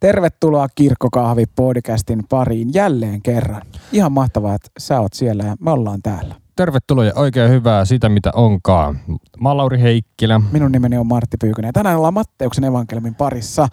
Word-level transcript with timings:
Tervetuloa 0.00 0.66
Kirkkokahvi 0.74 1.44
podcastin 1.46 2.22
pariin 2.28 2.74
jälleen 2.74 3.22
kerran. 3.22 3.62
Ihan 3.92 4.12
mahtavaa, 4.12 4.54
että 4.54 4.70
sä 4.78 5.00
oot 5.00 5.12
siellä 5.12 5.44
ja 5.44 5.56
me 5.60 5.70
ollaan 5.70 6.02
täällä. 6.02 6.34
Tervetuloa 6.56 7.04
ja 7.04 7.12
oikein 7.16 7.50
hyvää 7.50 7.84
sitä, 7.84 8.08
mitä 8.08 8.30
onkaan. 8.34 9.00
Mä 9.40 9.48
oon 9.48 9.56
Lauri 9.56 9.80
Heikkilä. 9.80 10.40
Minun 10.52 10.72
nimeni 10.72 10.98
on 10.98 11.06
Martti 11.06 11.36
Pyykönen 11.40 11.68
ja 11.68 11.72
tänään 11.72 11.96
ollaan 11.96 12.14
Matteuksen 12.14 12.64
evankeliumin 12.64 13.14
parissa. 13.14 13.68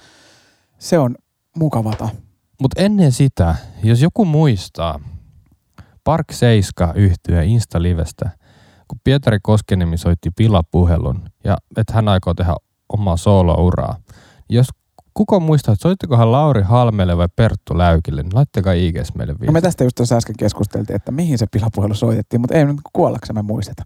Se 0.80 1.00
on 1.00 1.16
mukavata. 1.58 2.10
Mutta 2.62 2.82
ennen 2.82 3.12
sitä, 3.12 3.56
jos 3.84 4.02
joku 4.02 4.26
muistaa 4.26 5.00
Park 6.04 6.32
7 6.32 6.96
yhtyä 6.96 7.42
Insta-livestä, 7.42 8.30
kun 8.88 9.00
Pietari 9.04 9.38
Koskenemi 9.44 9.98
soitti 9.98 10.30
pilapuhelun 10.36 11.30
ja 11.44 11.58
että 11.78 11.94
hän 11.94 12.08
aikoo 12.08 12.34
tehdä 12.34 12.56
omaa 12.90 13.18
soolouraa. 13.18 13.96
Jos 14.50 14.68
kuka 15.16 15.40
muistaa, 15.40 15.74
että 15.74 15.84
soittikohan 15.84 16.32
Lauri 16.32 16.62
Halmelle 16.62 17.18
vai 17.18 17.28
Perttu 17.36 17.78
Läykille, 17.78 18.24
niin 18.24 18.36
laittakaa 18.36 18.74
IGS 18.74 19.16
meille 19.16 19.34
No 19.34 19.40
viesti. 19.40 19.54
me 19.54 19.62
tästä 19.62 19.84
just 19.84 19.96
tuossa 19.96 20.16
äsken 20.18 20.36
keskusteltiin, 20.38 20.96
että 20.96 21.12
mihin 21.12 21.38
se 21.38 21.46
pilapuhelu 21.52 21.94
soitettiin, 21.94 22.42
mutta 22.42 22.56
ei 22.56 22.66
nyt 22.66 22.78
kuollaksemme 22.94 23.42
muisteta. 23.42 23.84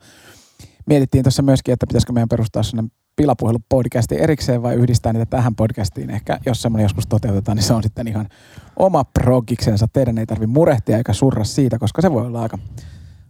Mietittiin 0.86 1.24
tuossa 1.24 1.42
myöskin, 1.42 1.74
että 1.74 1.88
pitäisikö 1.88 2.14
meidän 2.14 2.30
perustaa 2.30 2.64
sellainen 2.64 2.92
pilapuhelu-podcasti 3.22 4.16
erikseen 4.22 4.62
vai 4.62 4.76
yhdistää 4.76 5.14
niitä 5.14 5.26
tähän 5.26 5.56
podcastiin. 5.56 6.10
Ehkä 6.10 6.40
jos 6.46 6.62
semmoinen 6.62 6.86
joskus 6.86 7.08
toteutetaan, 7.08 7.56
niin 7.56 7.64
se 7.64 7.74
on 7.74 7.84
sitten 7.84 8.08
ihan 8.08 8.30
oma 8.76 9.04
progiksensa. 9.04 9.88
Teidän 9.94 10.18
ei 10.18 10.26
tarvitse 10.26 10.54
murehtia 10.54 10.98
eikä 10.98 11.14
surra 11.14 11.44
siitä, 11.44 11.80
koska 11.80 12.02
se 12.02 12.12
voi 12.12 12.26
olla 12.26 12.42
aika, 12.42 12.58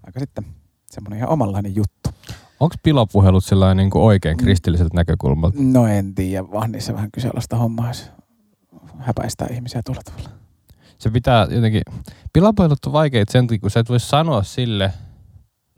aika 0.03 0.19
sitten 0.19 0.45
semmoinen 0.91 1.17
ihan 1.17 1.29
omanlainen 1.29 1.75
juttu. 1.75 2.09
Onko 2.59 2.75
pilapuhelut 2.83 3.45
sellainen 3.45 3.77
niin 3.77 3.89
kuin 3.89 4.01
oikein 4.01 4.37
kristilliseltä 4.37 4.95
näkökulmalta? 4.95 5.57
No 5.61 5.87
en 5.87 6.15
tiedä, 6.15 6.51
vaan 6.51 6.71
niissä 6.71 6.93
vähän 6.93 7.11
kyseenalaista 7.11 7.57
hommaa, 7.57 7.87
jos 7.87 8.11
häpäistää 8.99 9.47
ihmisiä 9.51 9.81
tuolla 9.85 10.01
tavalla. 10.05 10.29
Se 10.97 11.09
pitää 11.09 11.47
jotenkin... 11.49 11.81
Pilapuhelut 12.33 12.85
on 12.85 12.93
vaikeita 12.93 13.31
sen 13.31 13.47
takia, 13.47 13.59
kun 13.59 13.71
sä 13.71 13.79
et 13.79 13.89
voi 13.89 13.99
sanoa 13.99 14.43
sille, 14.43 14.93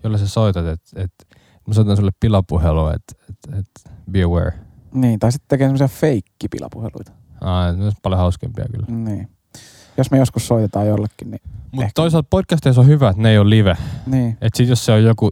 jolle 0.04 0.18
sä 0.18 0.28
soitat, 0.28 0.66
että, 0.66 1.02
että 1.02 1.26
mä 1.68 1.74
soitan 1.74 1.98
sulle 1.98 2.12
pilapuhelua, 2.20 2.94
että, 2.94 3.14
että, 3.30 3.60
että 3.60 3.98
be 4.12 4.24
aware. 4.24 4.54
Niin, 4.94 5.20
tai 5.20 5.32
sitten 5.32 5.48
tekee 5.48 5.68
semmoisia 5.68 5.88
feikkipilapuheluita. 5.88 7.12
Aa, 7.42 7.72
ne 7.72 7.86
on 7.86 7.92
paljon 8.02 8.20
hauskempia 8.20 8.66
kyllä. 8.72 8.86
Niin. 8.90 9.30
Jos 9.98 10.12
me 10.12 10.18
joskus 10.18 10.48
soitetaan 10.48 10.88
jollekin, 10.88 11.32
niin, 11.32 11.42
Mutta 11.72 11.92
toisaalta 11.96 12.28
podcasteissa 12.30 12.82
on 12.82 12.88
hyvä, 12.88 13.10
että 13.10 13.22
ne 13.22 13.30
ei 13.32 13.38
ole 13.38 13.50
live. 13.50 13.78
niin. 14.06 14.38
Et 14.42 14.56
sit 14.56 14.70
jos 14.70 14.86
se 14.86 14.92
on 14.92 15.04
joku 15.04 15.30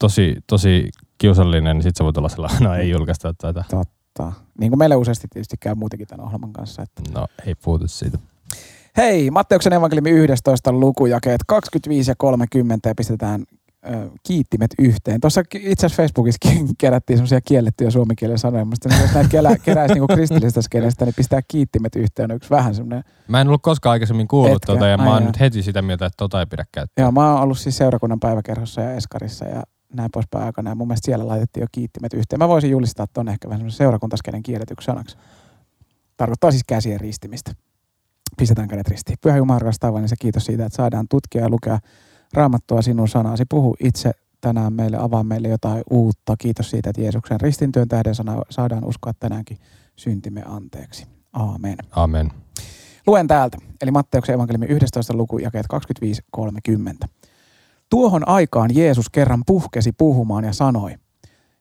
tosi, 0.00 0.36
tosi 0.46 0.88
kiusallinen, 1.18 1.76
niin 1.76 1.82
sit 1.82 1.96
se 1.96 2.04
voi 2.04 2.12
olla 2.16 2.28
sellainen, 2.28 2.62
no 2.62 2.74
ei 2.74 2.90
julkaista 2.90 3.34
tätä. 3.34 3.64
Totta. 3.70 4.32
Niin 4.60 4.70
kuin 4.70 4.78
meille 4.78 4.96
useasti 4.96 5.28
tietysti 5.32 5.56
käy 5.60 5.74
muutenkin 5.74 6.06
tämän 6.08 6.26
ohjelman 6.26 6.52
kanssa. 6.52 6.82
Että. 6.82 7.02
No 7.14 7.26
ei 7.46 7.54
puhuta 7.54 7.88
siitä. 7.88 8.18
Hei, 8.96 9.30
Matteuksen 9.30 9.72
evankeliumi 9.72 10.10
11 10.10 10.72
lukujakeet 10.72 11.40
25 11.46 12.10
ja 12.10 12.14
30 12.18 12.88
ja 12.88 12.94
pistetään 12.94 13.44
ö, 13.90 14.10
kiittimet 14.22 14.70
yhteen. 14.78 15.20
Tuossa 15.20 15.40
itse 15.54 15.86
asiassa 15.86 16.02
Facebookissakin 16.02 16.68
kerättiin 16.78 17.16
semmoisia 17.16 17.40
kiellettyjä 17.40 17.90
suomenkielen 17.90 18.38
sanoja. 18.38 18.64
Musta 18.64 18.88
jos 18.88 19.14
näitä 19.14 19.28
kelä, 19.30 19.56
keräisi 19.58 19.94
niinku 19.94 20.14
kristillisestä 20.14 20.62
skenestä, 20.62 21.04
niin 21.04 21.14
pistää 21.16 21.40
kiittimet 21.48 21.96
yhteen 21.96 22.30
yksi 22.30 22.50
vähän 22.50 22.74
semmoinen. 22.74 23.04
Mä 23.28 23.40
en 23.40 23.48
ollut 23.48 23.62
koskaan 23.62 23.92
aikaisemmin 23.92 24.28
kuullut 24.28 24.62
Etkö? 24.62 24.72
tota 24.72 24.86
ja 24.86 24.96
mä 24.96 25.02
Ai 25.02 25.08
oon 25.08 25.22
jaa. 25.22 25.26
nyt 25.26 25.40
heti 25.40 25.62
sitä 25.62 25.82
mieltä, 25.82 26.06
että 26.06 26.16
tota 26.16 26.40
ei 26.40 26.46
pidä 26.46 26.64
käyttää. 26.72 27.02
Joo, 27.02 27.12
mä 27.12 27.32
oon 27.32 27.42
ollut 27.42 27.58
siis 27.58 27.76
seurakunnan 27.76 28.20
päiväkerhossa 28.20 28.80
ja 28.80 28.92
Eskarissa 28.94 29.44
ja 29.44 29.62
näin 29.94 30.10
poispäin 30.10 30.44
aikana. 30.44 30.70
Ja 30.70 30.74
mun 30.74 30.88
mielestä 30.88 31.06
siellä 31.06 31.26
laitettiin 31.26 31.62
jo 31.62 31.66
kiittimet 31.72 32.14
yhteen. 32.14 32.38
Mä 32.38 32.48
voisin 32.48 32.70
julistaa 32.70 33.06
ton 33.06 33.28
ehkä 33.28 33.48
vähän 33.48 33.58
semmoisen 33.60 33.78
seurakuntaskenen 33.78 34.42
kielletyksi 34.42 34.84
sanaksi. 34.84 35.16
Tarkoittaa 36.16 36.50
siis 36.50 36.64
käsien 36.66 37.00
ristimistä. 37.00 37.52
Pistetään 38.36 38.68
kädet 38.68 38.88
ristiin. 38.88 39.18
Pyhä 39.20 39.36
Jumala 39.36 39.58
rakas 39.58 39.78
niin 39.92 40.08
se 40.08 40.16
kiitos 40.18 40.44
siitä, 40.44 40.66
että 40.66 40.76
saadaan 40.76 41.06
tutkia 41.08 41.40
ja 41.40 41.48
lukea 41.48 41.78
raamattua 42.32 42.82
sinun 42.82 43.08
sanasi. 43.08 43.44
Puhu 43.48 43.76
itse 43.80 44.10
tänään 44.40 44.72
meille, 44.72 44.96
avaa 45.00 45.24
meille 45.24 45.48
jotain 45.48 45.82
uutta. 45.90 46.36
Kiitos 46.38 46.70
siitä, 46.70 46.90
että 46.90 47.02
Jeesuksen 47.02 47.40
ristintyön 47.40 47.88
tähden 47.88 48.14
sana, 48.14 48.42
saadaan 48.50 48.84
uskoa 48.84 49.12
tänäänkin 49.20 49.58
syntimme 49.96 50.42
anteeksi. 50.46 51.06
Aamen. 51.32 51.76
Amen. 51.90 52.30
Luen 53.06 53.26
täältä, 53.26 53.58
eli 53.82 53.90
Matteuksen 53.90 54.34
evankeliumi 54.34 54.66
11 54.66 55.16
luku, 55.16 55.38
jakeet 55.38 55.66
25-30. 56.36 57.08
Tuohon 57.90 58.28
aikaan 58.28 58.74
Jeesus 58.74 59.08
kerran 59.08 59.42
puhkesi 59.46 59.92
puhumaan 59.92 60.44
ja 60.44 60.52
sanoi, 60.52 60.94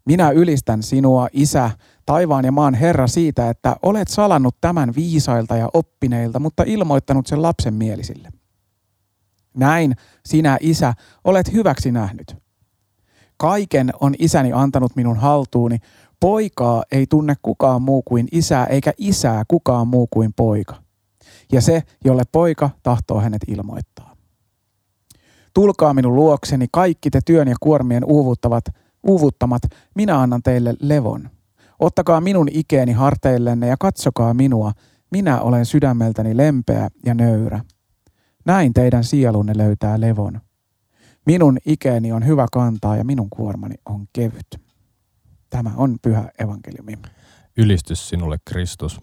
minä 0.05 0.29
ylistän 0.29 0.83
sinua, 0.83 1.27
Isä, 1.33 1.71
taivaan 2.05 2.45
ja 2.45 2.51
maan 2.51 2.73
Herra 2.73 3.07
siitä, 3.07 3.49
että 3.49 3.75
olet 3.83 4.07
salannut 4.07 4.55
tämän 4.61 4.95
viisailta 4.95 5.57
ja 5.57 5.69
oppineilta, 5.73 6.39
mutta 6.39 6.63
ilmoittanut 6.67 7.27
sen 7.27 7.41
lapsen 7.41 7.73
mielisille. 7.73 8.29
Näin 9.53 9.95
sinä, 10.25 10.57
Isä, 10.61 10.93
olet 11.23 11.53
hyväksi 11.53 11.91
nähnyt. 11.91 12.35
Kaiken 13.37 13.91
on 14.01 14.15
isäni 14.19 14.53
antanut 14.53 14.95
minun 14.95 15.17
haltuuni. 15.17 15.77
Poikaa 16.19 16.83
ei 16.91 17.07
tunne 17.07 17.35
kukaan 17.41 17.81
muu 17.81 18.01
kuin 18.01 18.27
isää, 18.31 18.65
eikä 18.65 18.93
isää 18.97 19.43
kukaan 19.47 19.87
muu 19.87 20.07
kuin 20.07 20.33
poika 20.33 20.75
ja 21.51 21.61
se, 21.61 21.83
jolle 22.05 22.23
poika 22.31 22.69
tahtoo 22.83 23.19
hänet 23.19 23.41
ilmoittaa. 23.47 24.08
Tulkaa 25.59 25.93
minun 25.93 26.15
luokseni 26.15 26.67
kaikki 26.71 27.09
te 27.09 27.19
työn 27.25 27.47
ja 27.47 27.55
kuormien 27.59 28.05
uuvuttavat, 28.05 28.63
uuvuttamat, 29.03 29.61
minä 29.95 30.19
annan 30.19 30.43
teille 30.43 30.73
levon. 30.79 31.29
Ottakaa 31.79 32.21
minun 32.21 32.47
ikeeni 32.51 32.91
harteillenne 32.91 33.67
ja 33.67 33.75
katsokaa 33.79 34.33
minua, 34.33 34.71
minä 35.11 35.41
olen 35.41 35.65
sydämeltäni 35.65 36.37
lempeä 36.37 36.89
ja 37.05 37.13
nöyrä. 37.13 37.61
Näin 38.45 38.73
teidän 38.73 39.03
sielunne 39.03 39.53
löytää 39.57 40.01
levon. 40.01 40.41
Minun 41.25 41.57
ikeeni 41.65 42.11
on 42.11 42.25
hyvä 42.25 42.45
kantaa 42.51 42.97
ja 42.97 43.03
minun 43.03 43.29
kuormani 43.29 43.75
on 43.85 44.07
kevyt. 44.13 44.47
Tämä 45.49 45.71
on 45.75 45.95
pyhä 46.01 46.31
evankeliumi. 46.39 46.97
Ylistys 47.57 48.09
sinulle 48.09 48.37
Kristus. 48.45 49.01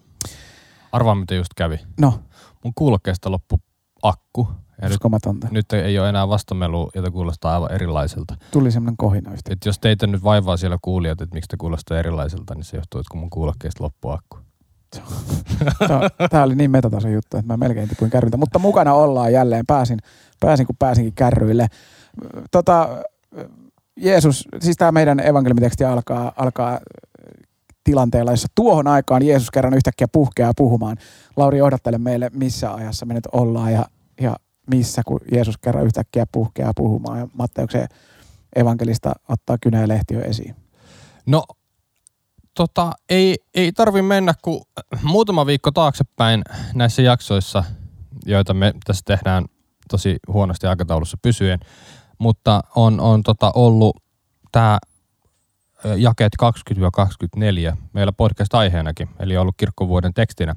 Arvaa 0.91 1.15
mitä 1.15 1.35
just 1.35 1.53
kävi. 1.55 1.79
No, 1.99 2.19
Mun 2.63 2.73
kuulokkeesta 2.75 3.31
loppu 3.31 3.59
akku. 4.03 4.47
Ja 4.81 4.87
nyt, 4.87 4.91
uskomatonta. 4.91 5.47
nyt 5.51 5.73
ei 5.73 5.99
ole 5.99 6.09
enää 6.09 6.27
vastamelu, 6.27 6.89
jota 6.95 7.11
kuulostaa 7.11 7.53
aivan 7.53 7.71
erilaiselta. 7.71 8.35
Tuli 8.51 8.71
semmoinen 8.71 8.97
kohina 8.97 9.33
yhtä. 9.33 9.53
Et 9.53 9.65
jos 9.65 9.79
teitä 9.79 10.07
nyt 10.07 10.23
vaivaa 10.23 10.57
siellä 10.57 10.77
kuulijat, 10.81 11.21
että 11.21 11.33
miksi 11.33 11.47
te 11.47 11.57
kuulostaa 11.57 11.99
erilaiselta, 11.99 12.55
niin 12.55 12.63
se 12.63 12.77
johtuu, 12.77 12.99
että 12.99 13.11
kun 13.11 13.19
mun 13.19 13.29
kuulokkeesta 13.29 13.83
loppu 13.83 14.09
akku. 14.09 14.37
Tämä 16.29 16.43
oli 16.43 16.55
niin 16.55 16.71
metatason 16.71 17.13
juttu, 17.13 17.37
että 17.37 17.53
mä 17.53 17.57
melkein 17.57 17.89
tipuin 17.89 18.11
kärryiltä. 18.11 18.37
Mutta 18.37 18.59
mukana 18.59 18.93
ollaan 18.93 19.33
jälleen. 19.33 19.65
Pääsin, 19.65 19.99
pääsin 20.39 20.65
kun 20.65 20.75
pääsinkin 20.79 21.13
kärryille. 21.13 21.67
Tota, 22.51 22.89
Jeesus, 23.95 24.47
siis 24.59 24.77
tämä 24.77 24.91
meidän 24.91 25.19
evankeliumiteksti 25.19 25.83
alkaa, 25.83 26.31
alkaa 26.35 26.79
tilanteella, 27.83 28.31
jossa 28.31 28.47
tuohon 28.55 28.87
aikaan 28.87 29.23
Jeesus 29.23 29.51
kerran 29.51 29.73
yhtäkkiä 29.73 30.07
puhkeaa 30.11 30.51
puhumaan. 30.57 30.97
Lauri, 31.37 31.57
johdattele 31.57 31.97
meille, 31.97 32.31
missä 32.33 32.73
ajassa 32.73 33.05
me 33.05 33.13
nyt 33.13 33.27
ollaan 33.31 33.73
ja, 33.73 33.85
ja 34.21 34.35
missä, 34.69 35.01
kun 35.05 35.19
Jeesus 35.31 35.57
kerran 35.57 35.85
yhtäkkiä 35.85 36.25
puhkeaa 36.31 36.73
puhumaan. 36.75 37.19
Ja 37.19 37.27
Matteuksen 37.33 37.87
evankelista 38.55 39.11
ottaa 39.29 39.57
kynä 39.61 39.81
ja 39.81 39.87
lehtiö 39.87 40.21
esiin. 40.21 40.55
No, 41.25 41.43
tota, 42.53 42.91
ei, 43.09 43.35
ei 43.53 43.71
tarvi 43.71 44.01
mennä 44.01 44.33
kuin 44.41 44.61
muutama 45.03 45.45
viikko 45.45 45.71
taaksepäin 45.71 46.43
näissä 46.73 47.01
jaksoissa, 47.01 47.63
joita 48.25 48.53
me 48.53 48.73
tässä 48.85 49.03
tehdään 49.05 49.45
tosi 49.89 50.17
huonosti 50.27 50.67
aikataulussa 50.67 51.17
pysyen, 51.21 51.59
mutta 52.17 52.61
on, 52.75 52.99
on 52.99 53.23
tota 53.23 53.51
ollut 53.55 54.03
tämä 54.51 54.77
jakeet 55.97 56.33
20-24 57.73 57.77
meillä 57.93 58.11
podcast-aiheenakin, 58.11 59.09
eli 59.19 59.37
ollut 59.37 59.55
kirkkovuoden 59.57 60.13
tekstinä. 60.13 60.55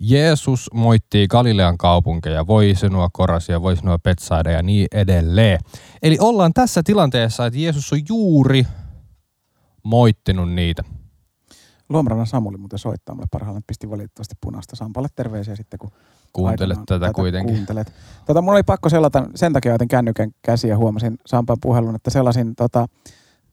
Jeesus 0.00 0.70
moittii 0.74 1.28
Galilean 1.28 1.78
kaupunkeja, 1.78 2.46
voi 2.46 2.74
sinua 2.76 3.08
korasia, 3.12 3.62
voi 3.62 3.76
sinua 3.76 3.98
petsaida 3.98 4.50
ja 4.50 4.62
niin 4.62 4.86
edelleen. 4.92 5.60
Eli 6.02 6.16
ollaan 6.20 6.52
tässä 6.52 6.82
tilanteessa, 6.82 7.46
että 7.46 7.58
Jeesus 7.58 7.92
on 7.92 8.00
juuri 8.08 8.66
moittinut 9.82 10.52
niitä. 10.52 10.82
Luomarannan 11.88 12.26
Samuli 12.26 12.56
muuten 12.56 12.78
soittaa 12.78 13.14
mulle 13.14 13.28
parhaillaan, 13.30 13.62
pisti 13.66 13.90
valitettavasti 13.90 14.34
punaista 14.40 14.76
Sampalle 14.76 15.08
terveisiä 15.16 15.56
sitten, 15.56 15.78
kun 15.78 15.90
Kuuntelet 16.32 16.78
aikanaan 16.78 17.00
tätä, 17.00 17.12
kuitenkin. 17.12 17.54
Kuuntelet. 17.54 17.92
Tota, 18.26 18.42
mulla 18.42 18.56
oli 18.56 18.62
pakko 18.62 18.88
selata, 18.88 19.24
sen 19.34 19.52
takia 19.52 19.74
otin 19.74 19.88
kännykän 19.88 20.30
käsiä 20.42 20.70
ja 20.70 20.76
huomasin 20.76 21.18
Sampan 21.26 21.56
puhelun, 21.60 21.94
että 21.94 22.10
selasin 22.10 22.54
tota, 22.56 22.86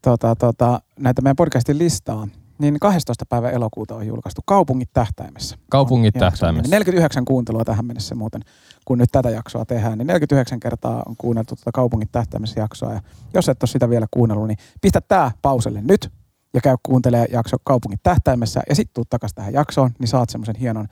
tota, 0.02 0.36
tota, 0.36 0.82
näitä 1.00 1.22
meidän 1.22 1.36
podcastin 1.36 1.78
listaa. 1.78 2.28
Niin 2.62 2.80
12. 2.80 3.26
päivä 3.30 3.50
elokuuta 3.50 3.96
on 3.96 4.08
julkaistu 4.08 4.42
Kaupungit 4.46 4.90
tähtäimessä. 4.94 5.58
Kaupungit 5.70 6.16
On 6.16 6.22
jakso. 6.22 6.40
tähtäimessä. 6.40 6.72
49 6.72 7.26
kuuntelua 7.26 7.66
tähän 7.66 7.86
mennessä 7.86 8.16
muuten, 8.16 8.42
kun 8.86 8.98
nyt 8.98 9.10
tätä 9.12 9.30
jaksoa 9.30 9.66
tehdään. 9.66 9.98
Niin 9.98 10.08
49 10.08 10.60
kertaa 10.60 11.04
on 11.06 11.16
kuunneltu 11.18 11.56
tuota 11.56 11.72
Kaupungit 11.74 12.12
tähtäimessä 12.12 12.60
jaksoa. 12.60 12.94
Ja 12.94 13.02
jos 13.34 13.50
et 13.50 13.64
ole 13.64 13.68
sitä 13.70 13.90
vielä 13.90 14.08
kuunnellut, 14.12 14.48
niin 14.48 14.58
pistä 14.82 15.02
tää 15.02 15.32
pauselle 15.42 15.82
nyt 15.82 16.12
ja 16.54 16.62
käy 16.62 16.76
kuuntelemaan 16.84 17.28
jakso 17.32 17.58
Kaupungit 17.64 18.04
tähtäimessä 18.04 18.62
ja 18.70 18.76
sitten 18.76 18.94
tuu 18.94 19.04
takaisin 19.10 19.36
tähän 19.36 19.54
jaksoon, 19.54 19.92
niin 20.00 20.08
saat 20.08 20.30
semmoisen 20.30 20.56
hienon 20.56 20.88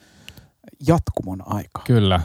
jatkumon 0.88 1.44
aikaa. 1.46 1.84
Kyllä. 1.88 2.22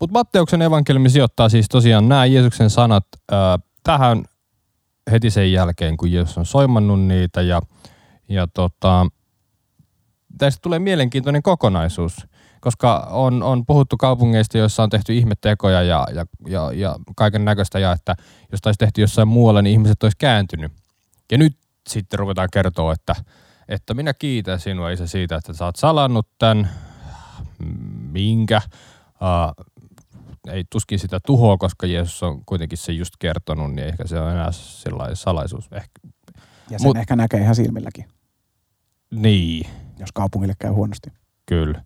Mutta 0.00 0.12
Matteuksen 0.12 0.62
evankeliumi 0.62 1.10
sijoittaa 1.10 1.48
siis 1.48 1.68
tosiaan 1.68 2.08
nämä 2.08 2.26
Jeesuksen 2.26 2.70
sanat 2.70 3.06
äh, 3.32 3.38
tähän 3.82 4.24
heti 5.10 5.30
sen 5.30 5.52
jälkeen, 5.52 5.96
kun 5.96 6.12
Jeesus 6.12 6.38
on 6.38 6.46
soimannut 6.46 7.00
niitä 7.00 7.42
ja, 7.42 7.62
ja 8.28 8.46
tota, 8.54 9.06
tästä 10.38 10.58
tulee 10.62 10.78
mielenkiintoinen 10.78 11.42
kokonaisuus, 11.42 12.26
koska 12.60 12.98
on, 13.10 13.42
on 13.42 13.66
puhuttu 13.66 13.96
kaupungeista, 13.96 14.58
joissa 14.58 14.82
on 14.82 14.90
tehty 14.90 15.14
ihmettekoja 15.14 15.82
ja, 15.82 16.06
ja, 16.14 16.26
ja, 16.46 16.72
ja 16.72 16.96
kaiken 17.16 17.44
näköistä 17.44 17.78
ja 17.78 17.92
että 17.92 18.14
jos 18.52 18.60
taisi 18.60 18.78
tehty 18.78 19.00
jossain 19.00 19.28
muualla, 19.28 19.62
niin 19.62 19.72
ihmiset 19.72 20.02
olisi 20.02 20.16
kääntynyt. 20.18 20.72
Ja 21.32 21.38
nyt 21.38 21.56
sitten 21.88 22.18
ruvetaan 22.18 22.48
kertoa, 22.52 22.92
että, 22.92 23.14
että 23.68 23.94
minä 23.94 24.14
kiitän 24.14 24.60
sinua 24.60 24.90
isä 24.90 25.06
siitä, 25.06 25.36
että 25.36 25.52
sä 25.52 25.64
oot 25.64 25.76
salannut 25.76 26.28
tämän, 26.38 26.70
minkä, 28.12 28.60
uh, 29.06 29.66
ei 30.48 30.64
tuskin 30.70 30.98
sitä 30.98 31.20
tuhoa, 31.26 31.56
koska 31.56 31.86
Jeesus 31.86 32.22
on 32.22 32.44
kuitenkin 32.46 32.78
se 32.78 32.92
just 32.92 33.14
kertonut, 33.18 33.72
niin 33.74 33.88
ehkä 33.88 34.06
se 34.06 34.20
on 34.20 34.30
enää 34.30 34.52
sellainen 34.52 35.16
salaisuus. 35.16 35.68
Ehkä. 35.72 36.00
Ja 36.72 36.78
sen 36.78 36.88
Mut, 36.88 36.96
ehkä 36.96 37.16
näkee 37.16 37.40
ihan 37.40 37.54
silmilläkin. 37.54 38.04
Niin. 39.10 39.66
Jos 39.98 40.12
kaupungille 40.12 40.54
käy 40.58 40.70
huonosti. 40.70 41.10
Kyllä. 41.46 41.84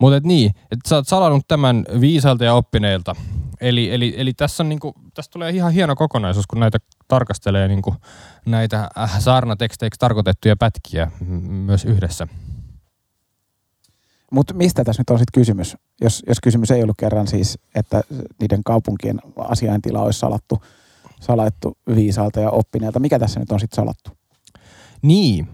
Mutta 0.00 0.28
niin, 0.28 0.50
että 0.70 0.88
sä 0.88 0.96
oot 0.96 1.08
salannut 1.08 1.48
tämän 1.48 1.84
viisalta 2.00 2.44
ja 2.44 2.54
oppineilta. 2.54 3.16
Eli, 3.60 3.94
eli, 3.94 4.14
eli 4.16 4.32
tässä, 4.32 4.62
on 4.62 4.68
niinku, 4.68 4.94
tässä 5.14 5.30
tulee 5.30 5.50
ihan 5.50 5.72
hieno 5.72 5.96
kokonaisuus, 5.96 6.46
kun 6.46 6.60
näitä 6.60 6.78
tarkastelee 7.08 7.68
niinku, 7.68 7.94
näitä 8.46 8.90
äh, 8.98 9.20
saarnateksteiksi 9.20 9.98
tarkoitettuja 9.98 10.56
pätkiä 10.56 11.10
myös 11.48 11.84
yhdessä. 11.84 12.28
Mutta 14.32 14.54
mistä 14.54 14.84
tässä 14.84 15.00
nyt 15.00 15.10
on 15.10 15.18
sitten 15.18 15.40
kysymys, 15.40 15.76
jos, 16.00 16.22
jos 16.28 16.40
kysymys 16.42 16.70
ei 16.70 16.82
ollut 16.82 16.96
kerran 16.98 17.26
siis, 17.26 17.58
että 17.74 18.02
niiden 18.40 18.60
kaupunkien 18.64 19.20
asiaintila 19.36 20.02
olisi 20.02 20.18
salattu, 20.18 20.62
salattu 21.20 21.78
viisaalta 21.94 22.40
ja 22.40 22.50
oppineelta. 22.50 23.00
Mikä 23.00 23.18
tässä 23.18 23.40
nyt 23.40 23.52
on 23.52 23.60
sitten 23.60 23.76
salattu? 23.76 24.10
Niin, 25.02 25.48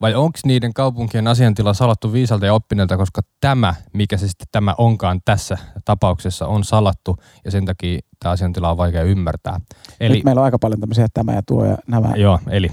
vai 0.00 0.14
onko 0.14 0.38
niiden 0.44 0.74
kaupunkien 0.74 1.26
asiantila 1.26 1.74
salattu 1.74 2.12
viisalta 2.12 2.46
ja 2.46 2.54
oppineelta, 2.54 2.96
koska 2.96 3.22
tämä, 3.40 3.74
mikä 3.92 4.16
se 4.16 4.28
sitten 4.28 4.48
tämä 4.52 4.74
onkaan 4.78 5.20
tässä 5.24 5.58
tapauksessa, 5.84 6.46
on 6.46 6.64
salattu 6.64 7.16
ja 7.44 7.50
sen 7.50 7.64
takia 7.64 7.98
tämä 8.20 8.32
asiantila 8.32 8.70
on 8.70 8.76
vaikea 8.76 9.02
ymmärtää. 9.02 9.60
Eli, 10.00 10.14
Nyt 10.14 10.24
meillä 10.24 10.40
on 10.40 10.44
aika 10.44 10.58
paljon 10.58 10.80
tämmöisiä 10.80 11.06
tämä 11.14 11.32
ja 11.32 11.42
tuo 11.42 11.64
ja 11.64 11.76
nämä. 11.86 12.12
Joo, 12.16 12.40
eli, 12.50 12.70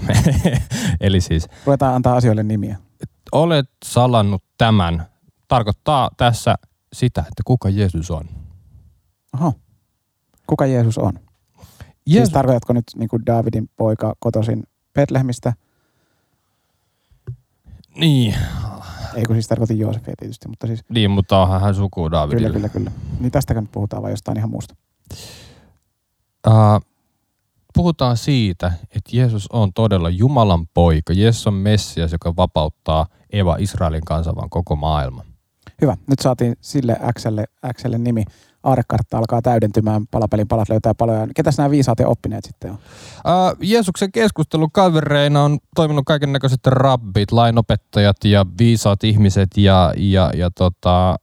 eli 1.00 1.20
siis. 1.20 1.48
Ruvetaan 1.66 1.94
antaa 1.94 2.16
asioille 2.16 2.42
nimiä. 2.42 2.76
Olet 3.32 3.70
salannut 3.84 4.44
tämän 4.58 5.06
tarkoittaa 5.48 6.10
tässä 6.16 6.54
sitä, 6.92 7.20
että 7.20 7.42
kuka 7.44 7.68
Jeesus 7.68 8.10
on. 8.10 8.28
Oho. 9.34 9.54
Kuka 10.46 10.66
Jeesus 10.66 10.98
on? 10.98 11.12
Jeesus. 12.06 12.26
Siis 12.26 12.32
tarkoitatko 12.32 12.72
nyt 12.72 12.84
niin 12.96 13.08
kuin 13.08 13.26
Davidin 13.26 13.70
poika 13.76 14.14
kotoisin 14.18 14.62
Betlehemistä? 14.94 15.52
Niin. 17.96 18.34
Ei 19.14 19.24
kun 19.24 19.36
siis 19.36 19.48
tarkoitin 19.48 19.78
Joosefia 19.78 20.14
tietysti, 20.18 20.48
mutta 20.48 20.66
siis... 20.66 20.84
Niin, 20.88 21.10
mutta 21.10 21.42
onhan 21.42 21.60
hän 21.60 21.74
suku 21.74 22.10
Davidille. 22.10 22.48
Kyllä, 22.48 22.68
kyllä, 22.68 22.90
kyllä. 22.90 22.90
Niin 23.20 23.32
tästäkö 23.32 23.60
nyt 23.60 23.72
puhutaan 23.72 24.02
vai 24.02 24.10
jostain 24.10 24.38
ihan 24.38 24.50
muusta? 24.50 24.74
Uh, 26.46 26.54
puhutaan 27.74 28.16
siitä, 28.16 28.72
että 28.82 29.10
Jeesus 29.12 29.46
on 29.52 29.72
todella 29.72 30.10
Jumalan 30.10 30.66
poika. 30.66 31.12
Jeesus 31.12 31.46
on 31.46 31.54
Messias, 31.54 32.12
joka 32.12 32.36
vapauttaa 32.36 33.06
Eva 33.30 33.56
Israelin 33.58 34.04
kansan, 34.04 34.36
vaan 34.36 34.50
koko 34.50 34.76
maailman. 34.76 35.26
Hyvä. 35.80 35.96
Nyt 36.06 36.18
saatiin 36.18 36.56
sille 36.60 36.96
Xlle, 37.18 37.44
Xlle 37.74 37.98
nimi. 37.98 38.24
Aarekartta 38.62 39.18
alkaa 39.18 39.42
täydentymään, 39.42 40.06
palapelin 40.10 40.48
palat 40.48 40.68
löytää 40.68 40.94
paloja. 40.94 41.26
Ketäs 41.34 41.58
nämä 41.58 41.70
viisaat 41.70 41.98
ja 41.98 42.08
oppineet 42.08 42.44
sitten 42.44 42.70
on? 42.70 42.76
Uh, 42.76 43.56
Jeesuksen 43.60 44.10
kavereina 44.72 45.44
on 45.44 45.58
toiminut 45.74 46.04
kaiken 46.06 46.32
näköiset 46.32 46.66
rabbit, 46.66 47.32
lainopettajat 47.32 48.16
ja 48.24 48.46
viisaat 48.58 49.04
ihmiset 49.04 49.56
ja, 49.56 49.92
ja, 49.96 50.30
ja 50.34 50.50
tota, 50.50 51.16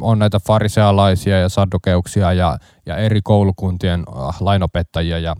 on 0.00 0.18
näitä 0.18 0.40
farisealaisia 0.46 1.40
ja 1.40 1.48
saddukeuksia 1.48 2.32
ja, 2.32 2.58
ja 2.86 2.96
eri 2.96 3.20
koulukuntien 3.22 4.04
uh, 4.08 4.34
lainopettajia 4.40 5.18
ja 5.18 5.36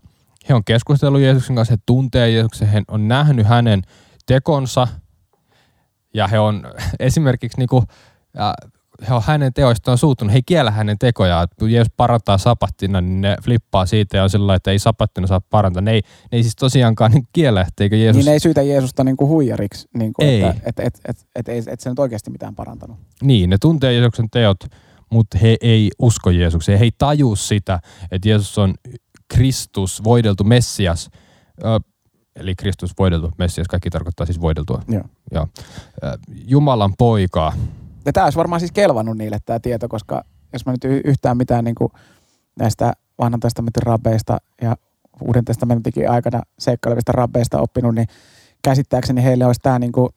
he 0.48 0.54
on 0.54 0.64
keskustellut 0.64 1.20
Jeesuksen 1.20 1.56
kanssa, 1.56 1.72
he 1.72 1.82
tuntee 1.86 2.30
Jeesuksen, 2.30 2.68
he 2.68 2.82
on 2.88 3.08
nähnyt 3.08 3.46
hänen 3.46 3.82
tekonsa– 4.26 4.88
ja 6.14 6.26
he 6.26 6.38
on 6.38 6.62
esimerkiksi 6.98 7.58
niinku, 7.58 7.84
ja 8.34 8.54
he 9.08 9.14
on 9.14 9.22
hänen 9.26 9.52
teoistaan 9.52 9.98
suuttunut, 9.98 10.32
he 10.32 10.38
ei 10.38 10.42
kiellä 10.46 10.70
hänen 10.70 10.98
tekojaan. 10.98 11.48
Jos 11.60 11.86
parantaa 11.96 12.38
sapattina, 12.38 13.00
niin 13.00 13.20
ne 13.20 13.36
flippaa 13.42 13.86
siitä 13.86 14.16
ja 14.16 14.22
on 14.22 14.30
sillä 14.30 14.54
että 14.54 14.70
ei 14.70 14.78
sapattina 14.78 15.26
saa 15.26 15.40
parantaa. 15.40 15.82
Ne 15.82 15.92
ei, 15.92 16.02
ne 16.32 16.38
ei 16.38 16.42
siis 16.42 16.56
tosiaankaan 16.56 17.10
niin 17.10 17.28
kiellä, 17.32 17.60
etteikö 17.60 17.96
Jeesus... 17.96 18.16
Niin 18.16 18.26
ne 18.26 18.32
ei 18.32 18.40
syytä 18.40 18.62
Jeesusta 18.62 19.04
niin 19.04 19.16
kuin 19.16 19.28
huijariksi, 19.28 19.88
niin 19.94 20.12
kuin, 20.12 20.28
ei. 20.28 20.42
että 20.42 20.62
et, 20.66 20.78
et, 20.78 21.00
et, 21.08 21.26
et, 21.36 21.48
et, 21.48 21.68
et 21.68 21.80
se 21.80 21.90
nyt 21.90 21.98
oikeasti 21.98 22.30
mitään 22.30 22.54
parantanut. 22.54 22.96
Niin, 23.22 23.50
ne 23.50 23.56
tuntee 23.60 23.92
Jeesuksen 23.92 24.30
teot, 24.30 24.64
mutta 25.10 25.38
he 25.38 25.56
ei 25.60 25.90
usko 25.98 26.30
Jeesukseen. 26.30 26.78
He 26.78 26.84
ei 26.84 26.92
taju 26.98 27.36
sitä, 27.36 27.80
että 28.10 28.28
Jeesus 28.28 28.58
on 28.58 28.74
Kristus, 29.34 30.04
voideltu 30.04 30.44
Messias. 30.44 31.10
Ö, 31.64 31.80
eli 32.36 32.54
Kristus 32.54 32.92
voideltu 32.98 33.30
Messias, 33.38 33.68
kaikki 33.68 33.90
tarkoittaa 33.90 34.26
siis 34.26 34.40
voideltua. 34.40 34.82
Joo. 34.88 35.04
Joo. 35.32 35.48
Jumalan 36.46 36.94
poikaa. 36.98 37.52
Ja 38.04 38.12
tämä 38.12 38.26
olisi 38.26 38.38
varmaan 38.38 38.60
siis 38.60 38.72
kelvannut 38.72 39.18
niille 39.18 39.38
tämä 39.46 39.60
tieto, 39.60 39.88
koska 39.88 40.24
jos 40.52 40.66
mä 40.66 40.72
nyt 40.72 40.84
yhtään 41.04 41.36
mitään 41.36 41.64
niin 41.64 41.74
kuin 41.74 41.92
näistä 42.58 42.92
vanhan 43.18 43.40
testamentin 43.40 43.82
rabbeista 43.82 44.38
ja 44.62 44.76
uuden 45.20 45.44
testamentin 45.44 46.10
aikana 46.10 46.42
seikkailevista 46.58 47.12
rabbeista 47.12 47.60
oppinut, 47.60 47.94
niin 47.94 48.06
käsittääkseni 48.62 49.24
heille 49.24 49.46
olisi 49.46 49.60
tämä, 49.60 49.78
niin 49.78 49.92
kuin, 49.92 50.08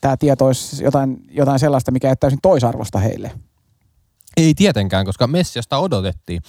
tämä 0.00 0.16
tieto 0.16 0.46
olisi 0.46 0.84
jotain, 0.84 1.24
jotain 1.30 1.58
sellaista, 1.58 1.90
mikä 1.90 2.08
ei 2.08 2.16
täysin 2.16 2.38
toisarvosta 2.42 2.98
heille. 2.98 3.30
Ei 4.36 4.54
tietenkään, 4.54 5.06
koska 5.06 5.26
Messiasta 5.26 5.78
odotettiin. 5.78 6.42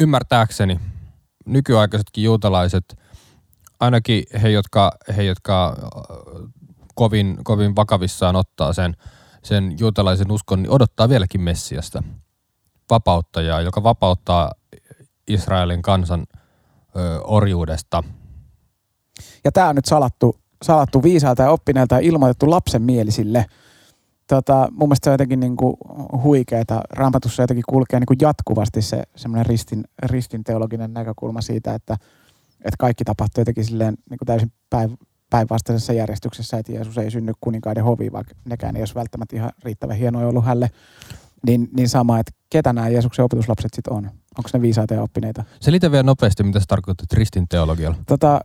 Ymmärtääkseni 0.00 0.80
nykyaikaisetkin 1.46 2.24
juutalaiset 2.24 2.98
ainakin 3.80 4.24
he, 4.42 4.48
jotka, 4.48 4.92
he, 5.16 5.22
jotka 5.22 5.76
kovin, 6.94 7.38
kovin 7.44 7.76
vakavissaan 7.76 8.36
ottaa 8.36 8.72
sen, 8.72 8.96
sen 9.42 9.76
juutalaisen 9.78 10.32
uskon, 10.32 10.62
niin 10.62 10.70
odottaa 10.70 11.08
vieläkin 11.08 11.40
Messiasta, 11.40 12.02
vapauttajaa, 12.90 13.60
joka 13.60 13.82
vapauttaa 13.82 14.50
Israelin 15.28 15.82
kansan 15.82 16.26
ö, 16.96 17.20
orjuudesta. 17.20 18.02
Ja 19.44 19.52
tämä 19.52 19.68
on 19.68 19.76
nyt 19.76 19.84
salattu, 19.84 20.36
salattu 20.62 21.02
viisaalta 21.02 21.42
ja 21.42 21.50
oppineelta 21.50 21.94
ja 21.94 22.00
ilmoitettu 22.00 22.50
lapsenmielisille. 22.50 23.46
Tota, 24.26 24.68
mun 24.70 24.88
mielestä 24.88 25.04
se 25.04 25.10
on 25.10 25.14
jotenkin 25.14 25.40
niin 25.40 25.56
kuin 25.56 25.76
huikeeta. 26.22 26.80
Raamatussa 26.90 27.42
jotenkin 27.42 27.64
kulkee 27.68 28.00
niin 28.00 28.06
kuin 28.06 28.18
jatkuvasti 28.20 28.82
se 28.82 29.02
semmoinen 29.16 29.46
ristin, 29.46 29.84
ristin 30.02 30.44
teologinen 30.44 30.94
näkökulma 30.94 31.40
siitä, 31.40 31.74
että– 31.74 31.96
että 32.64 32.76
kaikki 32.78 33.04
tapahtuu 33.04 33.40
jotenkin 33.40 33.64
silleen 33.64 33.94
niin 34.10 34.18
kuin 34.18 34.26
täysin 34.26 34.52
päin, 34.70 34.98
päinvastaisessa 35.34 35.92
järjestyksessä, 35.92 36.58
että 36.58 36.72
Jeesus 36.72 36.98
ei 36.98 37.10
synny 37.10 37.32
kuninkaiden 37.40 37.84
hoviin, 37.84 38.12
vaikka 38.12 38.34
nekään 38.44 38.76
ei 38.76 38.82
olisi 38.82 38.94
välttämättä 38.94 39.36
ihan 39.36 39.50
riittävän 39.64 39.96
hienoja 39.96 40.28
ollut 40.28 40.44
hälle. 40.44 40.70
Niin, 41.46 41.68
niin 41.76 41.88
sama, 41.88 42.18
että 42.18 42.32
ketä 42.50 42.72
nämä 42.72 42.88
Jeesuksen 42.88 43.24
opetuslapset 43.24 43.74
sitten 43.74 43.92
on? 43.92 44.10
Onko 44.38 44.50
ne 44.52 44.62
viisaita 44.62 44.94
ja 44.94 45.02
oppineita? 45.02 45.44
Selitä 45.60 45.90
vielä 45.90 46.02
nopeasti, 46.02 46.42
mitä 46.42 46.60
sä 46.60 46.64
tarkoitat 46.68 47.12
ristin 47.12 47.48
teologialla. 47.48 47.96
Tota, 48.06 48.40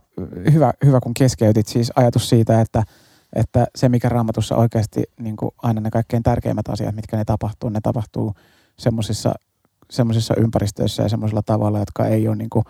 hyvä, 0.52 0.72
hyvä, 0.84 1.00
kun 1.00 1.14
keskeytit 1.14 1.66
siis 1.66 1.92
ajatus 1.96 2.28
siitä, 2.28 2.60
että, 2.60 2.82
että 3.36 3.66
se, 3.76 3.88
mikä 3.88 4.08
raamatussa 4.08 4.56
oikeasti 4.56 5.02
niin 5.20 5.36
aina 5.62 5.80
ne 5.80 5.90
kaikkein 5.90 6.22
tärkeimmät 6.22 6.68
asiat, 6.68 6.94
mitkä 6.94 7.16
ne 7.16 7.24
tapahtuu, 7.24 7.70
ne 7.70 7.80
tapahtuu 7.82 8.34
semmoisissa 8.78 9.34
semmoisissa 9.90 10.34
ympäristöissä 10.36 11.02
ja 11.02 11.08
semmoisilla 11.08 11.42
tavalla, 11.42 11.78
jotka 11.78 12.06
ei 12.06 12.28
ole 12.28 12.36
niin 12.36 12.50
kuin 12.50 12.64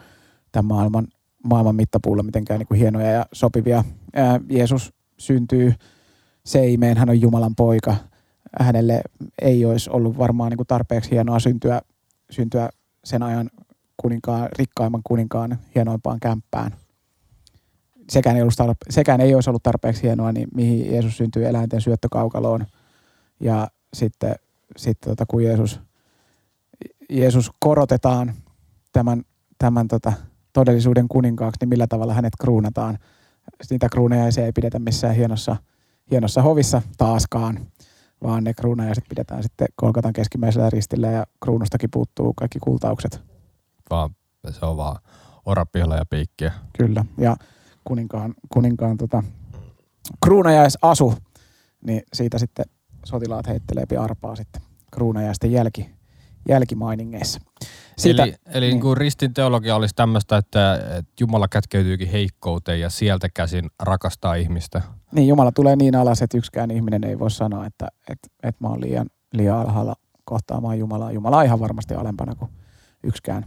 tämän 0.52 0.64
maailman 0.64 1.08
maailman 1.44 1.76
mittapuulla 1.76 2.22
mitenkään 2.22 2.58
niin 2.58 2.66
kuin 2.66 2.80
hienoja 2.80 3.10
ja 3.10 3.26
sopivia. 3.32 3.84
Ää, 4.14 4.40
Jeesus 4.48 4.92
syntyy 5.18 5.74
seimeen, 6.44 6.96
hän 6.96 7.10
on 7.10 7.20
Jumalan 7.20 7.54
poika. 7.54 7.96
Hänelle 8.60 9.00
ei 9.42 9.64
olisi 9.64 9.90
ollut 9.90 10.18
varmaan 10.18 10.50
niin 10.50 10.56
kuin 10.56 10.66
tarpeeksi 10.66 11.10
hienoa 11.10 11.40
syntyä, 11.40 11.80
syntyä 12.30 12.68
sen 13.04 13.22
ajan 13.22 13.50
kuninkaan, 13.96 14.48
rikkaimman 14.58 15.00
kuninkaan 15.04 15.58
hienoimpaan 15.74 16.20
kämppään. 16.20 16.74
Sekään 18.10 18.36
ei, 18.36 18.42
ollut 18.42 18.54
sekään 18.90 19.20
ei 19.20 19.34
olisi 19.34 19.50
ollut 19.50 19.62
tarpeeksi 19.62 20.02
hienoa, 20.02 20.32
niin 20.32 20.48
mihin 20.54 20.92
Jeesus 20.92 21.16
syntyy 21.16 21.46
eläinten 21.46 21.80
syöttökaukaloon. 21.80 22.66
Ja 23.40 23.68
sitten, 23.94 24.34
sitten 24.76 25.10
tota, 25.10 25.26
kun 25.26 25.44
Jeesus, 25.44 25.80
Jeesus 27.10 27.50
korotetaan 27.58 28.34
tämän, 28.92 29.22
tämän 29.58 29.88
tota, 29.88 30.12
todellisuuden 30.52 31.08
kuninkaaksi, 31.08 31.58
niin 31.60 31.68
millä 31.68 31.86
tavalla 31.86 32.14
hänet 32.14 32.32
kruunataan. 32.40 32.98
Niitä 33.70 33.88
kruuneja 33.88 34.24
ei 34.44 34.52
pidetä 34.52 34.78
missään 34.78 35.14
hienossa, 35.14 35.56
hienossa 36.10 36.42
hovissa 36.42 36.82
taaskaan, 36.98 37.66
vaan 38.22 38.44
ne 38.44 38.54
kruunajaiset 38.54 39.04
pidetään 39.08 39.42
sitten 39.42 39.68
Kolkatan 39.74 40.12
keskimmäisellä 40.12 40.70
ristillä 40.70 41.06
ja 41.06 41.26
kruunustakin 41.40 41.90
puuttuu 41.92 42.34
kaikki 42.36 42.58
kultaukset. 42.58 43.20
Vaan 43.90 44.10
se 44.50 44.66
on 44.66 44.76
vaan 44.76 44.96
orapihla 45.46 45.96
ja 45.96 46.04
piikkiä. 46.06 46.52
Kyllä, 46.78 47.04
ja 47.18 47.36
kuninkaan, 47.84 48.34
kuninkaan 48.52 48.96
tota, 48.96 49.22
kruunajaisasu, 50.24 51.14
niin 51.86 52.02
siitä 52.12 52.38
sitten 52.38 52.64
sotilaat 53.04 53.46
heittelee 53.46 53.84
arpaa 54.00 54.36
sitten 54.36 54.62
kruunajaisten 54.90 55.52
jälki, 55.52 55.90
jälkimainingeissa. 56.48 57.40
Siitä, 57.98 58.22
eli 58.22 58.34
eli 58.46 58.66
niin. 58.70 58.80
niin 58.80 58.96
ristin 58.96 59.34
teologia 59.34 59.76
olisi 59.76 59.94
tämmöistä, 59.94 60.36
että, 60.36 60.74
että 60.74 61.12
Jumala 61.20 61.48
kätkeytyykin 61.48 62.08
heikkouteen 62.08 62.80
ja 62.80 62.90
sieltä 62.90 63.28
käsin 63.28 63.70
rakastaa 63.82 64.34
ihmistä. 64.34 64.82
Niin, 65.12 65.28
Jumala 65.28 65.52
tulee 65.52 65.76
niin 65.76 65.96
alas, 65.96 66.22
että 66.22 66.38
yksikään 66.38 66.70
ihminen 66.70 67.04
ei 67.04 67.18
voi 67.18 67.30
sanoa, 67.30 67.66
että, 67.66 67.88
että, 68.10 68.28
että 68.42 68.64
mä 68.64 68.68
oon 68.68 68.80
liian, 68.80 69.06
liian 69.32 69.58
alhaalla 69.58 69.94
kohtaamaan 70.24 70.78
Jumalaa. 70.78 71.12
Jumala 71.12 71.38
on 71.38 71.44
ihan 71.44 71.60
varmasti 71.60 71.94
alempana 71.94 72.34
kuin 72.34 72.50
yksikään, 73.02 73.44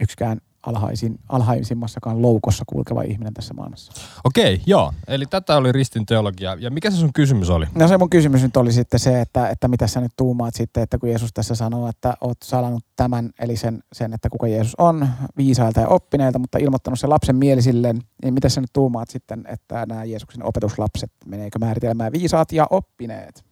yksikään 0.00 0.38
alhaisin, 0.62 1.18
alhaisimmassakaan 1.28 2.22
loukossa 2.22 2.64
kulkeva 2.66 3.02
ihminen 3.02 3.34
tässä 3.34 3.54
maailmassa. 3.54 3.92
Okei, 4.24 4.60
joo. 4.66 4.92
Eli 5.08 5.26
tätä 5.26 5.56
oli 5.56 5.72
ristin 5.72 6.06
teologia. 6.06 6.56
Ja 6.60 6.70
mikä 6.70 6.90
se 6.90 6.96
sun 6.96 7.12
kysymys 7.12 7.50
oli? 7.50 7.66
No 7.74 7.88
se 7.88 7.98
mun 7.98 8.10
kysymys 8.10 8.42
nyt 8.42 8.56
oli 8.56 8.72
sitten 8.72 9.00
se, 9.00 9.20
että, 9.20 9.48
että 9.48 9.68
mitä 9.68 9.86
sä 9.86 10.00
nyt 10.00 10.12
tuumaat 10.16 10.54
sitten, 10.54 10.82
että 10.82 10.98
kun 10.98 11.08
Jeesus 11.08 11.32
tässä 11.32 11.54
sanoo, 11.54 11.88
että 11.88 12.14
oot 12.20 12.38
salannut 12.44 12.84
tämän, 12.96 13.30
eli 13.38 13.56
sen, 13.56 13.82
sen 13.92 14.14
että 14.14 14.28
kuka 14.28 14.48
Jeesus 14.48 14.74
on, 14.78 15.08
viisailta 15.36 15.80
ja 15.80 15.88
oppineilta, 15.88 16.38
mutta 16.38 16.58
ilmoittanut 16.58 17.00
sen 17.00 17.10
lapsen 17.10 17.36
mielisilleen, 17.36 18.00
niin 18.22 18.34
mitä 18.34 18.48
sä 18.48 18.60
nyt 18.60 18.72
tuumaat 18.72 19.10
sitten, 19.10 19.44
että 19.48 19.86
nämä 19.86 20.04
Jeesuksen 20.04 20.46
opetuslapset, 20.46 21.12
meneekö 21.26 21.58
määritelmään 21.58 22.12
viisaat 22.12 22.52
ja 22.52 22.66
oppineet? 22.70 23.44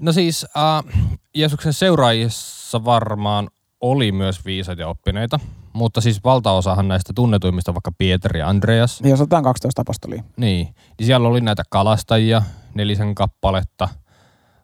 No 0.00 0.12
siis 0.12 0.46
äh, 0.56 0.94
Jeesuksen 1.34 1.72
seuraajissa 1.72 2.84
varmaan 2.84 3.48
oli 3.80 4.12
myös 4.12 4.44
viisaita 4.44 4.82
ja 4.82 4.88
oppineita, 4.88 5.40
mutta 5.72 6.00
siis 6.00 6.24
valtaosahan 6.24 6.88
näistä 6.88 7.12
tunnetuimmista, 7.14 7.74
vaikka 7.74 7.92
Pietari 7.98 8.40
ja 8.40 8.48
Andreas. 8.48 9.02
Niin 9.02 9.10
jos 9.10 9.20
otetaan 9.20 9.44
12 9.44 9.82
apostolia. 9.82 10.24
Niin, 10.36 10.74
niin 10.98 11.06
siellä 11.06 11.28
oli 11.28 11.40
näitä 11.40 11.62
kalastajia, 11.70 12.42
nelisen 12.74 13.14
kappaletta 13.14 13.88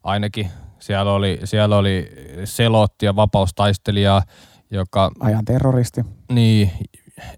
ainakin. 0.02 0.50
Siellä 0.78 1.12
oli, 1.12 1.40
siellä 1.44 1.76
oli 1.76 2.08
Selotti 2.44 3.06
ja 3.06 3.16
vapaustaistelija, 3.16 4.22
joka... 4.70 5.10
Ajan 5.20 5.44
terroristi. 5.44 6.04
Niin, 6.32 6.70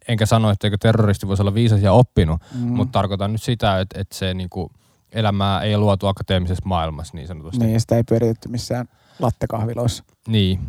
enkä 0.08 0.26
sano, 0.26 0.50
etteikö 0.50 0.76
terroristi 0.80 1.28
voisi 1.28 1.42
olla 1.42 1.54
viisas 1.54 1.82
ja 1.82 1.92
oppinut, 1.92 2.40
mm. 2.54 2.61
mutta 2.61 2.92
tarkoitan 2.92 3.32
nyt 3.32 3.42
sitä, 3.42 3.80
että, 3.80 4.00
että 4.00 4.16
se 4.16 4.35
niinku, 4.35 4.70
elämää 5.12 5.62
ei 5.62 5.76
luotu 5.76 6.06
akateemisessa 6.06 6.62
maailmassa 6.66 7.16
niin 7.16 7.26
sanotusti. 7.26 7.66
Niin, 7.66 7.80
sitä 7.80 7.97
ei 7.97 8.04
pyöritetty 8.04 8.49
missään 8.49 8.88
lattekahviloissa. 9.18 10.04
Niin, 10.28 10.61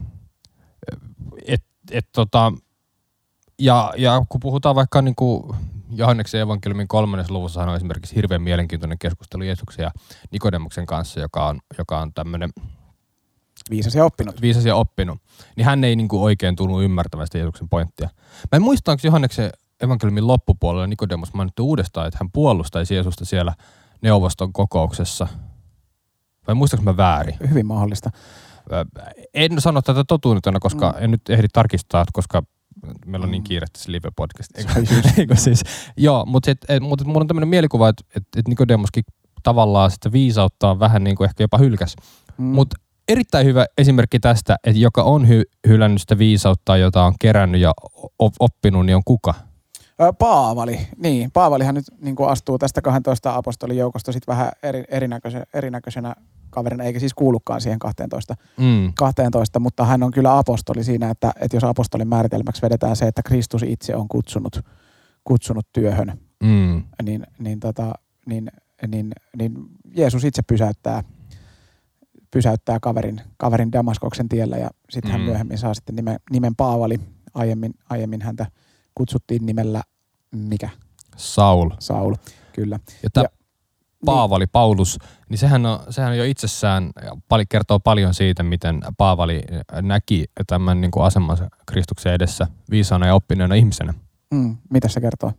et, 1.48 1.64
et 1.92 2.08
tota, 2.12 2.54
ja, 3.60 3.94
ja 3.98 4.22
kun 4.30 4.40
puhutaan 4.40 4.76
vaikka 4.76 5.02
niin 5.02 5.16
kuin 5.16 5.56
Johanneksen 5.92 6.42
evankeliumin 6.42 6.88
kolmannes 6.88 7.32
luvussa 7.32 7.64
on 7.64 7.76
esimerkiksi 7.76 8.16
hirveän 8.16 8.42
mielenkiintoinen 8.42 9.00
keskustelu 9.00 9.44
Jeesuksen 9.44 9.84
ja 9.84 9.92
Nikodemuksen 10.32 10.86
kanssa, 10.86 11.20
joka 11.20 11.48
on, 11.48 11.60
joka 11.78 12.00
on 12.00 12.14
tämmöinen 12.14 12.50
Viisas 13.70 13.96
ja 13.96 14.06
oppinut. 14.06 14.42
Viisas 14.42 14.66
ja 14.66 14.76
oppinut. 14.76 15.22
Niin 15.56 15.66
hän 15.66 15.84
ei 15.84 15.96
niin 15.96 16.08
kuin 16.08 16.22
oikein 16.22 16.56
tunnu 16.56 16.82
ymmärtämään 16.82 17.28
sitä 17.28 17.38
Jeesuksen 17.38 17.70
pointtia. 17.70 18.10
Mä 18.52 18.56
en 18.56 18.62
muista, 18.62 18.92
onko 18.92 19.02
Johanneksen 19.04 19.50
evankeliumin 19.82 20.28
loppupuolella 20.28 20.88
Nikodemus 20.88 21.34
mainittu 21.34 21.68
uudestaan, 21.68 22.08
että 22.08 22.18
hän 22.22 22.32
puolustaisi 22.32 22.94
Jeesusta 22.94 23.26
siellä 23.26 23.54
neuvoston 24.02 24.54
kokouksessa. 24.54 25.28
Vai 26.48 26.56
muistaaks 26.56 26.84
mä 26.84 26.98
väärin? 26.98 27.38
Hyvin 27.50 27.66
mahdollista. 27.66 28.10
En 29.34 29.62
sano 29.62 29.82
tätä 29.82 30.04
totuutena, 30.08 30.60
koska 30.60 30.92
mm. 30.92 31.04
en 31.04 31.12
nyt 31.12 31.30
ehdi 31.30 31.48
tarkistaa, 31.54 32.06
koska 32.14 32.44
meillä 33.06 33.26
on 33.26 33.32
niin 33.32 33.42
mm. 33.42 33.48
kiire 33.48 33.68
tässä 33.74 33.92
live-podcast. 33.92 34.70
Eikö, 35.18 35.36
siis, 35.36 35.64
joo, 35.98 36.26
mutta, 36.26 36.52
et, 36.52 36.66
et, 36.70 36.84
mutta 36.84 37.06
mulla 37.06 37.22
on 37.22 37.28
tämmöinen 37.28 37.50
mielikuva, 37.50 37.90
että 37.90 38.04
et, 38.16 38.24
et 38.38 38.48
Nikodemuskin 38.48 39.04
tavallaan 39.44 39.92
sitä 39.92 40.12
viisauttaa 40.12 40.80
vähän 40.80 41.04
niin 41.04 41.16
kuin 41.16 41.26
ehkä 41.26 41.44
jopa 41.44 41.58
hylkäs. 41.58 41.96
Mm. 42.38 42.46
Mutta 42.46 42.76
erittäin 43.08 43.46
hyvä 43.46 43.66
esimerkki 43.78 44.20
tästä, 44.20 44.58
että 44.64 44.80
joka 44.80 45.04
on 45.04 45.26
hy- 45.26 45.50
hylännyt 45.68 46.02
sitä 46.02 46.18
viisautta, 46.18 46.78
jota 46.78 47.04
on 47.04 47.14
kerännyt 47.20 47.62
ja 47.62 47.72
oppinut, 48.40 48.86
niin 48.86 48.96
on 48.96 49.04
kuka? 49.06 49.34
Paavali, 50.20 50.88
niin. 50.98 51.32
Paavalihan 51.32 51.76
nyt 51.76 51.86
niin 52.02 52.16
kuin 52.16 52.30
astuu 52.30 52.58
tästä 52.58 52.82
12 52.82 53.36
apostolin 53.36 53.78
joukosta 53.78 54.12
sitten 54.12 54.32
vähän 54.32 54.52
eri, 54.64 54.84
erinäköisenä, 54.90 55.46
erinäköisenä 55.54 56.16
kaverina, 56.50 56.84
eikä 56.84 57.00
siis 57.00 57.14
kuulukaan 57.14 57.62
siihen 57.62 57.80
12, 57.80 58.36
mm. 58.58 58.94
12, 58.94 59.60
mutta 59.60 59.86
hän 59.86 60.04
on 60.04 60.12
kyllä 60.12 60.38
apostoli 60.38 60.84
siinä, 60.84 61.10
että, 61.10 61.32
että 61.42 61.58
jos 61.58 61.64
apostolin 61.64 62.08
määritelmäksi 62.08 62.62
vedetään 62.62 62.96
se, 62.96 63.08
että 63.08 63.22
Kristus 63.26 63.64
itse 63.64 63.96
on 63.96 64.08
kutsunut, 64.08 64.60
kutsunut 65.24 65.68
työhön, 65.74 66.20
mm. 66.44 66.84
niin, 67.04 67.24
niin, 67.40 67.60
tota, 67.60 67.94
niin, 68.26 68.52
niin, 68.88 69.12
niin 69.38 69.54
Jeesus 69.96 70.24
itse 70.24 70.42
pysäyttää, 70.42 71.04
pysäyttää 72.32 72.80
kaverin, 72.82 73.22
kaverin 73.38 73.72
Damaskoksen 73.72 74.30
tiellä 74.30 74.58
ja 74.58 74.70
sitten 74.90 75.12
mm. 75.12 75.18
hän 75.18 75.22
myöhemmin 75.22 75.58
saa 75.58 75.74
sitten 75.74 75.96
nimen, 75.96 76.20
nimen 76.32 76.56
Paavali. 76.56 77.00
Aiemmin, 77.34 77.74
aiemmin 77.90 78.22
häntä 78.22 78.46
kutsuttiin 78.96 79.46
nimellä 79.46 79.84
mikä? 80.32 80.70
Saul. 81.18 81.70
Saul, 81.80 82.16
kyllä. 82.54 82.80
Ja, 83.04 83.24
ja 83.24 83.30
Paavali, 84.06 84.44
niin. 84.44 84.50
Paulus, 84.52 85.00
niin 85.30 85.38
sehän 85.38 85.66
on, 85.66 85.80
sehän 85.90 86.18
jo 86.18 86.24
itsessään, 86.24 86.92
kertoo 87.50 87.80
paljon 87.80 88.14
siitä, 88.14 88.44
miten 88.44 88.80
Paavali 88.98 89.42
näki 89.82 90.26
tämän 90.48 90.82
niin 90.82 90.92
kuin 90.92 91.06
asemansa 91.06 91.50
Kristuksen 91.66 92.14
edessä 92.14 92.48
viisaana 92.72 93.08
ja 93.08 93.16
oppineena 93.16 93.56
ihmisenä. 93.56 93.94
Mm, 94.34 94.58
mitä 94.70 94.88
se 94.88 95.02
kertoo? 95.02 95.32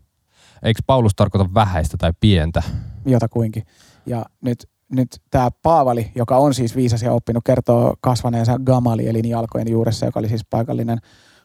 Eikö 0.63 0.81
Paulus 0.87 1.13
tarkoita 1.17 1.55
vähäistä 1.55 1.97
tai 1.97 2.13
pientä? 2.21 2.63
Jotakuinkin. 3.07 3.67
Ja 4.07 4.25
nyt, 4.41 4.69
nyt 4.93 5.09
tämä 5.31 5.51
Paavali, 5.63 6.13
joka 6.15 6.37
on 6.37 6.55
siis 6.55 6.77
viisas 6.77 7.03
ja 7.03 7.13
oppinut, 7.13 7.45
kertoo 7.45 7.95
kasvaneensa 8.01 8.59
Gamalielin 8.65 9.29
jalkojen 9.29 9.71
juuressa, 9.71 10.07
joka 10.07 10.21
oli 10.21 10.29
siis 10.29 10.45
paikallinen, 10.51 10.99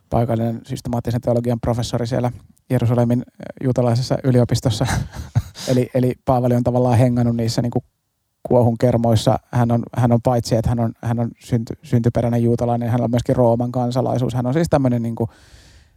paikallinen 0.09 0.61
systemaattisen 0.63 1.21
teologian 1.21 1.59
professori 1.59 2.07
siellä 2.07 2.31
Jerusalemin 2.69 3.23
juutalaisessa 3.63 4.17
yliopistossa. 4.23 4.87
eli, 5.71 5.89
eli 5.93 6.13
Paavali 6.25 6.55
on 6.55 6.63
tavallaan 6.63 6.97
hengannut 6.97 7.35
niissä 7.35 7.61
niin 7.61 7.71
kuin 7.71 7.83
kuohun 8.43 8.77
kermoissa. 8.77 9.39
Hän 9.51 9.71
on, 9.71 9.83
hän 9.97 10.11
on 10.11 10.21
paitsi, 10.21 10.55
että 10.55 10.69
hän 10.69 10.79
on, 10.79 10.93
hän 11.03 11.19
on 11.19 11.31
synty, 11.39 11.73
syntyperäinen 11.83 12.43
juutalainen, 12.43 12.89
hän 12.89 13.01
on 13.01 13.09
myöskin 13.09 13.35
Rooman 13.35 13.71
kansalaisuus. 13.71 14.33
Hän 14.33 14.45
on 14.45 14.53
siis 14.53 14.69
tämmöinen 14.69 15.01
niin 15.01 15.15
kuin, 15.15 15.29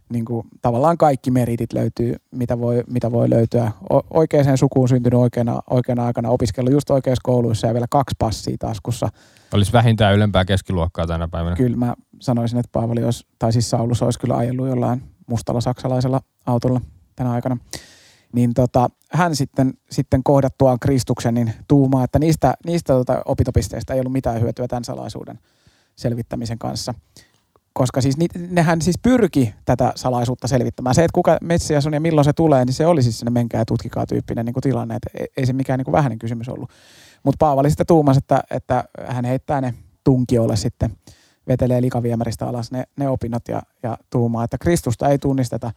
niin 0.09 0.25
kuin, 0.25 0.47
tavallaan 0.61 0.97
kaikki 0.97 1.31
meritit 1.31 1.73
löytyy, 1.73 2.15
mitä 2.31 2.59
voi, 2.59 2.83
mitä 2.87 3.11
voi 3.11 3.29
löytyä. 3.29 3.71
O, 3.93 4.01
oikeaan 4.09 4.57
sukuun 4.57 4.89
syntynyt 4.89 5.19
oikeana, 5.19 5.59
oikeana 5.69 6.05
aikana, 6.05 6.29
opiskellut 6.29 6.73
just 6.73 6.89
oikeassa 6.89 7.21
kouluissa 7.23 7.67
ja 7.67 7.73
vielä 7.73 7.87
kaksi 7.89 8.15
passia 8.19 8.55
taskussa. 8.59 9.09
Olisi 9.53 9.73
vähintään 9.73 10.15
ylempää 10.15 10.45
keskiluokkaa 10.45 11.07
tänä 11.07 11.27
päivänä. 11.27 11.55
Kyllä 11.55 11.77
mä 11.77 11.93
sanoisin, 12.19 12.59
että 12.59 12.69
Paavali 12.71 13.03
olisi, 13.03 13.27
tai 13.39 13.53
siis 13.53 13.69
Saulus 13.69 14.01
olisi 14.01 14.19
kyllä 14.19 14.37
ajellut 14.37 14.67
jollain 14.67 15.03
mustalla 15.29 15.61
saksalaisella 15.61 16.21
autolla 16.45 16.81
tänä 17.15 17.31
aikana. 17.31 17.57
Niin 18.33 18.53
tota, 18.53 18.89
hän 19.11 19.35
sitten, 19.35 19.73
sitten 19.91 20.23
kohdattuaan 20.23 20.79
Kristuksen 20.79 21.33
niin 21.33 21.53
tuumaa, 21.67 22.03
että 22.03 22.19
niistä, 22.19 22.53
niistä 22.65 22.93
tota 22.93 23.21
opintopisteistä 23.25 23.93
ei 23.93 23.99
ollut 23.99 24.13
mitään 24.13 24.41
hyötyä 24.41 24.67
tämän 24.67 24.83
salaisuuden 24.83 25.39
selvittämisen 25.95 26.59
kanssa. 26.59 26.93
Koska 27.73 28.01
siis 28.01 28.15
nehän 28.49 28.81
siis 28.81 28.97
pyrki 29.01 29.53
tätä 29.65 29.93
salaisuutta 29.95 30.47
selvittämään. 30.47 30.95
Se, 30.95 31.03
että 31.03 31.15
kuka 31.15 31.37
Messias 31.41 31.87
on 31.87 31.93
ja 31.93 31.99
milloin 31.99 32.25
se 32.25 32.33
tulee, 32.33 32.65
niin 32.65 32.73
se 32.73 32.85
oli 32.85 33.03
siis 33.03 33.19
sinne 33.19 33.31
menkää 33.31 33.61
ja 33.61 33.65
tutkikaa 33.65 34.05
tyyppinen 34.05 34.45
niin 34.45 34.53
kuin 34.53 34.61
tilanne. 34.61 34.95
Että 34.95 35.09
ei 35.37 35.45
se 35.45 35.53
mikään 35.53 35.77
niin 35.77 35.85
kuin 35.85 35.93
vähäinen 35.93 36.19
kysymys 36.19 36.49
ollut. 36.49 36.69
Mutta 37.23 37.37
Paavali 37.45 37.69
sitten 37.69 37.87
tuumasi, 37.87 38.17
että, 38.17 38.43
että 38.51 38.83
hän 39.07 39.25
heittää 39.25 39.61
ne 39.61 39.73
tunkiolle 40.03 40.55
sitten– 40.55 40.91
vetelee 41.49 41.81
likaviemäristä 41.81 42.47
alas 42.47 42.71
ne, 42.71 42.83
ne 42.97 43.09
opinnot 43.09 43.47
ja, 43.47 43.61
ja 43.83 43.97
tuumaa, 44.09 44.43
että 44.43 44.57
Kristusta 44.57 45.09
ei 45.09 45.17
tunnisteta 45.17 45.71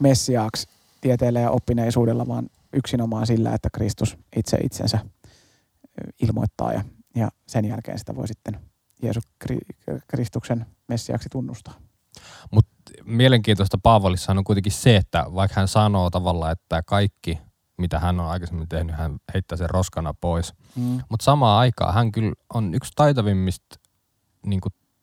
messiaaksi 0.00 0.68
tieteellä 1.00 1.40
ja 1.40 1.50
oppineisuudella, 1.50 2.26
vaan 2.26 2.50
yksinomaan 2.72 3.26
sillä, 3.26 3.54
että 3.54 3.68
Kristus 3.72 4.16
itse 4.36 4.56
itsensä 4.56 4.98
ilmoittaa 6.22 6.72
ja, 6.72 6.84
ja 7.14 7.28
sen 7.46 7.64
jälkeen 7.64 7.98
sitä 7.98 8.16
voi 8.16 8.28
sitten 8.28 8.60
Jeesus 9.02 9.24
Kristuksen 10.08 10.66
messiaaksi 10.88 11.28
tunnustaa. 11.28 11.74
Mutta 12.50 12.72
mielenkiintoista 13.04 13.78
Paavalissa 13.82 14.32
on 14.32 14.44
kuitenkin 14.44 14.72
se, 14.72 14.96
että 14.96 15.26
vaikka 15.34 15.60
hän 15.60 15.68
sanoo 15.68 16.10
tavallaan, 16.10 16.52
että 16.52 16.82
kaikki, 16.82 17.38
mitä 17.76 17.98
hän 17.98 18.20
on 18.20 18.26
aikaisemmin 18.26 18.68
tehnyt, 18.68 18.96
hän 18.96 19.18
heittää 19.34 19.58
sen 19.58 19.70
roskana 19.70 20.14
pois. 20.14 20.54
Mm. 20.76 21.00
Mutta 21.08 21.24
samaan 21.24 21.60
aikaan 21.60 21.94
hän 21.94 22.12
kyllä 22.12 22.32
on 22.54 22.74
yksi 22.74 22.92
taitavimmista 22.96 23.80
niin 24.46 24.60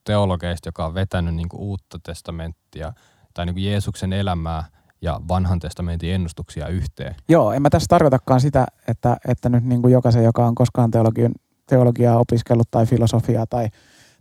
teologeista, 0.07 0.67
joka 0.67 0.85
on 0.85 0.93
vetänyt 0.93 1.35
niin 1.35 1.49
kuin 1.49 1.61
uutta 1.61 1.99
testamenttia 2.03 2.93
tai 3.33 3.45
niin 3.45 3.53
kuin 3.53 3.65
Jeesuksen 3.65 4.13
elämää 4.13 4.63
ja 5.01 5.21
vanhan 5.27 5.59
testamentin 5.59 6.13
ennustuksia 6.13 6.67
yhteen. 6.67 7.15
Joo, 7.29 7.51
en 7.51 7.61
mä 7.61 7.69
tässä 7.69 7.87
tarkoitakaan 7.89 8.41
sitä, 8.41 8.67
että, 8.87 9.17
että 9.27 9.49
nyt 9.49 9.63
niin 9.63 9.81
kuin 9.81 9.91
jokaisen, 9.91 10.23
joka 10.23 10.45
on 10.45 10.55
koskaan 10.55 10.91
teologian, 10.91 11.31
teologiaa 11.69 12.19
opiskellut 12.19 12.71
tai 12.71 12.85
filosofiaa 12.85 13.45
tai, 13.45 13.67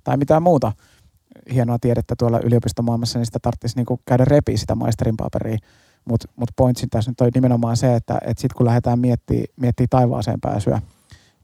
tai 0.04 0.16
mitään 0.16 0.42
muuta 0.42 0.72
hienoa 1.54 1.78
tiedettä 1.80 2.14
tuolla 2.18 2.40
yliopistomaailmassa, 2.40 3.18
niin 3.18 3.26
sitä 3.26 3.38
tarvitsisi 3.42 3.76
niin 3.76 3.86
kuin 3.86 4.00
käydä 4.06 4.24
repiä 4.24 4.56
sitä 4.56 4.74
maisterin 4.74 5.16
paperia. 5.16 5.58
Mutta 6.04 6.28
mut 6.36 6.50
pointsin 6.56 6.90
tässä 6.90 7.10
nyt 7.10 7.20
on 7.20 7.30
nimenomaan 7.34 7.76
se, 7.76 7.94
että, 7.94 8.14
että 8.14 8.40
sitten 8.40 8.56
kun 8.56 8.66
lähdetään 8.66 8.98
miettimään 8.98 9.46
miettii 9.56 9.86
taivaaseen 9.90 10.40
pääsyä, 10.40 10.80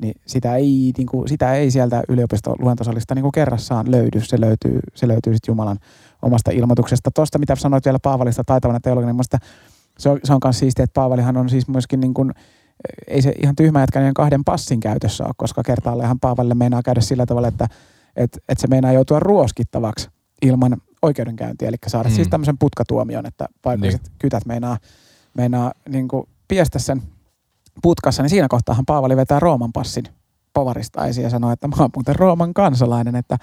niin 0.02 0.20
sitä 0.26 0.56
ei, 0.56 0.92
niin 0.98 1.06
kuin, 1.06 1.28
sitä 1.28 1.54
ei 1.54 1.70
sieltä 1.70 2.02
yliopiston 2.08 2.56
luentosalista 2.58 3.14
niin 3.14 3.22
kuin 3.22 3.32
kerrassaan 3.32 3.90
löydy. 3.90 4.20
Se 4.20 4.40
löytyy, 4.40 4.80
se 4.94 5.08
löytyy 5.08 5.34
sitten 5.34 5.52
Jumalan 5.52 5.78
omasta 6.22 6.50
ilmoituksesta. 6.50 7.10
Tuosta, 7.14 7.38
mitä 7.38 7.56
sanoit 7.56 7.84
vielä 7.84 7.98
Paavalista 8.02 8.44
taitavana 8.44 8.80
teologina, 8.80 9.12
niin 9.12 9.40
se 9.98 10.08
on, 10.08 10.20
se 10.24 10.32
on 10.32 10.38
myös 10.44 10.58
siistiä, 10.58 10.84
että 10.84 10.94
Paavalihan 10.94 11.36
on 11.36 11.48
siis 11.48 11.68
myöskin 11.68 12.00
niin 12.00 12.14
kuin, 12.14 12.32
ei 13.06 13.22
se 13.22 13.32
ihan 13.42 13.56
tyhmä 13.56 13.80
jätkä 13.80 14.00
niin 14.00 14.14
kahden 14.14 14.44
passin 14.44 14.80
käytössä 14.80 15.24
ole, 15.24 15.32
koska 15.36 15.62
kertaallehan 15.62 16.20
Paavalille 16.20 16.54
meinaa 16.54 16.82
käydä 16.82 17.00
sillä 17.00 17.26
tavalla, 17.26 17.48
että, 17.48 17.68
että, 18.16 18.38
että 18.48 18.62
se 18.62 18.66
meinaa 18.66 18.92
joutua 18.92 19.20
ruoskittavaksi 19.20 20.08
ilman 20.42 20.76
oikeudenkäyntiä, 21.02 21.68
eli 21.68 21.76
saada 21.86 22.08
mm. 22.08 22.14
siis 22.14 22.28
tämmöisen 22.28 22.58
putkatuomion, 22.58 23.26
että 23.26 23.48
paikalliset 23.62 24.02
niin. 24.02 24.12
kytät 24.18 24.46
meinaa, 24.46 24.78
meinaa 25.34 25.72
niin 25.88 26.08
kuin 26.08 26.28
piestä 26.48 26.78
sen 26.78 27.02
putkassa, 27.82 28.22
niin 28.22 28.30
siinä 28.30 28.48
kohtaahan 28.48 28.86
Paavali 28.86 29.16
vetää 29.16 29.40
Rooman 29.40 29.72
passin 29.72 30.04
povarista 30.54 31.06
esiin 31.06 31.24
ja 31.24 31.30
sanoo, 31.30 31.50
että 31.50 31.68
mä 31.68 31.74
oon 31.78 31.90
muuten 31.96 32.16
Rooman 32.16 32.54
kansalainen, 32.54 33.16
että 33.16 33.38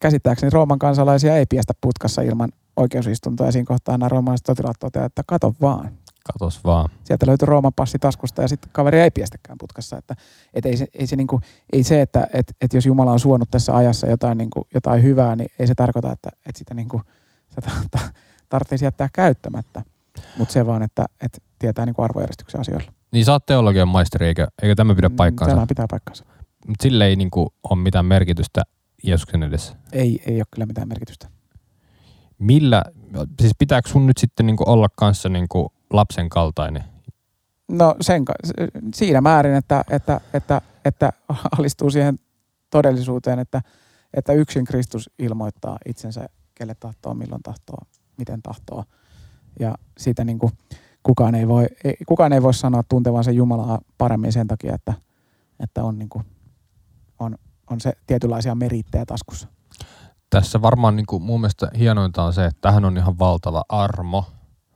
käsittääkseni 0.00 0.50
Rooman 0.50 0.78
kansalaisia 0.78 1.36
ei 1.36 1.46
piestä 1.46 1.72
putkassa 1.80 2.22
ilman 2.22 2.52
oikeusistuntoa 2.76 3.46
ja 3.46 3.52
siinä 3.52 3.66
kohtaa 3.66 3.98
nämä 3.98 4.08
roomalaiset 4.08 4.46
sotilaat 4.46 4.76
toteavat, 4.80 5.12
että 5.12 5.22
kato 5.26 5.54
vaan. 5.60 5.90
Katos 6.32 6.64
vaan. 6.64 6.90
Sieltä 7.04 7.26
löytyy 7.26 7.46
Rooman 7.46 7.72
passi 7.76 7.98
taskusta 7.98 8.42
ja 8.42 8.48
sitten 8.48 8.70
kaveri 8.72 9.00
ei 9.00 9.10
piestäkään 9.10 9.58
putkassa. 9.58 9.98
Että, 9.98 10.14
et 10.54 10.66
ei, 10.66 10.76
se, 10.76 10.86
ei, 10.94 11.06
se 11.06 11.16
niinku, 11.16 11.40
ei 11.72 11.82
se, 11.82 12.00
että 12.00 12.26
et, 12.32 12.56
et 12.60 12.72
jos 12.72 12.86
Jumala 12.86 13.12
on 13.12 13.20
suonut 13.20 13.50
tässä 13.50 13.76
ajassa 13.76 14.06
jotain, 14.06 14.38
niinku, 14.38 14.66
jotain 14.74 15.02
hyvää, 15.02 15.36
niin 15.36 15.50
ei 15.58 15.66
se 15.66 15.74
tarkoita, 15.74 16.12
että, 16.12 16.28
että 16.46 16.58
sitä 16.58 16.74
niinku, 16.74 17.00
tarvitsisi 18.48 18.84
jättää 18.84 19.08
käyttämättä. 19.12 19.82
Mutta 20.38 20.52
se 20.52 20.66
vaan, 20.66 20.82
että, 20.82 21.06
että 21.20 21.38
tietää 21.58 21.86
niinku 21.86 22.02
arvojärjestyksen 22.02 22.60
asioilla. 22.60 22.92
Niin 23.14 23.24
sä 23.24 23.32
oot 23.32 23.46
teologian 23.46 23.88
maisteri, 23.88 24.26
eikö, 24.26 24.46
eikö 24.62 24.74
tämä 24.74 24.94
pidä 24.94 25.08
mm, 25.08 25.16
paikkaansa? 25.16 25.54
Tämä 25.54 25.66
pitää 25.66 25.86
paikkaansa. 25.90 26.24
Mutta 26.66 26.82
sille 26.82 27.06
ei 27.06 27.16
niinku 27.16 27.54
ole 27.70 27.78
mitään 27.78 28.06
merkitystä 28.06 28.62
Jeesuksen 29.02 29.42
edessä. 29.42 29.76
Ei, 29.92 30.22
ei 30.26 30.36
ole 30.36 30.44
kyllä 30.50 30.66
mitään 30.66 30.88
merkitystä. 30.88 31.28
Millä, 32.38 32.84
siis 33.40 33.52
pitääkö 33.58 33.88
sun 33.88 34.06
nyt 34.06 34.18
sitten 34.18 34.46
niinku 34.46 34.64
olla 34.66 34.88
kanssa 34.96 35.28
niinku 35.28 35.72
lapsen 35.90 36.28
kaltainen? 36.28 36.84
No 37.68 37.96
sen, 38.00 38.24
siinä 38.94 39.20
määrin, 39.20 39.54
että, 39.54 39.84
että, 39.90 40.20
että, 40.32 40.60
että 40.84 41.12
alistuu 41.58 41.90
siihen 41.90 42.18
todellisuuteen, 42.70 43.38
että, 43.38 43.62
että 44.14 44.32
yksin 44.32 44.64
Kristus 44.64 45.10
ilmoittaa 45.18 45.78
itsensä, 45.86 46.28
kelle 46.54 46.74
tahtoo, 46.80 47.14
milloin 47.14 47.42
tahtoo, 47.42 47.78
miten 48.18 48.42
tahtoo. 48.42 48.84
Ja 49.60 49.74
siitä 49.98 50.24
niin 50.24 50.38
kuin, 50.38 50.52
kukaan, 51.04 51.34
ei 51.34 51.48
voi, 51.48 51.66
ei, 51.84 51.96
kukaan 52.06 52.32
ei 52.32 52.42
voi 52.42 52.54
sanoa 52.54 52.82
tuntevansa 52.88 53.30
Jumalaa 53.30 53.78
paremmin 53.98 54.32
sen 54.32 54.46
takia, 54.46 54.74
että, 54.74 54.94
että 55.60 55.84
on, 55.84 55.98
niin 55.98 56.08
kuin, 56.08 56.24
on, 57.18 57.38
on 57.70 57.80
se 57.80 57.92
tietynlaisia 58.06 58.54
merittejä 58.54 59.06
taskussa. 59.06 59.48
Tässä 60.30 60.62
varmaan 60.62 60.96
niin 60.96 61.06
kuin 61.06 61.22
mun 61.22 61.40
mielestä 61.40 61.70
hienointa 61.78 62.22
on 62.22 62.32
se, 62.32 62.44
että 62.44 62.60
tähän 62.60 62.84
on 62.84 62.96
ihan 62.96 63.18
valtava 63.18 63.64
armo 63.68 64.24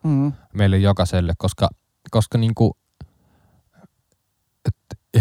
mm. 0.02 0.32
meille 0.54 0.78
jokaiselle, 0.78 1.32
koska, 1.38 1.68
koska 2.10 2.38
niin 2.38 2.54
kuin, 2.54 2.72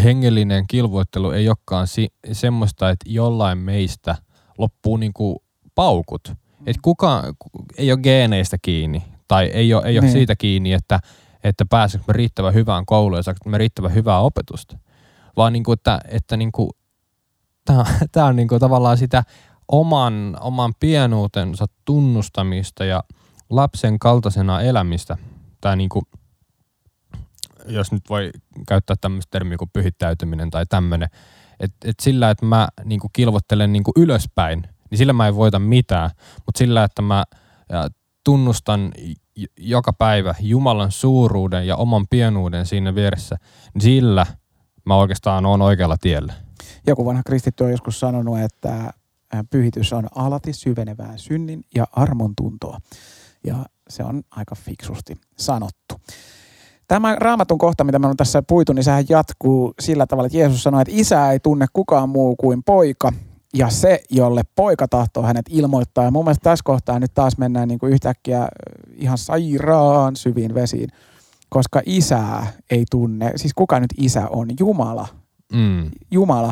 hengellinen 0.04 0.68
kilvoittelu 0.68 1.32
ei 1.32 1.50
olekaan 1.50 1.88
si- 1.88 2.14
semmoista, 2.32 2.90
että 2.90 3.06
jollain 3.10 3.58
meistä 3.58 4.16
loppuu 4.58 4.98
niin 4.98 5.14
kuin 5.14 5.38
paukut. 5.76 6.22
Mm. 6.28 6.36
Että 6.66 6.80
kukaan 6.82 7.36
ei 7.78 7.92
ole 7.92 8.00
geeneistä 8.00 8.58
kiinni 8.62 9.17
tai 9.28 9.46
ei 9.46 9.74
ole, 9.74 9.86
ei 9.86 9.98
ole 9.98 10.06
niin. 10.06 10.12
siitä 10.12 10.36
kiinni, 10.36 10.74
että, 10.74 11.00
että 11.44 11.66
pääsekö 11.70 12.04
me 12.08 12.14
riittävän 12.14 12.54
hyvään 12.54 12.86
kouluun 12.86 13.20
ja 13.20 13.24
saako 13.24 13.50
me 13.50 13.58
riittävän 13.58 13.94
hyvää 13.94 14.20
opetusta. 14.20 14.78
Vaan 15.38 15.54
niin 15.54 15.64
kuin, 15.64 15.74
että, 15.74 16.00
että 16.08 16.38
niin 16.38 16.52
kuin, 16.52 16.70
tämä 18.12 18.26
on 18.26 18.36
niin 18.40 18.48
kuin 18.48 18.60
tavallaan 18.60 18.98
sitä 18.98 19.24
oman, 19.68 20.38
oman 20.42 20.74
pienuutensa 20.80 21.66
tunnustamista 21.86 22.86
ja 22.86 23.04
lapsen 23.50 24.00
kaltaisena 24.00 24.62
elämistä. 24.62 25.18
Tämä 25.62 25.76
niin 25.76 25.90
kuin, 25.90 26.06
jos 27.66 27.92
nyt 27.92 28.04
voi 28.10 28.32
käyttää 28.68 28.96
tämmöistä 29.02 29.32
termiä 29.32 29.58
kuin 29.58 29.70
pyhittäytyminen 29.74 30.50
tai 30.50 30.66
tämmöinen, 30.66 31.10
että 31.60 31.90
et 31.90 32.00
sillä, 32.00 32.30
että 32.30 32.46
mä 32.46 32.68
niin 32.86 33.00
kuin 33.00 33.12
kilvottelen 33.14 33.74
niin 33.74 33.84
kuin 33.84 33.94
ylöspäin, 33.98 34.68
niin 34.90 34.98
sillä 34.98 35.14
mä 35.14 35.28
en 35.28 35.36
voita 35.36 35.60
mitään, 35.60 36.10
mutta 36.46 36.58
sillä, 36.58 36.84
että 36.84 37.02
mä 37.02 37.26
tunnustan 38.28 38.92
joka 39.58 39.94
päivä 39.94 40.36
Jumalan 40.40 40.92
suuruuden 40.92 41.68
ja 41.68 41.76
oman 41.76 42.06
pienuuden 42.10 42.66
siinä 42.66 42.96
vieressä, 42.96 43.38
niin 43.74 43.82
sillä 43.82 44.26
mä 44.86 44.96
oikeastaan 44.96 45.46
oon 45.46 45.62
oikealla 45.62 45.98
tiellä. 46.02 46.34
Joku 46.88 47.06
vanha 47.06 47.22
kristitty 47.26 47.64
on 47.64 47.72
joskus 47.72 48.00
sanonut, 48.00 48.40
että 48.40 48.94
pyhitys 49.50 49.94
on 49.94 50.08
alati 50.16 50.54
syvenevää 50.54 51.14
synnin 51.18 51.62
ja 51.76 51.88
armon 51.92 52.34
tuntoa. 52.36 52.78
Ja 53.46 53.56
se 53.90 54.04
on 54.04 54.24
aika 54.32 54.56
fiksusti 54.56 55.16
sanottu. 55.38 55.96
Tämä 56.88 57.16
raamatun 57.16 57.58
kohta, 57.58 57.84
mitä 57.84 58.00
me 58.00 58.08
on 58.08 58.18
tässä 58.18 58.42
puitu, 58.42 58.74
niin 58.74 58.84
sehän 58.84 59.06
jatkuu 59.10 59.74
sillä 59.80 60.08
tavalla, 60.08 60.26
että 60.26 60.38
Jeesus 60.38 60.64
sanoi, 60.64 60.82
että 60.82 60.94
isä 60.96 61.32
ei 61.32 61.40
tunne 61.40 61.66
kukaan 61.74 62.10
muu 62.10 62.36
kuin 62.36 62.64
poika, 62.64 63.14
ja 63.54 63.70
se, 63.70 64.04
jolle 64.10 64.42
poika 64.56 64.88
tahtoo 64.88 65.24
hänet 65.24 65.46
ilmoittaa. 65.50 66.04
Ja 66.04 66.12
mun 66.12 66.26
mielestä 66.26 66.50
tässä 66.50 66.64
kohtaa 66.64 67.00
nyt 67.00 67.14
taas 67.14 67.38
mennään 67.38 67.68
niin 67.68 67.80
kuin 67.80 67.94
yhtäkkiä 67.94 68.48
ihan 68.94 69.18
sairaan 69.18 70.16
syviin 70.16 70.54
vesiin, 70.54 70.90
koska 71.50 71.82
isää 71.86 72.48
ei 72.72 72.86
tunne. 72.92 73.32
Siis 73.36 73.54
kuka 73.54 73.80
nyt 73.80 73.94
isä 73.98 74.28
on? 74.30 74.48
Jumala. 74.60 75.08
Mm. 75.54 75.92
Jumala. 76.12 76.52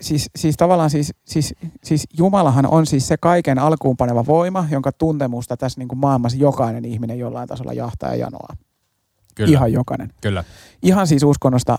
Siis, 0.00 0.30
siis 0.36 0.56
tavallaan 0.56 0.90
siis, 0.90 1.14
siis, 1.26 1.54
siis 1.84 2.06
Jumalahan 2.18 2.66
on 2.66 2.86
siis 2.86 3.08
se 3.08 3.16
kaiken 3.16 3.58
alkuun 3.58 3.96
paneva 3.96 4.26
voima, 4.26 4.68
jonka 4.70 4.92
tuntemusta 4.92 5.56
tässä 5.56 5.80
niin 5.80 5.88
kuin 5.88 5.98
maailmassa 5.98 6.38
jokainen 6.38 6.84
ihminen 6.84 7.18
jollain 7.18 7.48
tasolla 7.48 7.72
jahtaa 7.72 8.10
ja 8.10 8.16
janoaa. 8.16 8.56
Kyllä. 9.34 9.50
Ihan 9.50 9.72
jokainen. 9.72 10.12
Kyllä. 10.20 10.44
Ihan 10.82 11.06
siis 11.06 11.22
uskonnosta, 11.22 11.78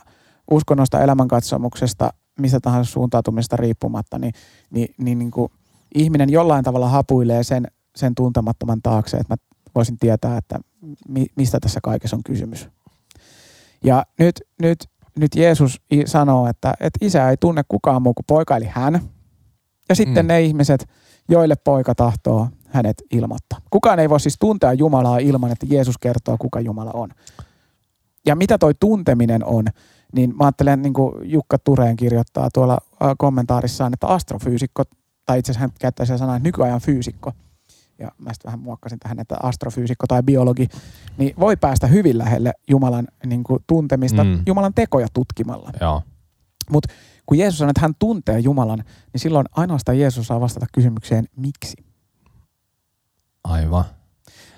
uskonnosta 0.51 1.01
elämänkatsomuksesta, 1.01 2.13
mistä 2.39 2.60
tahansa 2.60 2.91
suuntautumista 2.91 3.58
riippumatta, 3.58 4.19
niin, 4.19 4.34
niin, 4.72 4.96
niin, 4.98 5.19
niin 5.19 5.32
kuin 5.32 5.52
ihminen 5.96 6.30
jollain 6.30 6.63
tavalla 6.63 6.89
hapuilee 6.89 7.43
sen, 7.43 7.67
sen 7.96 8.15
tuntemattoman 8.15 8.82
taakse, 8.82 9.17
että 9.17 9.34
mä 9.34 9.38
voisin 9.76 9.98
tietää, 9.98 10.38
että 10.38 10.60
mi, 11.08 11.26
mistä 11.36 11.60
tässä 11.60 11.80
kaikessa 11.84 12.15
on 12.15 12.24
kysymys. 12.24 12.69
Ja 13.84 14.06
nyt, 14.19 14.41
nyt, 14.62 14.89
nyt 15.19 15.36
Jeesus 15.36 15.82
sanoo, 16.06 16.48
että, 16.48 16.74
että 16.80 17.06
isä 17.06 17.30
ei 17.30 17.38
tunne 17.38 17.62
kukaan 17.67 18.02
muu 18.02 18.13
kuin 18.13 18.26
poika, 18.28 18.58
eli 18.58 18.67
hän. 18.72 19.02
Ja 19.89 19.96
sitten 19.96 20.26
mm. 20.26 20.28
ne 20.28 20.41
ihmiset, 20.41 20.89
joille 21.30 21.56
poika 21.56 21.96
tahtoo 21.96 22.48
hänet 22.67 23.04
ilmoittaa. 23.12 23.60
Kukaan 23.69 24.00
ei 24.00 24.10
voi 24.10 24.19
siis 24.19 24.36
tuntea 24.39 24.74
Jumalaa 24.74 25.17
ilman, 25.17 25.52
että 25.52 25.65
Jeesus 25.69 25.98
kertoo, 25.98 26.38
kuka 26.39 26.60
Jumala 26.60 26.91
on. 26.93 27.10
Ja 28.25 28.36
mitä 28.36 28.57
toi 28.57 28.73
tunteminen 28.79 29.45
on, 29.45 29.65
niin 30.15 30.38
mä 30.38 30.43
ajattelen, 30.43 30.81
niin 30.81 30.93
kuin 30.93 31.31
Jukka 31.31 31.57
Tureen 31.57 31.95
kirjoittaa 31.95 32.49
tuolla 32.53 32.77
kommentaarissaan, 33.17 33.93
että 33.93 34.07
astrofyysikko, 34.07 34.83
tai 35.25 35.39
itse 35.39 35.51
asiassa 35.51 35.59
hän 35.59 35.71
käyttää 35.79 36.05
sen 36.05 36.17
sanaa, 36.17 36.36
että 36.36 36.47
nykyajan 36.47 36.81
fyysikko, 36.81 37.31
ja 37.99 38.12
mä 38.17 38.33
sitten 38.33 38.49
vähän 38.49 38.59
muokkasin 38.59 38.99
tähän, 38.99 39.19
että 39.19 39.36
astrofyysikko 39.43 40.07
tai 40.07 40.23
biologi, 40.23 40.67
niin 41.17 41.33
voi 41.39 41.57
päästä 41.57 41.88
hyvin 41.88 42.17
lähelle 42.17 42.53
Jumalan 42.69 43.07
niin 43.25 43.43
kuin, 43.43 43.63
tuntemista 43.67 44.23
mm. 44.23 44.43
Jumalan 44.45 44.73
tekoja 44.73 45.07
tutkimalla. 45.13 45.71
Mutta 46.69 46.93
kun 47.25 47.38
Jeesus 47.38 47.57
sanoo, 47.57 47.69
että 47.69 47.81
hän 47.81 47.95
tuntee 47.99 48.39
Jumalan, 48.39 48.83
niin 49.13 49.21
silloin 49.21 49.45
ainoastaan 49.51 49.99
Jeesus 49.99 50.27
saa 50.27 50.39
vastata 50.41 50.65
kysymykseen, 50.73 51.25
miksi. 51.36 51.86
Aivan. 53.43 53.83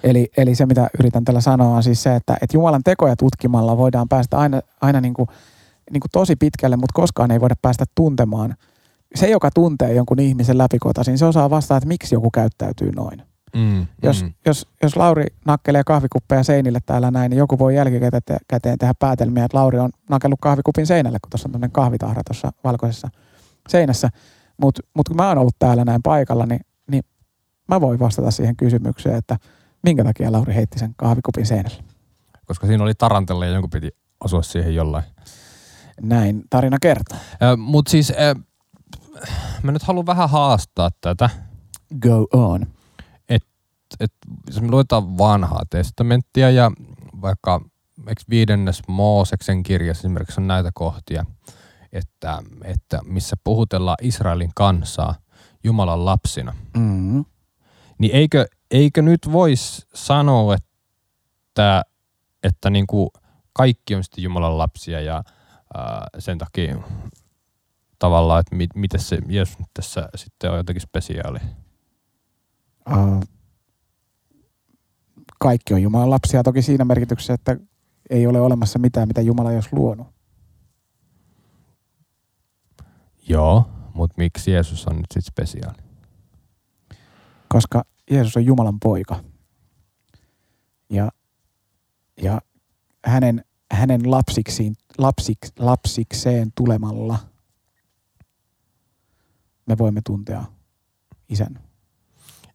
Eli, 0.06 0.28
eli 0.38 0.56
se, 0.56 0.65
mitä 0.65 0.89
yritän 1.00 1.26
tällä 1.26 1.41
sanoa, 1.41 1.76
on 1.76 1.84
siis 1.84 2.04
se, 2.04 2.15
että, 2.15 2.34
että 2.41 2.58
Jumalan 2.58 2.84
tekoja 2.84 3.15
tutkimalla 3.15 3.78
voidaan 3.78 4.10
päästä 4.10 4.38
aina, 4.38 4.62
aina 4.82 5.02
niin 5.02 5.13
kuin, 5.13 5.30
niin 5.91 6.02
kuin 6.02 6.12
tosi 6.12 6.36
pitkälle, 6.36 6.76
mutta 6.76 6.94
koskaan 6.94 7.32
ei 7.32 7.41
voida 7.41 7.56
päästä 7.62 7.86
tuntemaan. 7.96 8.56
Se, 9.15 9.30
joka 9.30 9.50
tuntee 9.52 9.94
jonkun 9.94 10.20
ihmisen 10.20 10.58
läpikotaisin, 10.58 11.18
se 11.18 11.26
osaa 11.26 11.50
vastata, 11.50 11.78
että 11.78 11.88
miksi 11.88 12.15
joku 12.15 12.32
käyttäytyy 12.32 12.91
noin. 12.91 13.22
Mm, 13.56 13.86
jos, 14.04 14.24
mm. 14.24 14.34
Jos, 14.46 14.68
jos 14.84 14.96
Lauri 14.96 15.26
nakkelee 15.46 15.84
kahvikuppeja 15.86 16.44
seinille 16.44 16.80
täällä 16.86 17.12
näin, 17.12 17.30
niin 17.30 17.38
joku 17.38 17.60
voi 17.60 17.76
jälkikäteen 17.76 18.80
tehdä 18.80 18.94
päätelmiä, 19.00 19.46
että 19.46 19.58
Lauri 19.58 19.80
on 19.80 19.89
nakellut 20.10 20.39
kahvikupin 20.41 20.88
seinälle, 20.88 21.18
kun 21.22 21.30
tuossa 21.30 21.48
on 21.48 21.52
tämmöinen 21.52 21.72
kahvitahra 21.72 22.22
tuossa 22.28 22.52
valkoisessa 22.63 23.08
seinässä. 23.70 24.10
Mutta 24.62 24.82
mut 24.94 25.08
kun 25.08 25.18
mä 25.18 25.28
oon 25.28 25.38
ollut 25.38 25.56
täällä 25.60 25.86
näin 25.86 26.02
paikalla, 26.04 26.46
niin, 26.46 26.62
niin 26.91 27.04
mä 27.68 27.82
voin 27.82 28.00
vastata 28.00 28.32
siihen 28.32 28.56
kysymykseen, 28.56 29.15
että– 29.15 29.38
Minkä 29.86 30.04
takia 30.04 30.32
Lauri 30.32 30.56
heitti 30.56 30.80
sen 30.80 30.93
kahvikupin 30.98 31.45
seinälle? 31.45 31.84
Koska 32.45 32.67
siinä 32.67 32.84
oli 32.84 32.93
tarantella 32.93 33.45
ja 33.45 33.52
jonkun 33.52 33.69
piti 33.69 33.89
osua 34.24 34.41
siihen 34.41 34.76
jollain. 34.76 35.04
Näin 36.02 36.43
tarina 36.50 36.78
kertoo. 36.82 37.17
Mutta 37.58 37.91
siis 37.91 38.12
ö, 38.12 38.36
mä 39.63 39.71
nyt 39.71 39.84
haluan 39.84 40.06
vähän 40.06 40.30
haastaa 40.30 40.89
tätä. 41.02 41.30
Go 42.00 42.28
on. 42.34 42.65
Et, 44.00 44.13
jos 44.48 44.62
me 44.62 44.67
luetaan 44.67 45.17
vanhaa 45.17 45.63
testamenttia 45.69 46.50
ja 46.50 46.71
vaikka 47.21 47.62
eikö 48.08 48.21
viidennes 48.30 48.82
Mooseksen 48.88 49.63
kirjassa 49.63 50.02
esimerkiksi 50.02 50.41
on 50.41 50.48
näitä 50.48 50.71
kohtia, 50.74 51.26
että, 51.93 52.43
että 52.63 53.00
missä 53.04 53.36
puhutellaan 53.43 53.98
Israelin 54.02 54.52
kansaa 54.56 55.15
Jumalan 55.63 56.06
lapsina. 56.06 56.56
Mm. 56.78 57.26
Niin 57.98 58.15
eikö, 58.15 58.45
eikö 58.76 59.02
nyt 59.02 59.32
voisi 59.32 59.88
sanoa, 59.94 60.56
että, 60.56 61.84
että 62.44 62.70
niin 62.70 62.88
kuin 62.88 63.10
kaikki 63.54 63.96
on 63.96 64.04
sitten 64.04 64.24
Jumalan 64.24 64.58
lapsia 64.58 65.02
ja 65.02 65.24
ää, 65.74 66.08
sen 66.20 66.38
takia 66.38 66.78
tavallaan, 68.00 68.40
että 68.40 68.56
mit, 68.56 68.76
miten 68.76 69.00
se 69.00 69.18
Jeesus 69.28 69.60
nyt 69.60 69.68
tässä 69.74 70.10
sitten 70.16 70.52
on 70.52 70.58
jotenkin 70.58 70.82
spesiaali. 70.82 71.40
Uh, 72.92 73.24
kaikki 75.40 75.74
on 75.74 75.82
Jumalan 75.82 76.10
lapsia 76.10 76.44
toki 76.44 76.62
siinä 76.62 76.86
merkityksessä, 76.86 77.34
että 77.34 77.58
ei 78.10 78.28
ole 78.28 78.42
olemassa 78.42 78.80
mitään, 78.80 79.08
mitä 79.08 79.22
Jumala 79.22 79.52
ei 79.52 79.58
olisi 79.58 79.70
luonut. 79.72 80.08
Joo, 83.28 83.70
mutta 83.94 84.14
miksi 84.18 84.52
Jeesus 84.52 84.88
on 84.88 84.96
nyt 84.96 85.06
sitten 85.14 85.34
spesiaali? 85.34 85.78
Koska 87.48 87.84
Jeesus 88.12 88.38
on 88.38 88.46
Jumalan 88.46 88.80
poika. 88.80 89.24
Ja, 90.89 91.12
ja 92.22 92.41
hänen, 93.06 93.46
hänen 93.72 94.12
lapsiksiin, 94.12 94.76
lapsik, 94.98 95.38
lapsikseen 95.60 96.52
tulemalla 96.56 97.20
me 99.65 99.78
voimme 99.78 100.02
tuntea 100.06 100.46
isän. 101.30 101.60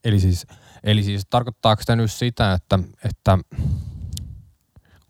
Eli 0.04 0.20
siis, 0.20 0.46
eli 0.84 1.02
siis 1.02 1.22
tarkoittaako 1.30 1.82
tämä 1.86 1.96
nyt 1.96 2.12
sitä, 2.12 2.52
että, 2.52 2.78
että 3.04 3.38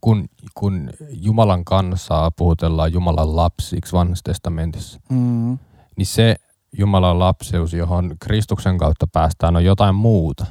kun, 0.00 0.28
kun 0.54 0.90
Jumalan 1.10 1.64
kansaa 1.64 2.30
puhutellaan 2.30 2.92
Jumalan 2.92 3.36
lapsiksi 3.36 3.92
vanhassa 3.92 4.24
testamentissa, 4.24 5.00
Mm. 5.08 5.58
niin 5.96 6.06
se 6.06 6.36
Jumalan 6.78 7.18
lapseus, 7.18 7.72
johon 7.72 8.16
Kristuksen 8.20 8.78
kautta 8.78 9.06
päästään, 9.12 9.56
on 9.56 9.64
jotain 9.64 9.94
muuta. 9.94 10.46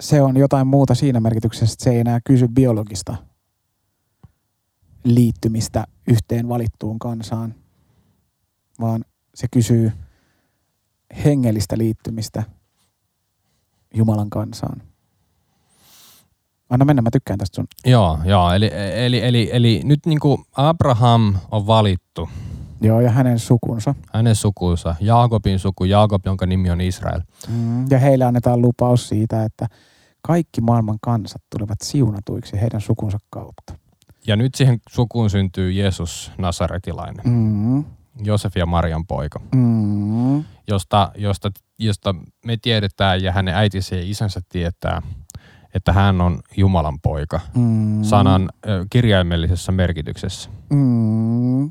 Se 0.00 0.22
on 0.22 0.36
jotain 0.36 0.66
muuta 0.66 0.94
siinä 0.94 1.20
merkityksessä, 1.20 1.72
että 1.72 1.84
se 1.84 1.90
ei 1.90 2.00
enää 2.00 2.20
kysy 2.24 2.48
biologista 2.48 3.16
liittymistä 5.04 5.84
yhteen 6.08 6.48
valittuun 6.48 6.98
kansaan, 6.98 7.54
vaan 8.80 9.04
se 9.34 9.46
kysyy 9.50 9.92
hengellistä 11.24 11.78
liittymistä 11.78 12.42
Jumalan 13.94 14.30
kansaan. 14.30 14.82
Anna 16.70 16.84
mennä, 16.84 17.02
mä 17.02 17.10
tykkään 17.12 17.38
tästä 17.38 17.56
sun. 17.56 17.66
Joo, 17.84 18.18
joo 18.24 18.52
eli, 18.52 18.70
eli, 18.94 19.24
eli, 19.24 19.50
eli 19.52 19.80
nyt 19.84 20.06
niin 20.06 20.20
kuin 20.20 20.44
Abraham 20.56 21.36
on 21.50 21.66
valittu, 21.66 22.28
Joo, 22.80 23.00
ja 23.00 23.10
hänen 23.10 23.38
sukunsa. 23.38 23.94
hänen 24.12 24.34
sukunsa, 24.34 24.94
Jaakobin 25.00 25.58
suku, 25.58 25.84
Jaakob, 25.84 26.26
jonka 26.26 26.46
nimi 26.46 26.70
on 26.70 26.80
Israel. 26.80 27.20
Mm. 27.48 27.90
Ja 27.90 27.98
heille 27.98 28.24
annetaan 28.24 28.62
lupaus 28.62 29.08
siitä, 29.08 29.44
että 29.44 29.66
kaikki 30.22 30.60
maailman 30.60 30.98
kansat 31.00 31.42
tulevat 31.58 31.78
siunatuiksi 31.82 32.60
heidän 32.60 32.80
sukunsa 32.80 33.18
kautta. 33.30 33.74
Ja 34.26 34.36
nyt 34.36 34.54
siihen 34.54 34.78
sukuun 34.90 35.30
syntyy 35.30 35.72
Jeesus 35.72 36.32
Nasaretilainen, 36.38 37.26
Mm. 37.26 37.84
Josef 38.24 38.56
ja 38.56 38.66
Marian 38.66 39.06
poika, 39.06 39.40
Mm. 39.54 40.44
josta, 40.68 41.12
josta, 41.16 41.50
josta 41.78 42.14
me 42.44 42.56
tiedetään 42.62 43.22
ja 43.22 43.32
hänen 43.32 43.54
äitinsä 43.54 43.96
ja 43.96 44.02
isänsä 44.04 44.40
tietää, 44.48 45.02
että 45.74 45.92
hän 45.92 46.20
on 46.20 46.40
Jumalan 46.56 46.98
poika 47.00 47.40
Mm. 47.54 48.02
sanan 48.02 48.48
ö, 48.68 48.86
kirjaimellisessä 48.90 49.72
merkityksessä. 49.72 50.50
Mm. 50.70 51.70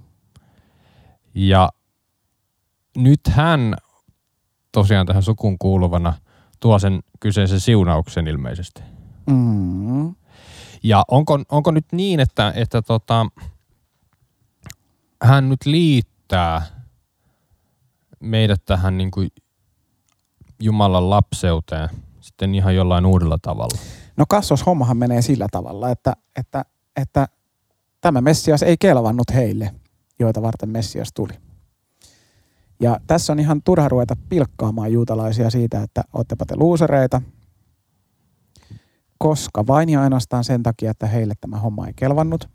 Ja 1.39 1.69
nyt 2.97 3.19
hän 3.30 3.76
tosiaan 4.71 5.06
tähän 5.06 5.23
sukuun 5.23 5.58
kuuluvana 5.60 6.13
tuo 6.60 6.80
sen 6.80 7.00
kyseisen 7.19 7.60
siunauksen 7.60 8.28
ilmeisesti. 8.28 8.82
Mm. 9.30 10.15
Ja 10.84 11.04
onko, 11.08 11.39
onko 11.50 11.71
nyt 11.71 11.86
niin, 11.91 12.19
että, 12.19 12.54
että 12.56 12.82
tota, 12.82 13.26
hän 15.23 15.50
nyt 15.50 15.65
liittää 15.65 16.62
meidät 18.19 18.65
tähän 18.65 18.97
niin 18.97 19.12
kuin 19.12 19.30
Jumalan 20.60 21.10
lapseuteen 21.10 21.89
sitten 22.21 22.56
ihan 22.56 22.76
jollain 22.76 23.06
uudella 23.06 23.38
tavalla? 23.41 23.80
No 24.17 24.26
kassoshommahan 24.30 24.97
menee 24.97 25.21
sillä 25.21 25.47
tavalla, 25.52 25.89
että, 25.89 26.13
että, 26.36 26.65
että 26.95 27.28
tämä 28.02 28.21
Messias 28.21 28.63
ei 28.63 28.78
kelvannut 28.80 29.34
heille, 29.34 29.73
joita 30.19 30.41
varten 30.41 30.69
Messias 30.69 31.10
tuli. 31.13 31.34
Ja 32.80 32.99
tässä 33.08 33.34
on 33.34 33.39
ihan 33.39 33.62
turha 33.63 33.89
ruveta 33.89 34.15
pilkkaamaan 34.30 34.91
juutalaisia 34.91 35.49
siitä, 35.49 35.82
että 35.82 36.03
oottepa 36.13 36.45
te 36.45 36.56
luusereita, 36.56 37.21
koska 39.17 39.67
vain 39.67 39.89
ja 39.89 40.01
ainoastaan 40.01 40.43
sen 40.43 40.63
takia, 40.63 40.91
että 40.91 41.08
heille 41.08 41.34
tämä 41.41 41.60
homma 41.60 41.88
ei 41.88 41.93
kelvannut, 41.95 42.49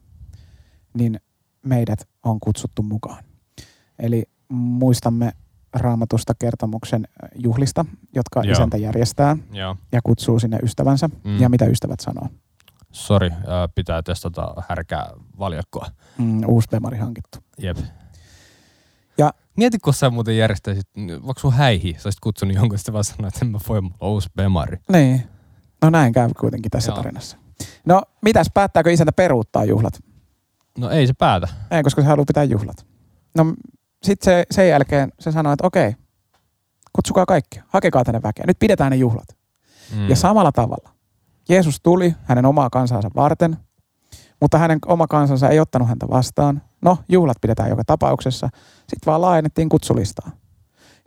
niin 0.95 1.21
meidät 1.63 2.09
on 2.23 2.41
kutsuttu 2.41 2.83
mukaan. 2.83 3.25
Eli 3.99 4.25
muistamme 4.49 5.33
raamatusta 5.75 6.33
kertomuksen 6.39 7.09
juhlista, 7.35 7.85
jotka 8.15 8.43
Joo. 8.43 8.53
isäntä 8.53 8.77
järjestää 8.77 9.37
Joo. 9.53 9.77
ja 9.93 10.01
kutsuu 10.03 10.39
sinne 10.39 10.59
ystävänsä. 10.63 11.11
Mm. 11.25 11.41
Ja 11.41 11.49
mitä 11.49 11.65
ystävät 11.65 12.01
sanoo? 12.01 12.29
Sori, 12.93 13.31
ää, 13.47 13.69
pitää 13.69 14.03
testata 14.03 14.55
härkää 14.69 15.11
valjakkoa. 15.39 15.87
Mm, 16.19 16.41
uusi 16.47 16.69
hankittu. 17.01 17.39
Jep. 17.59 17.77
Ja- 19.19 19.33
Mieti, 19.57 19.79
kun 19.79 19.95
sä 19.95 20.11
muuten 20.11 20.37
järjestäisit, 20.37 20.89
vaikka 21.27 21.41
sun 21.41 21.53
häihin, 21.53 21.95
sä 22.01 22.07
olisit 22.07 22.21
kutsunut 22.21 22.55
jonkun, 22.57 22.79
sitten 22.79 22.93
vaan 22.93 23.05
sanoa, 23.05 23.29
että 23.29 23.41
en 23.43 23.51
mä 23.51 23.59
voi, 23.69 23.81
uusi 24.03 24.29
bemari. 24.37 24.77
Niin. 24.93 25.23
No 25.83 25.91
näin 25.91 26.13
käy 26.13 26.29
kuitenkin 26.41 26.71
tässä 26.71 26.91
Joo. 26.91 26.97
tarinassa. 26.97 27.37
No 27.85 28.03
mitäs, 28.23 28.47
päättääkö 28.55 28.93
isäntä 28.93 29.13
peruuttaa 29.13 29.65
juhlat? 29.65 29.95
No 30.79 30.91
ei 30.91 31.07
se 31.07 31.13
päätä. 31.13 31.49
Ei, 31.71 31.83
koska 31.83 32.03
se 32.03 32.09
haluaa 32.09 32.25
pitää 32.25 32.45
juhlat. 32.45 32.87
No 33.37 33.55
sitten 34.03 34.25
se, 34.25 34.45
sen 34.51 34.69
jälkeen 34.69 35.13
se 35.21 35.33
sanoo, 35.33 35.53
että 35.53 35.67
okei, 35.67 35.95
kutsukaa 36.93 37.27
kaikki, 37.27 37.61
hakekaa 37.69 38.05
tänne 38.05 38.21
väkeä. 38.23 38.45
Nyt 38.47 38.59
pidetään 38.59 38.91
ne 38.91 38.97
juhlat. 38.97 39.29
Mm. 39.97 40.09
Ja 40.09 40.17
samalla 40.17 40.53
tavalla. 40.53 40.91
Jeesus 41.49 41.81
tuli 41.83 42.15
hänen 42.23 42.47
omaa 42.47 42.71
kansansa 42.71 43.11
varten, 43.17 43.57
mutta 44.41 44.59
hänen 44.59 44.79
oma 44.87 45.07
kansansa 45.07 45.49
ei 45.49 45.61
ottanut 45.61 45.89
häntä 45.89 46.09
vastaan. 46.09 46.63
No, 46.83 46.99
juhlat 47.09 47.37
pidetään 47.41 47.71
joka 47.71 47.85
tapauksessa. 47.85 48.49
Sitten 48.79 49.07
vaan 49.07 49.21
laajennettiin 49.21 49.69
kutsulistaa. 49.69 50.31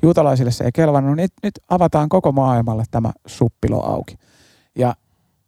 Juutalaisille 0.01 0.51
se 0.51 0.63
ei 0.63 0.71
kelvannut, 0.71 1.15
nyt, 1.15 1.33
nyt 1.43 1.59
avataan 1.69 2.09
koko 2.09 2.31
maailmalle 2.31 2.83
tämä 2.91 3.11
suppilo 3.27 3.85
auki. 3.85 4.17
Ja 4.75 4.95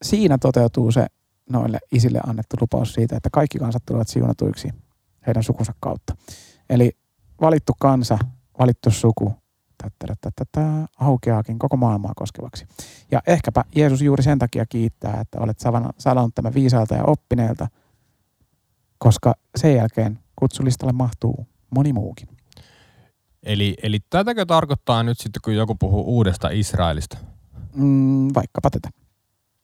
siinä 0.02 0.38
toteutuu 0.38 0.92
se 0.92 1.06
noille 1.50 1.80
isille 1.92 2.20
annettu 2.28 2.58
lupaus 2.62 2.94
siitä, 2.94 3.18
että 3.18 3.30
kaikki 3.30 3.60
kansat 3.60 3.86
tulevat 3.86 4.08
siunatuiksi 4.08 4.70
heidän 5.28 5.44
sukunsa 5.44 5.74
kautta. 5.80 6.16
Eli 6.70 6.92
valittu 7.42 7.74
kansa, 7.80 8.18
valittu 8.60 8.92
suku, 8.92 9.34
tätä, 10.36 10.88
aukeaakin 11.00 11.60
koko 11.60 11.78
maailmaa 11.78 12.14
koskevaksi. 12.16 12.68
Ja 13.12 13.22
ehkäpä 13.28 13.64
Jeesus 13.76 14.02
juuri 14.02 14.24
sen 14.24 14.40
takia 14.40 14.66
kiittää, 14.66 15.22
että 15.22 15.40
olet 15.40 15.60
sanonut 15.98 16.36
tämän 16.36 16.54
viisaalta 16.54 16.96
ja 16.96 17.04
oppineelta, 17.04 17.68
koska 18.98 19.34
sen 19.56 19.76
jälkeen 19.76 20.20
kutsulistalle 20.36 20.94
mahtuu 20.94 21.48
moni 21.70 21.94
muukin. 21.94 22.28
Eli, 23.44 23.76
eli 23.84 24.00
tätäkö 24.10 24.46
tarkoittaa 24.46 25.04
nyt 25.04 25.20
sitten, 25.20 25.40
kun 25.44 25.56
joku 25.56 25.76
puhuu 25.76 26.04
uudesta 26.08 26.50
Israelista? 26.50 27.18
Mm, 27.76 28.28
vaikkapa 28.36 28.70
tätä. 28.70 28.90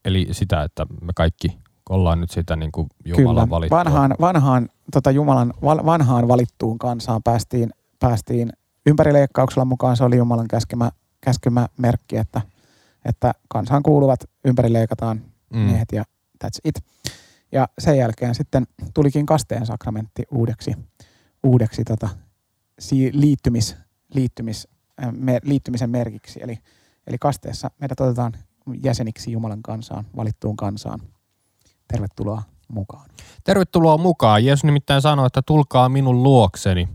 Eli 0.05 0.27
sitä, 0.31 0.63
että 0.63 0.85
me 1.01 1.13
kaikki 1.15 1.57
ollaan 1.89 2.21
nyt 2.21 2.31
sitä 2.31 2.55
niin 2.55 2.71
kuin 2.71 2.87
Jumalan 3.05 3.35
Kyllä. 3.35 3.49
valittua. 3.49 3.77
Vanhaan, 3.77 4.15
vanhaan, 4.21 4.69
tota 4.91 5.11
Jumalan, 5.11 5.53
vanhaan 5.63 6.27
valittuun 6.27 6.77
kansaan 6.77 7.23
päästiin, 7.23 7.69
päästiin 7.99 8.49
ympärileikkauksella 8.85 9.65
mukaan. 9.65 9.97
Se 9.97 10.03
oli 10.03 10.17
Jumalan 10.17 10.47
käskemä, 10.47 10.91
käskemä 11.21 11.67
merkki, 11.77 12.17
että, 12.17 12.41
että 13.05 13.33
kansaan 13.47 13.83
kuuluvat 13.83 14.19
ympärileikataan 14.45 15.21
mm. 15.53 15.59
miehet 15.59 15.91
ja 15.91 16.03
that's 16.43 16.59
it. 16.63 16.75
Ja 17.53 17.67
sen 17.79 17.97
jälkeen 17.97 18.35
sitten 18.35 18.67
tulikin 18.93 19.25
kasteen 19.25 19.65
sakramentti 19.65 20.23
uudeksi, 20.31 20.75
uudeksi 21.43 21.83
tota, 21.83 22.09
liittymis, 23.11 23.75
liittymis, 24.13 24.67
äh, 25.03 25.11
me, 25.11 25.39
liittymisen 25.43 25.89
merkiksi. 25.89 26.39
Eli, 26.43 26.59
eli 27.07 27.17
kasteessa 27.17 27.71
meidät 27.79 27.99
otetaan 27.99 28.33
jäseniksi 28.83 29.31
Jumalan 29.31 29.61
kansaan, 29.61 30.05
valittuun 30.15 30.57
kansaan. 30.57 30.99
Tervetuloa 31.87 32.43
mukaan. 32.67 33.09
Tervetuloa 33.43 33.97
mukaan. 33.97 34.45
Jeesus 34.45 34.63
nimittäin 34.63 35.01
sanoi, 35.01 35.27
että 35.27 35.41
tulkaa 35.41 35.89
minun 35.89 36.23
luokseni. 36.23 36.89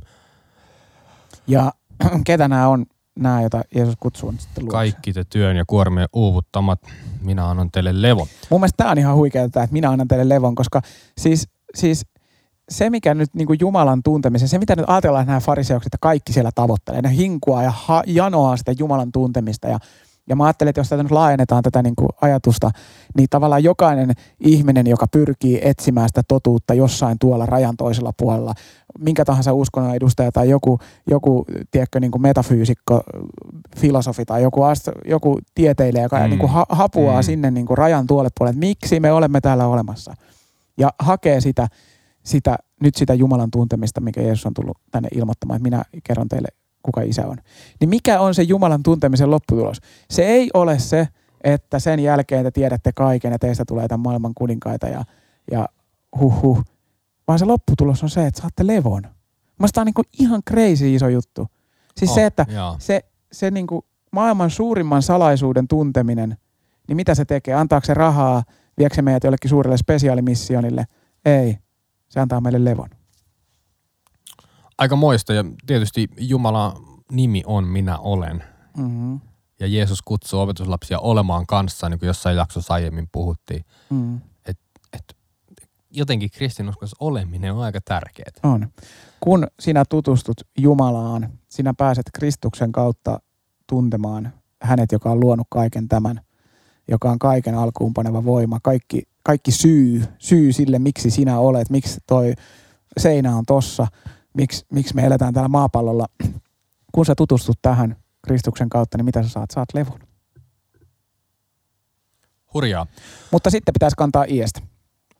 Ja 1.46 1.72
ketä 2.26 2.48
nämä 2.48 2.68
on, 2.68 2.86
nämä, 3.18 3.40
joita 3.40 3.62
Jeesus 3.74 3.94
kutsuu 4.00 4.30
nyt 4.30 4.40
sitten 4.40 4.64
luokse? 4.64 4.76
Kaikki 4.76 5.12
te 5.12 5.24
työn 5.24 5.56
ja 5.56 5.64
kuormien 5.66 6.08
uuvuttamat, 6.12 6.80
minä 7.20 7.50
annan 7.50 7.70
teille 7.70 8.02
levon. 8.02 8.26
Mun 8.50 8.60
mielestä 8.60 8.76
tämä 8.76 8.90
on 8.90 8.98
ihan 8.98 9.16
huikeaa, 9.16 9.44
että 9.44 9.68
minä 9.70 9.90
annan 9.90 10.08
teille 10.08 10.28
levon, 10.34 10.54
koska 10.54 10.82
siis, 11.18 11.48
siis 11.74 12.06
se, 12.68 12.90
mikä 12.90 13.14
nyt 13.14 13.34
niin 13.34 13.46
kuin 13.46 13.58
Jumalan 13.60 14.02
tuntemisen, 14.02 14.48
se 14.48 14.58
mitä 14.58 14.76
nyt 14.76 14.84
ajatellaan 14.88 15.22
että 15.22 15.30
nämä 15.30 15.40
fariseukset, 15.40 15.86
että 15.86 15.98
kaikki 16.00 16.32
siellä 16.32 16.50
tavoittelee, 16.54 17.02
ne 17.02 17.16
hinkua 17.16 17.62
ja 17.62 17.70
ha, 17.70 18.02
janoaa 18.06 18.56
sitä 18.56 18.72
Jumalan 18.78 19.12
tuntemista 19.12 19.68
ja 19.68 19.78
ja 20.28 20.36
mä 20.36 20.44
ajattelin, 20.44 20.68
että 20.68 20.80
jos 20.80 20.88
tätä 20.88 21.02
nyt 21.02 21.12
laajennetaan 21.12 21.62
tätä 21.62 21.82
niin 21.82 21.96
kuin 21.96 22.08
ajatusta, 22.20 22.70
niin 23.16 23.26
tavallaan 23.30 23.64
jokainen 23.64 24.12
ihminen, 24.40 24.86
joka 24.86 25.06
pyrkii 25.06 25.60
etsimään 25.62 26.08
sitä 26.08 26.22
totuutta 26.28 26.74
jossain 26.74 27.18
tuolla 27.18 27.46
rajan 27.46 27.76
toisella 27.76 28.12
puolella, 28.18 28.54
minkä 28.98 29.24
tahansa 29.24 29.52
uskonnon 29.52 29.94
edustaja 29.94 30.32
tai 30.32 30.50
joku, 30.50 30.78
joku 31.10 31.44
tiedätkö, 31.70 32.00
niin 32.00 32.10
kuin 32.10 32.22
metafyysikko, 32.22 33.00
filosofi 33.76 34.24
tai 34.24 34.42
joku, 34.42 34.60
joku 35.04 35.38
tieteilijä, 35.54 36.02
joka 36.02 36.18
mm. 36.18 36.24
niin 36.24 36.38
kuin 36.38 36.52
ha, 36.52 36.66
hapuaa 36.68 37.20
mm. 37.20 37.24
sinne 37.24 37.50
niin 37.50 37.66
kuin 37.66 37.78
rajan 37.78 38.06
tuolle 38.06 38.28
puolelle, 38.38 38.54
että 38.54 38.66
miksi 38.66 39.00
me 39.00 39.12
olemme 39.12 39.40
täällä 39.40 39.66
olemassa. 39.66 40.14
Ja 40.78 40.90
hakee 40.98 41.40
sitä, 41.40 41.68
sitä, 42.24 42.58
nyt 42.82 42.94
sitä 42.94 43.14
Jumalan 43.14 43.50
tuntemista, 43.50 44.00
mikä 44.00 44.22
Jeesus 44.22 44.46
on 44.46 44.54
tullut 44.54 44.78
tänne 44.90 45.08
ilmoittamaan, 45.14 45.56
että 45.56 45.62
minä 45.62 45.82
kerron 46.04 46.28
teille 46.28 46.48
kuka 46.88 47.02
isä 47.02 47.26
on. 47.26 47.36
Niin 47.80 47.88
mikä 47.88 48.20
on 48.20 48.34
se 48.34 48.42
Jumalan 48.42 48.82
tuntemisen 48.82 49.30
lopputulos? 49.30 49.80
Se 50.10 50.22
ei 50.22 50.50
ole 50.54 50.78
se, 50.78 51.08
että 51.44 51.78
sen 51.78 52.00
jälkeen 52.00 52.44
te 52.44 52.50
tiedätte 52.50 52.92
kaiken 52.92 53.32
ja 53.32 53.38
teistä 53.38 53.64
tulee 53.64 53.88
tämän 53.88 54.00
maailman 54.00 54.32
kuninkaita 54.34 54.86
ja, 54.88 55.04
ja 55.50 55.68
huh 56.20 56.42
huh. 56.42 56.64
Vaan 57.28 57.38
se 57.38 57.44
lopputulos 57.44 58.02
on 58.02 58.10
se, 58.10 58.26
että 58.26 58.40
saatte 58.40 58.66
levon. 58.66 59.02
Mä 59.58 59.66
tämä 59.72 59.82
on 59.82 59.86
niinku 59.86 60.02
ihan 60.20 60.42
crazy 60.50 60.94
iso 60.94 61.08
juttu. 61.08 61.46
Siis 61.96 62.10
oh, 62.10 62.14
se, 62.14 62.26
että 62.26 62.46
joo. 62.48 62.76
se, 62.78 63.04
se 63.32 63.50
niinku 63.50 63.84
maailman 64.12 64.50
suurimman 64.50 65.02
salaisuuden 65.02 65.68
tunteminen, 65.68 66.36
niin 66.88 66.96
mitä 66.96 67.14
se 67.14 67.24
tekee? 67.24 67.54
Antaako 67.54 67.86
se 67.86 67.94
rahaa? 67.94 68.42
Viekö 68.78 68.94
se 68.94 69.02
meidät 69.02 69.24
jollekin 69.24 69.48
suurelle 69.48 69.76
spesiaalimissionille? 69.76 70.84
Ei. 71.24 71.58
Se 72.08 72.20
antaa 72.20 72.40
meille 72.40 72.64
levon 72.64 72.97
aika 74.78 74.96
moista 74.96 75.32
ja 75.32 75.44
tietysti 75.66 76.08
Jumala 76.18 76.80
nimi 77.12 77.42
on 77.46 77.64
minä 77.64 77.98
olen. 77.98 78.44
Mm-hmm. 78.76 79.20
Ja 79.60 79.66
Jeesus 79.66 80.02
kutsuu 80.02 80.40
opetuslapsia 80.40 80.98
olemaan 80.98 81.46
kanssa, 81.46 81.88
niin 81.88 81.98
kuin 81.98 82.06
jossain 82.06 82.36
jaksossa 82.36 82.74
aiemmin 82.74 83.08
puhuttiin. 83.12 83.64
Mm. 83.90 84.20
Et, 84.46 84.58
et, 84.92 85.16
jotenkin 85.90 86.30
kristinuskossa 86.30 86.96
oleminen 87.00 87.52
on 87.52 87.62
aika 87.62 87.80
tärkeää. 87.84 88.30
On. 88.42 88.68
Kun 89.20 89.46
sinä 89.60 89.84
tutustut 89.88 90.40
Jumalaan, 90.58 91.28
sinä 91.48 91.74
pääset 91.74 92.06
Kristuksen 92.14 92.72
kautta 92.72 93.20
tuntemaan 93.66 94.32
hänet, 94.62 94.92
joka 94.92 95.10
on 95.10 95.20
luonut 95.20 95.46
kaiken 95.50 95.88
tämän, 95.88 96.20
joka 96.88 97.10
on 97.10 97.18
kaiken 97.18 97.54
alkuun 97.54 97.94
paneva 97.94 98.24
voima, 98.24 98.58
kaikki, 98.62 99.02
kaikki 99.22 99.52
syy, 99.52 100.04
syy 100.18 100.52
sille, 100.52 100.78
miksi 100.78 101.10
sinä 101.10 101.38
olet, 101.38 101.70
miksi 101.70 102.00
toi 102.06 102.34
seinä 102.98 103.36
on 103.36 103.44
tossa– 103.46 103.86
miksi, 104.38 104.66
miksi 104.72 104.94
me 104.94 105.02
eletään 105.02 105.34
täällä 105.34 105.48
maapallolla. 105.48 106.06
Kun 106.92 107.06
sä 107.06 107.14
tutustut 107.14 107.58
tähän 107.62 107.96
Kristuksen 108.26 108.68
kautta, 108.68 108.98
niin 108.98 109.04
mitä 109.04 109.22
sä 109.22 109.28
saat? 109.28 109.50
Saat 109.50 109.68
levon. 109.74 110.00
Hurjaa. 112.54 112.86
Mutta 113.32 113.50
sitten 113.50 113.72
pitäisi 113.72 113.96
kantaa 113.96 114.24
IEstä. 114.28 114.60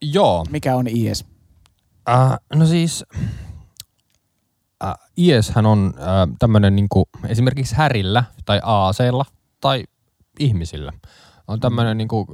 Joo. 0.03 0.47
Mikä 0.51 0.77
on 0.77 0.89
IES? 0.89 1.25
Äh, 2.09 2.39
no 2.55 2.67
siis, 2.67 3.05
äh, 4.85 4.95
IEShän 5.19 5.67
on 5.67 5.95
äh, 5.97 6.05
tämmöinen 6.39 6.77
niinku, 6.77 7.09
esimerkiksi 7.29 7.75
härillä 7.75 8.25
tai 8.45 8.61
aaseilla 8.63 9.25
tai 9.61 9.85
ihmisillä. 10.39 10.93
On 11.49 11.61
tämmöinen 11.61 11.97
mm. 11.97 11.99
niinku, 11.99 12.27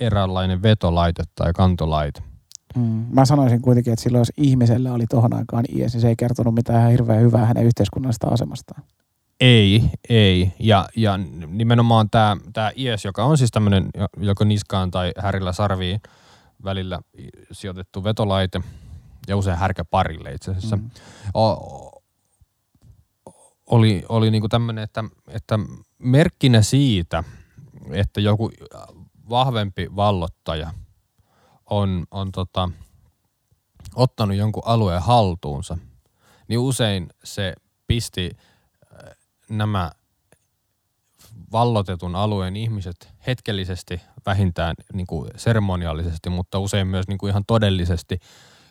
eräänlainen 0.00 0.62
vetolaite 0.62 1.24
tai 1.34 1.52
kantolaite– 1.52 2.22
Mm. 2.76 3.06
Mä 3.10 3.24
sanoisin 3.24 3.62
kuitenkin, 3.62 3.92
että 3.92 4.02
silloin 4.02 4.20
jos 4.20 4.32
ihmisellä 4.36 4.92
oli 4.92 5.06
tohon 5.06 5.34
aikaan 5.34 5.64
IS, 5.68 5.92
niin 5.92 6.00
se 6.00 6.08
ei 6.08 6.16
kertonut 6.16 6.54
mitään 6.54 6.90
hirveän 6.90 7.20
hyvää 7.20 7.46
hänen 7.46 7.64
yhteiskunnallisesta 7.64 8.26
asemastaan. 8.26 8.82
Ei, 9.40 9.90
ei. 10.08 10.52
Ja, 10.58 10.88
ja 10.96 11.18
nimenomaan 11.46 12.10
tämä 12.10 12.36
tää 12.52 12.72
IS, 12.76 13.04
joka 13.04 13.24
on 13.24 13.38
siis 13.38 13.50
tämmöinen 13.50 13.88
joko 14.20 14.44
niskaan 14.44 14.90
tai 14.90 15.12
härillä 15.18 15.52
sarviin 15.52 16.00
välillä 16.64 17.00
sijoitettu 17.52 18.04
vetolaite, 18.04 18.60
ja 19.28 19.36
usein 19.36 19.58
härkäparille 19.58 20.32
itse 20.32 20.50
asiassa, 20.50 20.76
mm. 20.76 20.90
o, 21.34 22.02
oli, 23.66 24.04
oli 24.08 24.30
niinku 24.30 24.48
tämmöinen, 24.48 24.84
että, 24.84 25.04
että 25.28 25.58
merkkinä 25.98 26.62
siitä, 26.62 27.24
että 27.92 28.20
joku 28.20 28.50
vahvempi 29.28 29.88
vallottaja– 29.96 30.72
on, 31.70 32.04
on 32.10 32.32
tota, 32.32 32.70
ottanut 33.94 34.36
jonkun 34.36 34.62
alueen 34.66 35.02
haltuunsa, 35.02 35.78
niin 36.48 36.58
usein 36.58 37.08
se 37.24 37.52
pisti 37.86 38.30
äh, 38.34 39.16
nämä 39.50 39.90
vallotetun 41.52 42.16
alueen 42.16 42.56
ihmiset 42.56 43.08
hetkellisesti, 43.26 44.00
vähintään 44.26 44.74
niin 44.92 45.06
kuin 45.06 45.30
seremoniallisesti, 45.36 46.30
mutta 46.30 46.58
usein 46.58 46.86
myös 46.86 47.08
niin 47.08 47.18
kuin 47.18 47.30
ihan 47.30 47.44
todellisesti 47.46 48.18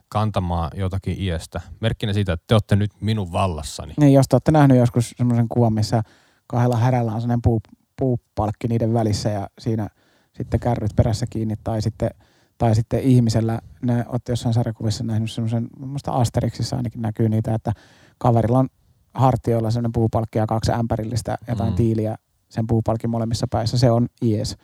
kantamaan 0.10 0.71
jotakin 0.75 1.21
iestä. 1.21 1.62
Merkkinä 1.79 2.13
siitä, 2.13 2.34
että 2.34 2.43
te 2.47 2.55
olette 2.55 2.75
nyt 2.75 2.91
minun 3.01 3.31
vallassani. 3.31 3.93
Niin, 3.99 4.13
jos 4.13 4.27
te 4.27 4.36
olette 4.36 4.51
nähnyt 4.51 4.77
joskus 4.77 5.13
semmoisen 5.17 5.49
kuvan, 5.49 5.73
missä 5.73 6.03
kahdella 6.47 6.77
härällä 6.77 7.12
on 7.12 7.21
sellainen 7.21 7.41
puu, 7.41 7.62
puupalkki 7.99 8.67
niiden 8.67 8.93
välissä 8.93 9.29
ja 9.29 9.49
siinä 9.60 9.89
sitten 10.34 10.60
kärryt 10.60 10.95
perässä 10.95 11.25
kiinni 11.29 11.55
tai 11.63 11.81
sitten– 11.81 12.10
tai 12.57 12.75
sitten 12.75 12.99
ihmisellä, 12.99 13.59
ne 13.81 14.05
olette 14.07 14.31
jossain 14.31 14.53
sarjakuvissa 14.53 15.03
nähnyt 15.03 15.31
semmoisen, 15.31 15.67
muista 15.79 16.11
Asterixissa 16.11 16.75
ainakin 16.75 17.01
näkyy 17.01 17.29
niitä, 17.29 17.53
että 17.53 17.71
kaverilla 18.17 18.59
on 18.59 18.69
hartioilla 19.13 19.71
semmoinen 19.71 19.91
puupalkki 19.91 20.37
ja 20.37 20.47
kaksi 20.47 20.71
ämpärillistä 20.71 21.37
jotain 21.47 21.69
mm. 21.69 21.75
tiiliä 21.75 22.15
sen 22.49 22.67
puupalkin 22.67 23.09
molemmissa 23.09 23.47
päissä. 23.49 23.77
Se 23.77 23.91
on 23.91 24.07
IES. 24.23 24.57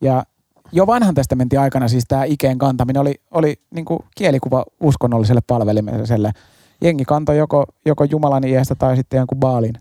Ja 0.00 0.24
jo 0.72 0.86
vanhan 0.86 1.14
testamentin 1.14 1.60
aikana 1.60 1.88
siis 1.88 2.04
tämä 2.08 2.24
ikeen 2.24 2.58
kantaminen 2.58 3.00
oli, 3.00 3.14
oli 3.30 3.62
niin 3.74 3.84
kuin 3.84 4.00
kielikuva 4.16 4.64
uskonnolliselle 4.80 5.40
palvelimiselle. 5.46 6.32
Jengi 6.80 7.04
kantoi 7.04 7.38
joko, 7.38 7.64
joko 7.86 8.04
Jumalan 8.04 8.44
iestä 8.44 8.74
tai 8.74 8.96
sitten 8.96 9.18
jonkun 9.18 9.38
Baalin, 9.38 9.74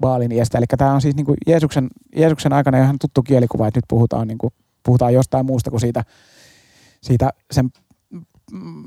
Baalin 0.00 0.32
iestä. 0.32 0.58
Eli 0.58 0.66
tämä 0.78 0.92
on 0.92 1.00
siis 1.00 1.16
niin 1.16 1.26
kuin 1.26 1.36
Jeesuksen, 1.46 1.88
Jeesuksen 2.16 2.52
aikana 2.52 2.78
ihan 2.78 2.98
tuttu 2.98 3.22
kielikuva, 3.22 3.68
että 3.68 3.78
nyt 3.78 3.84
puhutaan, 3.88 4.28
niin 4.28 4.38
kuin, 4.38 4.52
puhutaan 4.82 5.14
jostain 5.14 5.46
muusta 5.46 5.70
kuin 5.70 5.80
siitä 5.80 6.04
siitä 7.02 7.30
sen 7.50 7.70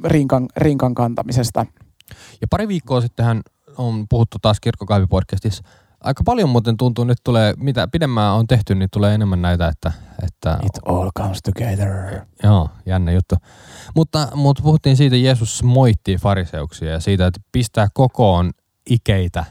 rinkan, 0.04 0.48
rinkan 0.58 0.96
kantamisesta. 0.96 1.66
Ja 2.42 2.48
pari 2.50 2.68
viikkoa 2.68 3.02
sittenhän 3.02 3.42
on 3.78 4.06
puhuttu 4.10 4.38
taas 4.42 4.58
Kirkkokaivi-podcastissa. 4.62 5.64
Aika 6.02 6.24
paljon 6.26 6.50
muuten 6.50 6.78
tuntuu, 6.78 7.06
nyt 7.06 7.18
tulee, 7.24 7.54
mitä 7.58 7.88
pidemmään 7.88 8.34
on 8.34 8.48
tehty, 8.48 8.76
niin 8.76 8.90
tulee 8.94 9.16
enemmän 9.16 9.42
näitä, 9.42 9.68
että... 9.68 9.92
että 10.24 10.60
It 10.66 10.80
all 10.86 11.10
comes 11.18 11.42
together. 11.42 12.22
Joo, 12.44 12.70
jännä 12.86 13.12
juttu. 13.12 13.36
Mutta, 13.96 14.28
mutta 14.36 14.64
puhuttiin 14.64 14.98
siitä, 14.98 15.16
että 15.16 15.26
Jeesus 15.26 15.64
moitti 15.64 16.16
fariseuksia 16.16 16.92
ja 16.92 17.00
siitä, 17.00 17.28
että 17.28 17.40
pistää 17.52 17.88
kokoon 17.94 18.52
ikeitä. 18.90 19.46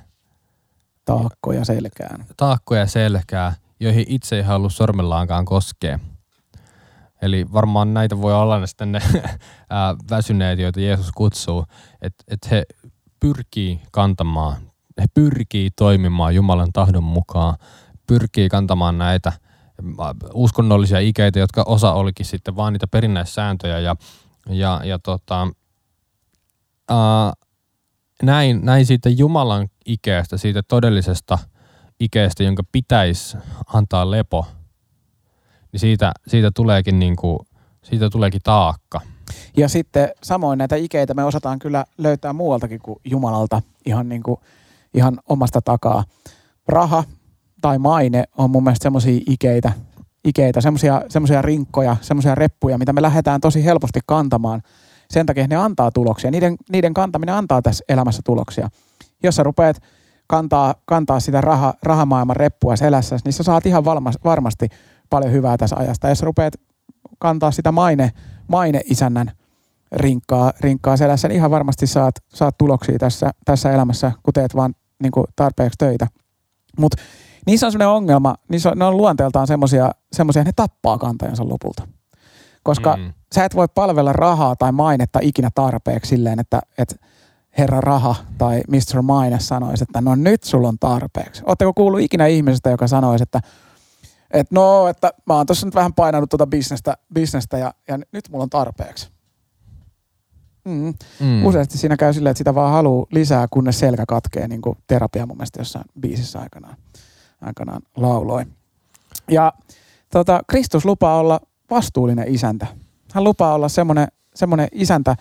Taakkoja 1.04 1.64
selkään. 1.64 2.26
Taakkoja 2.36 2.86
selkää, 2.86 3.54
joihin 3.80 4.04
itse 4.08 4.36
ei 4.36 4.42
halua 4.42 4.70
sormellaankaan 4.70 5.44
koskea. 5.44 5.98
Eli 7.22 7.46
varmaan 7.52 7.94
näitä 7.94 8.20
voi 8.20 8.34
olla 8.34 8.66
sitten 8.66 8.92
ne 8.92 9.00
väsyneet, 10.10 10.58
joita 10.58 10.80
Jeesus 10.80 11.12
kutsuu, 11.12 11.64
että 12.02 12.24
et 12.28 12.50
he 12.50 12.62
pyrkii 13.20 13.80
kantamaan, 13.92 14.56
he 15.00 15.06
pyrkii 15.14 15.70
toimimaan 15.76 16.34
Jumalan 16.34 16.72
tahdon 16.72 17.04
mukaan, 17.04 17.56
pyrkii 18.06 18.48
kantamaan 18.48 18.98
näitä 18.98 19.32
uskonnollisia 20.34 20.98
ikeitä, 20.98 21.38
jotka 21.38 21.62
osa 21.66 21.92
olikin 21.92 22.26
sitten 22.26 22.56
vaan 22.56 22.72
niitä 22.72 22.86
perinnäissääntöjä. 22.86 23.78
Ja, 23.78 23.96
ja, 24.48 24.80
ja 24.84 24.98
tota, 24.98 25.48
ää, 26.88 27.32
näin, 28.22 28.60
näin 28.64 28.86
siitä 28.86 29.08
Jumalan 29.08 29.68
ikeestä, 29.86 30.36
siitä 30.36 30.62
todellisesta 30.68 31.38
ikeestä, 32.00 32.42
jonka 32.42 32.62
pitäisi 32.72 33.36
antaa 33.72 34.10
lepo– 34.10 34.46
niin 35.72 35.80
siitä, 35.80 36.12
siitä, 36.26 36.50
tuleekin 36.50 36.98
niin 36.98 37.16
kuin, 37.16 37.38
siitä 37.82 38.10
tuleekin 38.10 38.40
taakka. 38.44 39.00
Ja 39.56 39.68
sitten 39.68 40.08
samoin 40.22 40.58
näitä 40.58 40.76
ikeitä 40.76 41.14
me 41.14 41.24
osataan 41.24 41.58
kyllä 41.58 41.84
löytää 41.98 42.32
muualtakin 42.32 42.80
kuin 42.80 42.98
Jumalalta 43.04 43.62
ihan, 43.86 44.08
niin 44.08 44.22
kuin, 44.22 44.40
ihan 44.94 45.18
omasta 45.28 45.62
takaa. 45.62 46.04
Raha 46.68 47.04
tai 47.60 47.78
maine 47.78 48.24
on 48.38 48.50
mun 48.50 48.64
mielestä 48.64 48.82
semmoisia 48.82 49.20
ikeitä, 49.26 49.72
ikeitä, 50.24 50.60
semmoisia 51.08 51.42
rinkkoja, 51.42 51.96
semmoisia 52.00 52.34
reppuja, 52.34 52.78
mitä 52.78 52.92
me 52.92 53.02
lähdetään 53.02 53.40
tosi 53.40 53.64
helposti 53.64 54.00
kantamaan. 54.06 54.62
Sen 55.10 55.26
takia 55.26 55.46
ne 55.46 55.56
antaa 55.56 55.90
tuloksia. 55.90 56.30
Niiden, 56.30 56.56
niiden 56.72 56.94
kantaminen 56.94 57.34
antaa 57.34 57.62
tässä 57.62 57.84
elämässä 57.88 58.22
tuloksia. 58.24 58.68
Jos 59.22 59.36
sä 59.36 59.42
rupeat 59.42 59.82
kantaa, 60.26 60.74
kantaa 60.84 61.20
sitä 61.20 61.40
raha, 61.40 61.74
rahamaailman 61.82 62.36
reppua 62.36 62.76
selässä, 62.76 63.18
niin 63.24 63.32
sä 63.32 63.42
saat 63.42 63.66
ihan 63.66 63.84
valmas, 63.84 64.14
varmasti 64.24 64.68
paljon 65.10 65.32
hyvää 65.32 65.56
tässä 65.56 65.76
ajasta. 65.76 66.08
Jos 66.08 66.22
rupeat 66.22 66.54
kantaa 67.18 67.50
sitä 67.50 67.72
maine, 67.72 68.12
maine 68.48 68.80
isännän 68.84 69.30
rinkkaa, 69.92 70.52
rinkkaa 70.60 70.96
selässä, 70.96 71.28
niin 71.28 71.36
ihan 71.36 71.50
varmasti 71.50 71.86
saat, 71.86 72.14
saat 72.28 72.58
tuloksia 72.58 72.98
tässä, 72.98 73.30
tässä 73.44 73.72
elämässä, 73.72 74.12
kun 74.22 74.34
teet 74.34 74.56
vaan 74.56 74.74
niin 75.02 75.12
kuin 75.12 75.26
tarpeeksi 75.36 75.78
töitä. 75.78 76.06
Mutta 76.78 76.96
niissä 77.46 77.66
on 77.66 77.72
sellainen 77.72 77.96
ongelma, 77.96 78.34
niissä 78.48 78.70
on, 78.70 78.78
ne 78.78 78.84
on 78.84 78.96
luonteeltaan 78.96 79.46
semmoisia, 79.46 79.90
semmoisia, 80.12 80.44
ne 80.44 80.52
tappaa 80.56 80.98
kantajansa 80.98 81.48
lopulta. 81.48 81.88
Koska 82.62 82.96
mm. 82.96 83.12
sä 83.34 83.44
et 83.44 83.54
voi 83.54 83.66
palvella 83.74 84.12
rahaa 84.12 84.56
tai 84.56 84.72
mainetta 84.72 85.18
ikinä 85.22 85.50
tarpeeksi 85.54 86.08
silleen, 86.08 86.40
että, 86.40 86.60
että 86.78 86.96
herra 87.58 87.80
raha 87.80 88.14
tai 88.38 88.60
Mr. 88.68 89.02
Maine 89.02 89.40
sanoisi, 89.40 89.84
että 89.84 90.00
no 90.00 90.14
nyt 90.14 90.42
sulla 90.42 90.68
on 90.68 90.78
tarpeeksi. 90.80 91.42
Oletteko 91.46 91.74
kuullut 91.74 92.00
ikinä 92.00 92.26
ihmisestä, 92.26 92.70
joka 92.70 92.88
sanoisi, 92.88 93.22
että, 93.22 93.40
että 94.30 94.54
no, 94.54 94.88
että 94.88 95.12
mä 95.26 95.34
oon 95.34 95.46
tuossa 95.46 95.66
nyt 95.66 95.74
vähän 95.74 95.94
painanut 95.94 96.30
tuota 96.30 96.46
bisnestä, 96.46 96.96
bisnestä 97.14 97.58
ja, 97.58 97.74
ja 97.88 97.98
nyt 98.12 98.28
mulla 98.30 98.42
on 98.42 98.50
tarpeeksi. 98.50 99.10
Mm. 100.64 100.94
Mm. 101.20 101.46
Useasti 101.46 101.78
siinä 101.78 101.96
käy 101.96 102.12
silleen, 102.12 102.30
että 102.30 102.38
sitä 102.38 102.54
vaan 102.54 102.72
haluaa 102.72 103.06
lisää, 103.10 103.46
kunnes 103.50 103.78
selkä 103.78 104.04
katkee, 104.08 104.48
niin 104.48 104.62
kuin 104.62 104.78
terapia 104.86 105.26
mun 105.26 105.36
mielestä 105.36 105.60
jossain 105.60 105.84
biisissä 106.00 106.40
aikanaan, 106.40 106.76
aikanaan 107.40 107.82
lauloi. 107.96 108.44
Ja 109.30 109.52
tota, 110.12 110.40
Kristus 110.46 110.84
lupaa 110.84 111.18
olla 111.18 111.40
vastuullinen 111.70 112.34
isäntä. 112.34 112.66
Hän 113.12 113.24
lupaa 113.24 113.54
olla 113.54 113.68
semmoinen, 113.68 114.08
semmoinen 114.34 114.68
isäntä, 114.72 115.16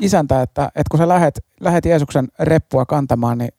isäntä 0.00 0.42
että, 0.42 0.66
että 0.66 0.90
kun 0.90 0.98
sä 0.98 1.08
lähet, 1.08 1.44
lähet 1.60 1.84
Jeesuksen 1.84 2.28
reppua 2.38 2.86
kantamaan, 2.86 3.38
niin, 3.38 3.52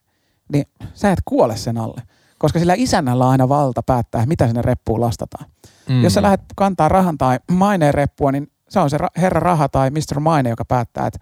niin 0.53 0.65
sä 0.93 1.12
et 1.12 1.19
kuole 1.25 1.57
sen 1.57 1.77
alle. 1.77 2.01
Koska 2.39 2.60
sillä 2.60 2.73
isännällä 2.78 3.25
on 3.25 3.32
aina 3.32 3.49
valta 3.49 3.84
päättää, 3.84 4.25
mitä 4.25 4.47
sinne 4.47 4.62
reppuun 4.62 5.02
lastataan. 5.02 5.45
Mm. 5.89 6.04
Jos 6.04 6.13
sä 6.13 6.21
lähdet 6.21 6.41
kantaa 6.56 6.89
rahan 6.89 7.17
tai 7.17 7.39
maineen 7.52 7.93
reppua, 7.93 8.32
niin 8.32 8.52
se 8.69 8.80
on 8.80 8.89
se 8.89 8.97
herra 9.17 9.39
raha 9.39 9.69
tai 9.69 9.89
Mr. 9.89 10.19
Maine, 10.19 10.49
joka 10.49 10.65
päättää, 10.65 11.08
että 11.08 11.19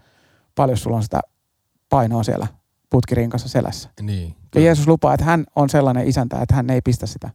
paljon 0.54 0.78
sulla 0.78 0.96
on 0.96 1.02
sitä 1.02 1.20
painoa 1.88 2.22
siellä 2.22 2.46
putkirinkassa 2.90 3.48
selässä. 3.48 3.90
Niin, 4.02 4.34
ja 4.54 4.60
Jeesus 4.60 4.88
lupaa, 4.88 5.14
että 5.14 5.26
hän 5.26 5.44
on 5.56 5.68
sellainen 5.68 6.08
isäntä, 6.08 6.42
että 6.42 6.54
hän 6.54 6.70
ei 6.70 6.80
pistä 6.80 7.06
sitä 7.06 7.30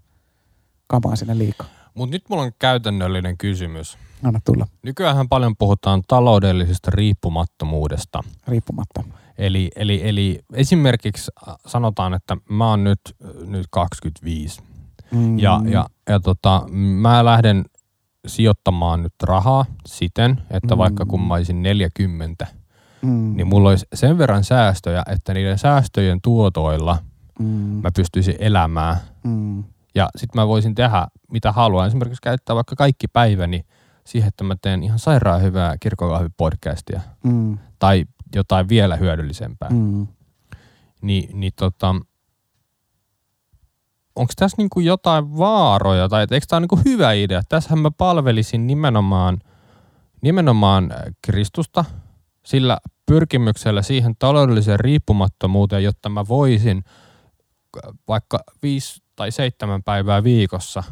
kamaa 0.88 1.16
sinne 1.16 1.38
liikaa. 1.38 1.68
Mutta 1.94 2.16
nyt 2.16 2.24
mulla 2.30 2.44
on 2.44 2.52
käytännöllinen 2.60 3.38
kysymys. 3.38 3.98
Anna 4.24 4.40
tulla. 4.46 4.68
Nykyään 4.84 5.30
paljon 5.30 5.56
puhutaan 5.58 6.02
taloudellisesta 6.08 6.92
riippumattomuudesta. 6.94 8.24
Riippumatta. 8.48 9.04
Eli, 9.38 9.72
eli, 9.76 10.02
eli 10.04 10.40
esimerkiksi 10.54 11.32
sanotaan, 11.66 12.14
että 12.14 12.38
mä 12.50 12.70
oon 12.70 12.84
nyt, 12.84 13.00
nyt 13.46 13.68
25 13.70 14.62
mm. 15.12 15.40
ja, 15.40 15.62
ja, 15.66 15.86
ja 16.10 16.20
tota, 16.20 16.64
mä 16.72 17.26
lähden 17.26 17.66
sijoittamaan 18.28 19.04
nyt 19.04 19.14
rahaa 19.24 19.66
siten, 19.86 20.42
että 20.52 20.76
mm. 20.76 20.78
vaikka 20.78 21.06
kun 21.06 21.22
mä 21.22 21.34
olisin 21.34 21.64
40, 21.64 22.48
mm. 23.02 23.34
niin 23.36 23.48
mulla 23.48 23.70
olisi 23.70 23.86
sen 23.94 24.18
verran 24.18 24.44
säästöjä, 24.44 25.04
että 25.10 25.34
niiden 25.34 25.58
säästöjen 25.58 26.22
tuotoilla 26.22 26.98
mm. 27.40 27.46
mä 27.84 27.90
pystyisin 27.96 28.36
elämään. 28.40 28.98
Mm. 29.24 29.64
Ja 29.96 30.10
sitten 30.16 30.42
mä 30.42 30.48
voisin 30.48 30.76
tehdä 30.76 31.08
mitä 31.32 31.52
haluan. 31.52 31.88
Esimerkiksi 31.88 32.22
käyttää 32.22 32.56
vaikka 32.56 32.76
kaikki 32.76 33.08
päiväni 33.08 33.66
siihen, 34.04 34.28
että 34.28 34.44
mä 34.44 34.56
teen 34.62 34.84
ihan 34.84 35.00
sairaan 35.00 35.42
hyvää 35.42 35.76
kirkkokahvipodcastia. 35.80 37.02
Mm. 37.24 37.58
Tai 37.80 38.06
jotain 38.36 38.70
vielä 38.70 38.96
hyödyllisempää. 38.96 39.70
Mm. 39.70 40.08
Ni, 41.02 41.30
niin 41.34 41.54
tota, 41.56 41.96
onko 44.16 44.34
tässä 44.36 44.58
niinku 44.58 44.80
jotain 44.80 45.38
vaaroja, 45.38 46.10
tai 46.10 46.28
eikö 46.32 46.46
tämä 46.50 46.58
ole 46.58 46.62
niinku 46.62 46.80
hyvä 46.86 47.12
idea? 47.12 47.42
Tässähän 47.50 47.80
mä 47.80 47.92
palvelisin 47.92 48.68
nimenomaan, 48.68 49.40
nimenomaan 50.22 50.94
Kristusta 51.22 51.86
sillä 52.46 52.78
pyrkimyksellä 53.06 53.82
siihen 53.82 54.16
taloudelliseen 54.20 54.80
riippumattomuuteen, 54.80 55.84
jotta 55.84 56.10
mä 56.10 56.28
voisin 56.28 56.84
vaikka 58.08 58.40
viisi 58.64 59.04
tai 59.16 59.32
seitsemän 59.32 59.84
päivää 59.84 60.24
viikossa 60.24 60.84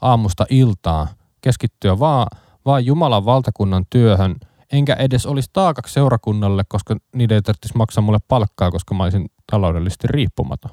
aamusta 0.00 0.46
iltaan 0.50 1.08
keskittyä 1.40 1.98
vaan, 1.98 2.26
vaan 2.64 2.86
Jumalan 2.86 3.24
valtakunnan 3.24 3.84
työhön, 3.90 4.36
enkä 4.72 4.94
edes 4.94 5.26
olisi 5.26 5.50
taakaksi 5.52 5.94
seurakunnalle, 5.94 6.64
koska 6.68 6.96
niiden 7.14 7.34
ei 7.34 7.42
tarvitsisi 7.42 7.76
maksaa 7.76 8.02
mulle 8.02 8.18
palkkaa, 8.28 8.70
koska 8.70 8.94
mä 8.94 9.02
olisin 9.02 9.30
taloudellisesti 9.50 10.06
riippumaton. 10.06 10.70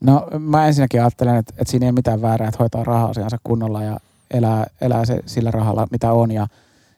No 0.00 0.26
mä 0.38 0.66
ensinnäkin 0.66 1.00
ajattelen, 1.00 1.36
että, 1.36 1.54
että 1.58 1.70
siinä 1.70 1.86
ei 1.86 1.88
ole 1.88 1.94
mitään 1.94 2.22
väärää, 2.22 2.48
että 2.48 2.58
hoitaa 2.58 2.84
rahaa 2.84 3.08
asiansa 3.08 3.36
kunnolla 3.44 3.82
ja 3.82 3.96
elää, 4.30 4.66
elää 4.80 5.04
se 5.04 5.22
sillä 5.26 5.50
rahalla, 5.50 5.86
mitä 5.90 6.12
on 6.12 6.30
ja, 6.30 6.46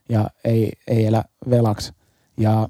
ja 0.09 0.31
ei, 0.45 0.73
ei 0.87 1.07
elä 1.07 1.25
velaksi. 1.51 1.93
Ja, 2.41 2.69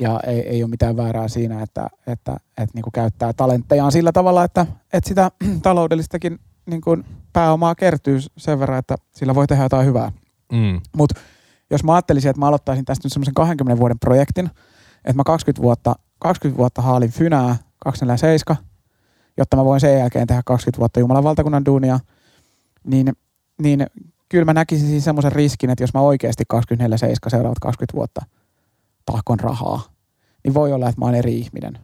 ja 0.00 0.20
ei, 0.26 0.48
ei 0.48 0.62
ole 0.62 0.70
mitään 0.70 0.96
väärää 0.96 1.28
siinä, 1.28 1.62
että, 1.62 1.86
että, 2.06 2.12
että, 2.12 2.36
että 2.58 2.74
niin 2.74 2.92
käyttää 2.92 3.32
talenttejaan 3.32 3.92
sillä 3.92 4.12
tavalla, 4.12 4.44
että, 4.44 4.66
että 4.92 5.08
sitä 5.08 5.30
taloudellistakin 5.62 6.38
niin 6.66 6.80
kuin 6.80 7.04
pääomaa 7.32 7.74
kertyy 7.74 8.18
sen 8.36 8.60
verran, 8.60 8.78
että 8.78 8.96
sillä 9.12 9.34
voi 9.34 9.46
tehdä 9.46 9.62
jotain 9.62 9.86
hyvää. 9.86 10.12
Mm. 10.52 10.80
Mutta 10.96 11.20
jos 11.70 11.84
mä 11.84 11.94
ajattelisin, 11.94 12.30
että 12.30 12.40
mä 12.40 12.46
aloittaisin 12.46 12.84
tästä 12.84 13.06
nyt 13.06 13.12
semmoisen 13.12 13.34
20 13.34 13.80
vuoden 13.80 13.98
projektin, 13.98 14.50
että 14.96 15.16
mä 15.16 15.24
20 15.24 15.62
vuotta, 15.62 15.94
20 16.18 16.58
vuotta 16.58 16.82
haalin 16.82 17.10
fynää 17.10 17.56
247, 17.78 18.64
jotta 19.36 19.56
mä 19.56 19.64
voin 19.64 19.80
sen 19.80 19.98
jälkeen 19.98 20.26
tehdä 20.26 20.42
20 20.44 20.78
vuotta 20.78 21.00
Jumalan 21.00 21.24
valtakunnan 21.24 21.64
duunia, 21.64 22.00
niin, 22.84 23.12
niin 23.62 23.86
kyllä 24.28 24.44
mä 24.44 24.54
näkisin 24.54 24.88
siis 24.88 25.04
semmoisen 25.04 25.32
riskin, 25.32 25.70
että 25.70 25.82
jos 25.82 25.94
mä 25.94 26.00
oikeasti 26.00 26.44
24-7 26.54 26.58
seuraavat 27.28 27.58
20 27.58 27.96
vuotta 27.96 28.20
tahkon 29.06 29.40
rahaa, 29.40 29.82
niin 30.44 30.54
voi 30.54 30.72
olla, 30.72 30.88
että 30.88 31.00
mä 31.00 31.04
oon 31.04 31.14
eri 31.14 31.38
ihminen 31.38 31.78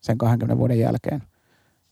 sen 0.00 0.18
20 0.18 0.58
vuoden 0.58 0.78
jälkeen. 0.78 1.22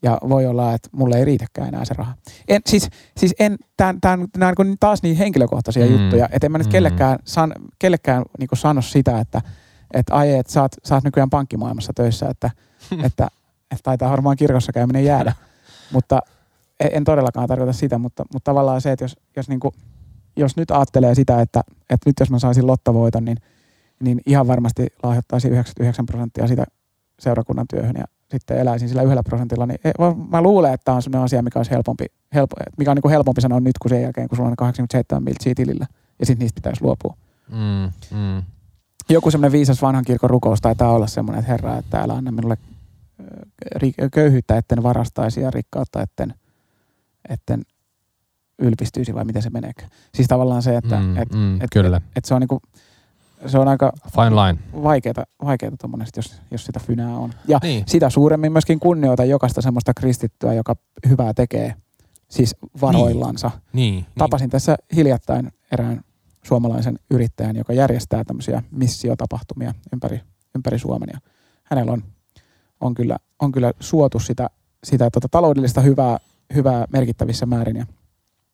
Ja 0.02 0.18
voi 0.28 0.46
olla, 0.46 0.74
että 0.74 0.88
mulle 0.92 1.18
ei 1.18 1.24
riitäkään 1.24 1.68
enää 1.68 1.84
se 1.84 1.94
raha. 1.94 2.14
En, 2.48 2.60
siis, 2.66 2.90
siis 3.16 3.34
en, 3.38 3.56
tämän, 3.76 4.00
tämän, 4.00 4.26
nämä 4.36 4.52
on 4.58 4.76
taas 4.80 5.02
niin 5.02 5.16
henkilökohtaisia 5.16 5.86
mm. 5.86 5.92
juttuja, 5.92 6.28
että 6.32 6.46
en 6.46 6.52
mä 6.52 6.58
nyt 6.58 6.66
mm. 6.66 6.72
kellekään, 6.72 7.18
san, 7.24 7.52
kellekään 7.78 8.22
niin 8.38 8.48
sano 8.54 8.82
sitä, 8.82 9.20
että, 9.20 9.42
että 9.94 10.14
ai, 10.14 10.34
että 10.34 10.52
sä 10.52 10.62
oot, 10.62 10.72
sä 10.84 10.94
oot 10.94 11.04
nykyään 11.04 11.30
pankkimaailmassa 11.30 11.92
töissä, 11.92 12.28
että, 12.28 12.50
että 13.06 13.28
että 13.70 13.82
taitaa 13.82 14.10
varmaan 14.10 14.36
kirkossa 14.36 14.72
käyminen 14.72 15.04
jäädä. 15.04 15.32
mutta 15.92 16.20
en 16.80 17.04
todellakaan 17.04 17.48
tarkoita 17.48 17.72
sitä, 17.72 17.98
mutta, 17.98 18.24
mutta 18.32 18.50
tavallaan 18.50 18.80
se, 18.80 18.92
että 18.92 19.04
jos, 19.04 19.16
jos, 19.36 19.48
niin 19.48 19.60
kuin, 19.60 19.74
jos 20.36 20.56
nyt 20.56 20.70
ajattelee 20.70 21.14
sitä, 21.14 21.40
että, 21.40 21.60
että 21.90 22.08
nyt 22.10 22.16
jos 22.20 22.30
mä 22.30 22.38
saisin 22.38 22.66
lottovoiton, 22.66 23.24
niin, 23.24 23.38
niin 24.00 24.20
ihan 24.26 24.46
varmasti 24.46 24.86
lahjoittaisin 25.02 25.52
99 25.52 26.06
prosenttia 26.06 26.46
sitä 26.46 26.64
seurakunnan 27.18 27.66
työhön 27.70 27.96
ja 27.98 28.04
sitten 28.30 28.58
eläisin 28.58 28.88
sillä 28.88 29.02
yhdellä 29.02 29.22
prosentilla, 29.22 29.66
niin 29.66 29.78
mä 30.28 30.42
luulen, 30.42 30.74
että 30.74 30.84
tämä 30.84 30.96
on 30.96 31.02
sellainen 31.02 31.24
asia, 31.24 31.42
mikä 31.42 31.58
olisi 31.58 31.70
helpompi, 31.70 32.06
helpo, 32.34 32.56
mikä 32.78 32.90
on 32.90 32.94
niin 32.94 33.02
kuin 33.02 33.12
helpompi 33.12 33.40
sanoa 33.40 33.60
nyt 33.60 33.78
kuin 33.78 33.90
sen 33.90 34.02
jälkeen, 34.02 34.28
kun 34.28 34.36
sulla 34.36 34.50
on 34.50 34.56
87 34.56 35.22
miltsiä 35.22 35.52
tilillä 35.56 35.86
ja 36.18 36.26
sitten 36.26 36.44
niistä 36.44 36.54
pitäisi 36.54 36.82
luopua. 36.82 37.16
Mm, 37.50 38.16
mm. 38.18 38.42
Joku 39.08 39.30
semmoinen 39.30 39.52
viisas 39.52 39.82
vanhan 39.82 40.04
kirkon 40.04 40.30
rukous 40.30 40.60
taitaa 40.60 40.92
olla 40.92 41.06
semmoinen, 41.06 41.40
että 41.40 41.52
Herra, 41.52 41.76
että 41.76 42.00
älä 42.00 42.12
anna 42.12 42.32
minulle 42.32 42.56
köyhyyttä 44.12 44.56
etten 44.56 44.82
varastaisi 44.82 45.40
ja 45.40 45.50
rikkautta 45.50 46.02
etten, 46.02 46.34
etten 47.28 47.62
ylpistyisi 48.58 49.14
vai 49.14 49.24
miten 49.24 49.42
se 49.42 49.50
menee. 49.50 49.72
Siis 50.14 50.28
tavallaan 50.28 50.62
se, 50.62 50.76
että 50.76 50.96
mm, 50.96 51.16
et, 51.16 51.32
mm, 51.32 51.60
et, 51.60 51.70
kyllä. 51.72 51.96
Et, 51.96 52.02
et 52.16 52.24
se 52.24 52.34
on 52.34 52.40
niinku, 52.40 52.60
se 53.46 53.58
on 53.58 53.68
aika 53.68 53.92
Fine 54.14 54.30
line. 54.30 54.58
vaikeata, 54.82 55.24
vaikeata 55.44 55.88
jos, 56.16 56.42
jos 56.50 56.64
sitä 56.64 56.80
fynää 56.80 57.16
on. 57.16 57.30
Ja 57.48 57.58
niin. 57.62 57.84
sitä 57.86 58.10
suuremmin 58.10 58.52
myöskin 58.52 58.80
kunnioita 58.80 59.24
jokaista 59.24 59.62
semmoista 59.62 59.94
kristittyä, 59.94 60.54
joka 60.54 60.76
hyvää 61.08 61.34
tekee, 61.34 61.74
siis 62.28 62.56
varoillansa. 62.80 63.50
Niin. 63.72 63.94
Niin, 63.94 64.06
Tapasin 64.18 64.44
niin. 64.44 64.50
tässä 64.50 64.76
hiljattain 64.96 65.52
erään 65.72 66.00
suomalaisen 66.44 66.98
yrittäjän, 67.10 67.56
joka 67.56 67.72
järjestää 67.72 68.24
tämmöisiä 68.24 68.62
missiotapahtumia 68.70 69.74
ympäri, 69.92 70.20
ympäri 70.54 70.78
Suomen. 70.78 71.08
Ja 71.12 71.18
hänellä 71.64 71.92
on 71.92 72.02
on 72.80 72.94
kyllä, 72.94 73.16
on 73.38 73.52
kyllä 73.52 73.72
suotu 73.80 74.18
sitä, 74.18 74.50
sitä 74.84 75.10
tota, 75.10 75.28
taloudellista 75.30 75.80
hyvää, 75.80 76.18
hyvää 76.54 76.84
merkittävissä 76.92 77.46
määrin. 77.46 77.76
Ja, 77.76 77.86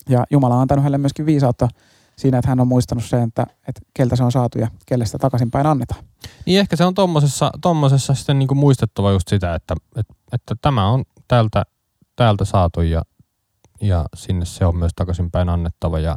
ja 0.09 0.25
Jumala 0.31 0.55
on 0.55 0.61
antanut 0.61 0.83
hänelle 0.83 0.99
myöskin 0.99 1.27
viisautta 1.27 1.69
siinä, 2.17 2.39
että 2.39 2.49
hän 2.49 2.61
on 2.61 2.69
muistanut 2.69 3.05
sen, 3.05 3.23
että, 3.23 3.47
että 3.69 3.81
keltä 3.95 4.17
se 4.17 4.25
on 4.25 4.33
saatu 4.33 4.59
ja 4.59 4.69
kelle 4.87 5.07
sitä 5.07 5.19
takaisinpäin 5.19 5.67
annetaan. 5.67 6.05
Niin 6.47 6.61
ehkä 6.61 6.77
se 6.77 6.85
on 6.85 6.95
tuommoisessa 6.95 7.51
tommosessa 7.61 8.15
sitten 8.15 8.39
niin 8.39 8.49
kuin 8.49 8.59
muistettava 8.59 9.13
just 9.13 9.29
sitä, 9.29 9.55
että, 9.55 9.75
että, 9.97 10.15
että 10.33 10.55
tämä 10.63 10.89
on 10.89 11.05
täältä, 11.29 11.63
täältä 12.17 12.45
saatu 12.45 12.81
ja, 12.81 13.03
ja 13.81 14.07
sinne 14.17 14.45
se 14.45 14.67
on 14.67 14.77
myös 14.77 14.93
takaisinpäin 14.97 15.49
annettava 15.49 15.99
ja 15.99 16.17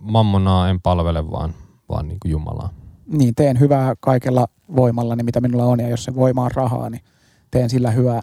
mammonaa 0.00 0.68
en 0.68 0.80
palvele, 0.80 1.30
vaan, 1.30 1.54
vaan 1.88 2.08
niin 2.08 2.18
kuin 2.22 2.32
Jumalaa. 2.32 2.70
Niin, 3.06 3.34
teen 3.34 3.60
hyvää 3.60 3.94
kaikella 4.00 4.48
voimalla, 4.76 5.16
niin 5.16 5.24
mitä 5.24 5.40
minulla 5.40 5.64
on, 5.64 5.80
ja 5.80 5.88
jos 5.88 6.04
se 6.04 6.14
voima 6.14 6.44
on 6.44 6.50
rahaa, 6.54 6.90
niin 6.90 7.02
teen 7.50 7.70
sillä 7.70 7.90
hyvää. 7.90 8.20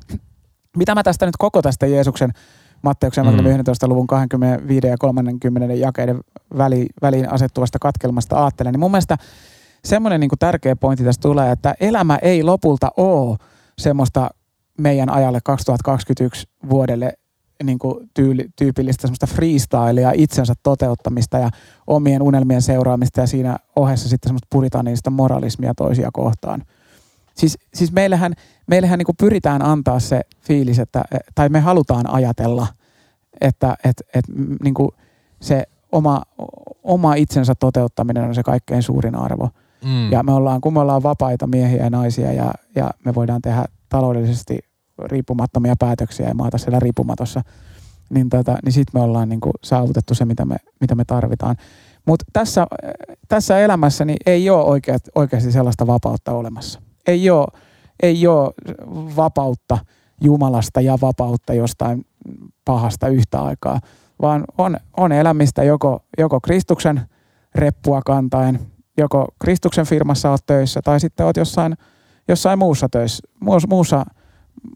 Mitä 0.78 0.96
mä 0.96 1.04
tästä 1.04 1.26
nyt 1.26 1.38
koko 1.38 1.62
tästä 1.62 1.88
Jeesuksen 1.88 2.34
Matteuksen 2.84 3.26
mm. 3.26 3.46
11. 3.46 3.88
luvun 3.88 4.08
25 4.08 4.88
ja 4.88 4.98
30 4.98 5.74
jakeiden 5.74 6.20
väli, 6.58 6.86
väliin 7.02 7.34
asettuvasta 7.34 7.80
katkelmasta 7.80 8.44
ajattelen, 8.44 8.74
niin 8.74 8.80
mun 8.80 8.92
mielestä 8.92 9.18
semmoinen 9.86 10.20
niin 10.20 10.30
tärkeä 10.40 10.76
pointti 10.76 11.04
tästä 11.04 11.22
tulee, 11.22 11.52
että 11.52 11.76
elämä 11.80 12.18
ei 12.22 12.44
lopulta 12.44 12.92
ole 12.98 13.38
semmoista 13.78 14.30
meidän 14.78 15.10
ajalle 15.10 15.40
2021 15.44 16.48
vuodelle 16.70 17.14
niin 17.64 17.80
kuin 17.80 18.10
tyyli, 18.14 18.46
tyypillistä 18.56 19.02
semmoista 19.02 19.28
freestylea, 19.28 20.12
itsensä 20.16 20.54
toteuttamista 20.64 21.38
ja 21.38 21.50
omien 21.88 22.22
unelmien 22.22 22.62
seuraamista 22.62 23.22
ja 23.22 23.28
siinä 23.28 23.58
ohessa 23.76 24.10
sitten 24.10 24.30
semmoista 24.30 24.48
puritaanista 24.50 25.10
moralismia 25.10 25.74
toisia 25.74 26.10
kohtaan. 26.14 26.64
Siis, 27.36 27.58
siis 27.74 27.92
meillähän, 27.92 28.34
meillähän 28.68 29.00
niin 29.00 29.16
pyritään 29.20 29.62
antaa 29.62 30.00
se 30.00 30.22
fiilis, 30.40 30.80
että, 30.80 31.04
tai 31.36 31.50
me 31.50 31.60
halutaan 31.60 32.10
ajatella, 32.10 32.68
että 33.42 33.76
et, 33.84 34.02
et, 34.14 34.26
niin 34.64 34.74
se 35.42 35.64
oma, 35.92 36.22
oma 36.84 37.16
itsensä 37.16 37.56
toteuttaminen 37.56 38.24
on 38.24 38.36
se 38.36 38.44
kaikkein 38.44 38.84
suurin 38.84 39.16
arvo. 39.16 39.50
Mm. 39.86 40.12
Ja 40.12 40.24
me 40.24 40.34
ollaan, 40.34 40.62
kun 40.62 40.74
me 40.74 40.80
ollaan 40.80 41.04
vapaita 41.04 41.48
miehiä 41.48 41.84
ja 41.84 41.90
naisia 41.90 42.34
ja, 42.34 42.52
ja 42.76 42.92
me 43.06 43.16
voidaan 43.16 43.42
tehdä 43.42 43.66
taloudellisesti 43.90 44.60
riippumattomia 45.06 45.76
päätöksiä 45.80 46.28
ja 46.28 46.34
maata 46.34 46.58
siellä 46.58 46.80
riippumatossa, 46.80 47.42
niin, 48.10 48.30
tota, 48.30 48.58
niin 48.66 48.74
sitten 48.74 49.02
me 49.02 49.04
ollaan 49.04 49.30
niin 49.30 49.40
kuin 49.40 49.54
saavutettu 49.64 50.16
se, 50.16 50.26
mitä 50.26 50.46
me, 50.46 50.56
mitä 50.82 50.96
me 50.96 51.06
tarvitaan. 51.06 51.56
Mutta 52.06 52.26
tässä, 52.34 52.68
tässä 53.28 53.60
elämässä 53.60 54.06
niin 54.06 54.18
ei 54.26 54.50
ole 54.50 54.64
oikeat, 54.64 55.02
oikeasti 55.16 55.52
sellaista 55.52 55.88
vapautta 55.88 56.32
olemassa. 56.32 56.82
Ei 57.08 57.30
ole, 57.30 57.48
ei 58.04 58.28
ole 58.28 58.54
vapautta 59.16 59.78
Jumalasta 60.22 60.82
ja 60.82 60.98
vapautta 61.02 61.54
jostain 61.54 62.06
pahasta 62.66 63.08
yhtä 63.08 63.42
aikaa, 63.42 63.80
vaan 64.22 64.44
on, 64.58 64.78
on 64.98 65.12
elämistä 65.12 65.64
joko, 65.64 66.06
joko 66.18 66.42
Kristuksen 66.42 67.02
reppua 67.56 68.02
kantaen, 68.06 68.60
joko 68.98 69.28
Kristuksen 69.40 69.86
firmassa 69.86 70.30
olet 70.30 70.46
töissä 70.46 70.82
tai 70.84 71.00
sitten 71.00 71.26
olet 71.26 71.38
jossain, 71.38 71.76
jossain 72.28 72.60
muussa 72.60 72.90
töissä, 72.90 73.28
muussa 73.68 74.06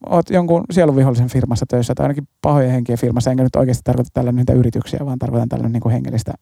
oot 0.09 0.30
jonkun 0.30 0.63
sielunvihollisen 0.71 1.30
firmassa 1.30 1.65
töissä 1.65 1.95
tai 1.95 2.03
ainakin 2.03 2.28
pahojen 2.41 2.71
henkien 2.71 2.97
firmassa, 2.97 3.32
enkä 3.32 3.43
nyt 3.43 3.55
oikeasti 3.55 3.84
tarkoita 3.84 4.09
tällä 4.13 4.32
niitä 4.32 4.53
yrityksiä, 4.53 4.99
vaan 5.05 5.19
tarkoitan 5.19 5.49
tällä 5.49 5.69
niin 5.69 5.82
kuin 5.82 5.93
hengellistä, 5.93 6.34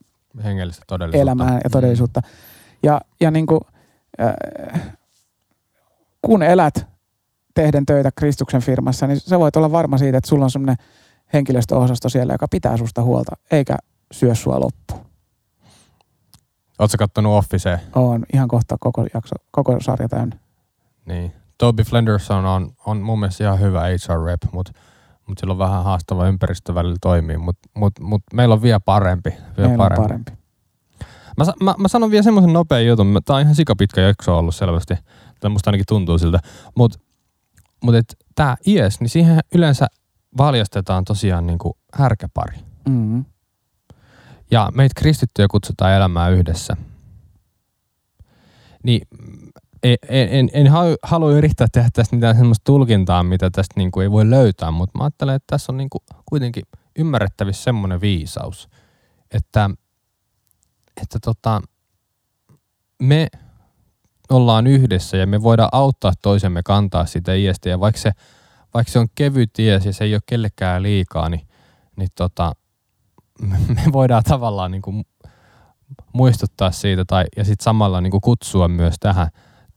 hengellistä 0.43 0.83
todellisuutta. 0.87 1.21
elämää 1.21 1.59
ja 1.63 1.69
todellisuutta. 1.69 2.21
Mm. 2.23 2.27
Ja, 2.83 3.01
ja 3.21 3.31
niin 3.31 3.45
kuin, 3.45 3.61
äh, 4.21 4.97
kun 6.25 6.43
elät 6.43 6.87
tehden 7.53 7.85
töitä 7.85 8.11
Kristuksen 8.15 8.61
firmassa, 8.61 9.07
niin 9.07 9.19
sä 9.19 9.39
voit 9.39 9.55
olla 9.55 9.71
varma 9.71 9.97
siitä, 9.97 10.17
että 10.17 10.27
sulla 10.27 10.43
on 10.43 10.51
semmoinen 10.51 10.75
henkilöstöosasto 11.33 12.09
siellä, 12.09 12.33
joka 12.33 12.47
pitää 12.51 12.77
susta 12.77 13.03
huolta, 13.03 13.35
eikä 13.51 13.77
syö 14.11 14.35
sua 14.35 14.59
loppuun. 14.59 15.05
Oletko 16.79 16.97
kattonut 16.99 17.37
Officea? 17.37 17.79
On 17.95 18.25
ihan 18.33 18.47
kohta 18.47 18.75
koko, 18.79 19.05
jakso, 19.13 19.35
koko 19.51 19.77
sarja 19.81 20.09
täynnä. 20.09 20.37
Niin. 21.05 21.31
Toby 21.57 21.83
Flenderson 21.83 22.45
on, 22.45 22.71
on 22.85 22.97
mun 22.97 23.19
mielestä 23.19 23.43
ihan 23.43 23.59
hyvä 23.59 23.81
HR-rep, 23.81 24.41
mutta 24.51 24.71
mut 25.27 25.37
sillä 25.37 25.51
on 25.51 25.57
vähän 25.57 25.83
haastava 25.83 26.27
ympäristö 26.27 26.75
välillä 26.75 26.97
toimii, 27.01 27.37
mutta 27.37 27.69
mut, 27.73 27.99
mut 27.99 28.21
meillä 28.33 28.53
on 28.53 28.61
vielä 28.61 28.79
parempi. 28.79 29.29
Vielä 29.29 29.69
meillä 29.69 29.77
parempi. 29.77 30.01
On 30.01 30.07
parempi. 30.07 30.31
Mä, 31.37 31.45
mä, 31.63 31.75
mä 31.77 31.87
sanon 31.87 32.11
vielä 32.11 32.23
semmoisen 32.23 32.53
nopean 32.53 32.85
jutun. 32.85 33.21
Tämä 33.25 33.35
on 33.35 33.41
ihan 33.41 33.55
sikapitkä 33.55 34.01
jakso 34.01 34.37
ollut 34.37 34.55
selvästi. 34.55 34.93
Tai 35.45 35.49
musta 35.49 35.69
ainakin 35.69 35.85
tuntuu 35.87 36.17
siltä. 36.17 36.39
Mutta 36.75 36.99
mut, 37.83 37.95
mut 37.95 38.05
tämä 38.35 38.55
IS, 38.65 38.99
niin 38.99 39.09
siihen 39.09 39.39
yleensä 39.55 39.87
valjastetaan 40.37 41.05
tosiaan 41.05 41.47
niinku 41.47 41.77
härkäpari. 41.93 42.57
Mm-hmm. 42.89 43.25
Ja 44.51 44.71
meitä 44.75 44.93
kristittyjä 44.97 45.47
kutsutaan 45.51 45.93
elämään 45.93 46.33
yhdessä. 46.33 46.77
Niin 48.83 49.07
en, 49.83 49.97
en, 50.09 50.49
en 50.53 50.67
halua 51.03 51.31
yrittää 51.31 51.67
tehdä 51.71 51.89
tästä 51.93 52.15
mitään 52.15 52.35
semmoista 52.35 52.63
tulkintaa, 52.63 53.23
mitä 53.23 53.49
tästä 53.49 53.73
niin 53.77 53.91
kuin 53.91 54.03
ei 54.03 54.11
voi 54.11 54.29
löytää, 54.29 54.71
mutta 54.71 54.97
mä 54.97 55.03
ajattelen, 55.03 55.35
että 55.35 55.47
tässä 55.49 55.71
on 55.71 55.77
niin 55.77 55.89
kuin 55.89 56.01
kuitenkin 56.25 56.63
ymmärrettävissä 56.99 57.63
semmoinen 57.63 58.01
viisaus, 58.01 58.69
että, 59.31 59.69
että 61.01 61.19
tota, 61.21 61.61
me 63.01 63.27
ollaan 64.29 64.67
yhdessä 64.67 65.17
ja 65.17 65.27
me 65.27 65.43
voidaan 65.43 65.69
auttaa 65.71 66.13
toisemme 66.21 66.61
kantaa 66.65 67.05
sitä 67.05 67.33
iestä 67.33 67.69
ja 67.69 67.79
vaikka 67.79 68.01
se, 68.01 68.11
vaikka 68.73 68.91
se 68.91 68.99
on 68.99 69.07
kevyt 69.15 69.59
ies 69.59 69.85
ja 69.85 69.93
se 69.93 70.03
ei 70.03 70.13
ole 70.13 70.21
kellekään 70.25 70.83
liikaa, 70.83 71.29
niin, 71.29 71.47
niin 71.95 72.09
tota, 72.15 72.53
me 73.75 73.81
voidaan 73.93 74.23
tavallaan 74.23 74.71
niin 74.71 74.81
kuin 74.81 75.05
muistuttaa 76.13 76.71
siitä 76.71 77.05
tai, 77.07 77.25
ja 77.37 77.45
sitten 77.45 77.63
samalla 77.63 78.01
niin 78.01 78.11
kuin 78.11 78.21
kutsua 78.21 78.67
myös 78.67 78.95
tähän, 78.99 79.27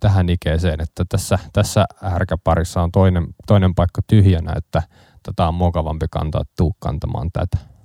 tähän 0.00 0.28
ikeeseen, 0.28 0.80
että 0.80 1.04
tässä, 1.08 1.38
tässä 1.52 1.84
härkäparissa 2.02 2.82
on 2.82 2.92
toinen, 2.92 3.26
toinen 3.46 3.74
paikka 3.74 4.02
tyhjänä, 4.06 4.52
että 4.56 4.82
tätä 5.22 5.48
on 5.48 5.54
mukavampi 5.54 6.06
kantaa, 6.10 6.42
tuu 6.56 6.76
kantamaan 6.78 7.30
tätä. 7.32 7.77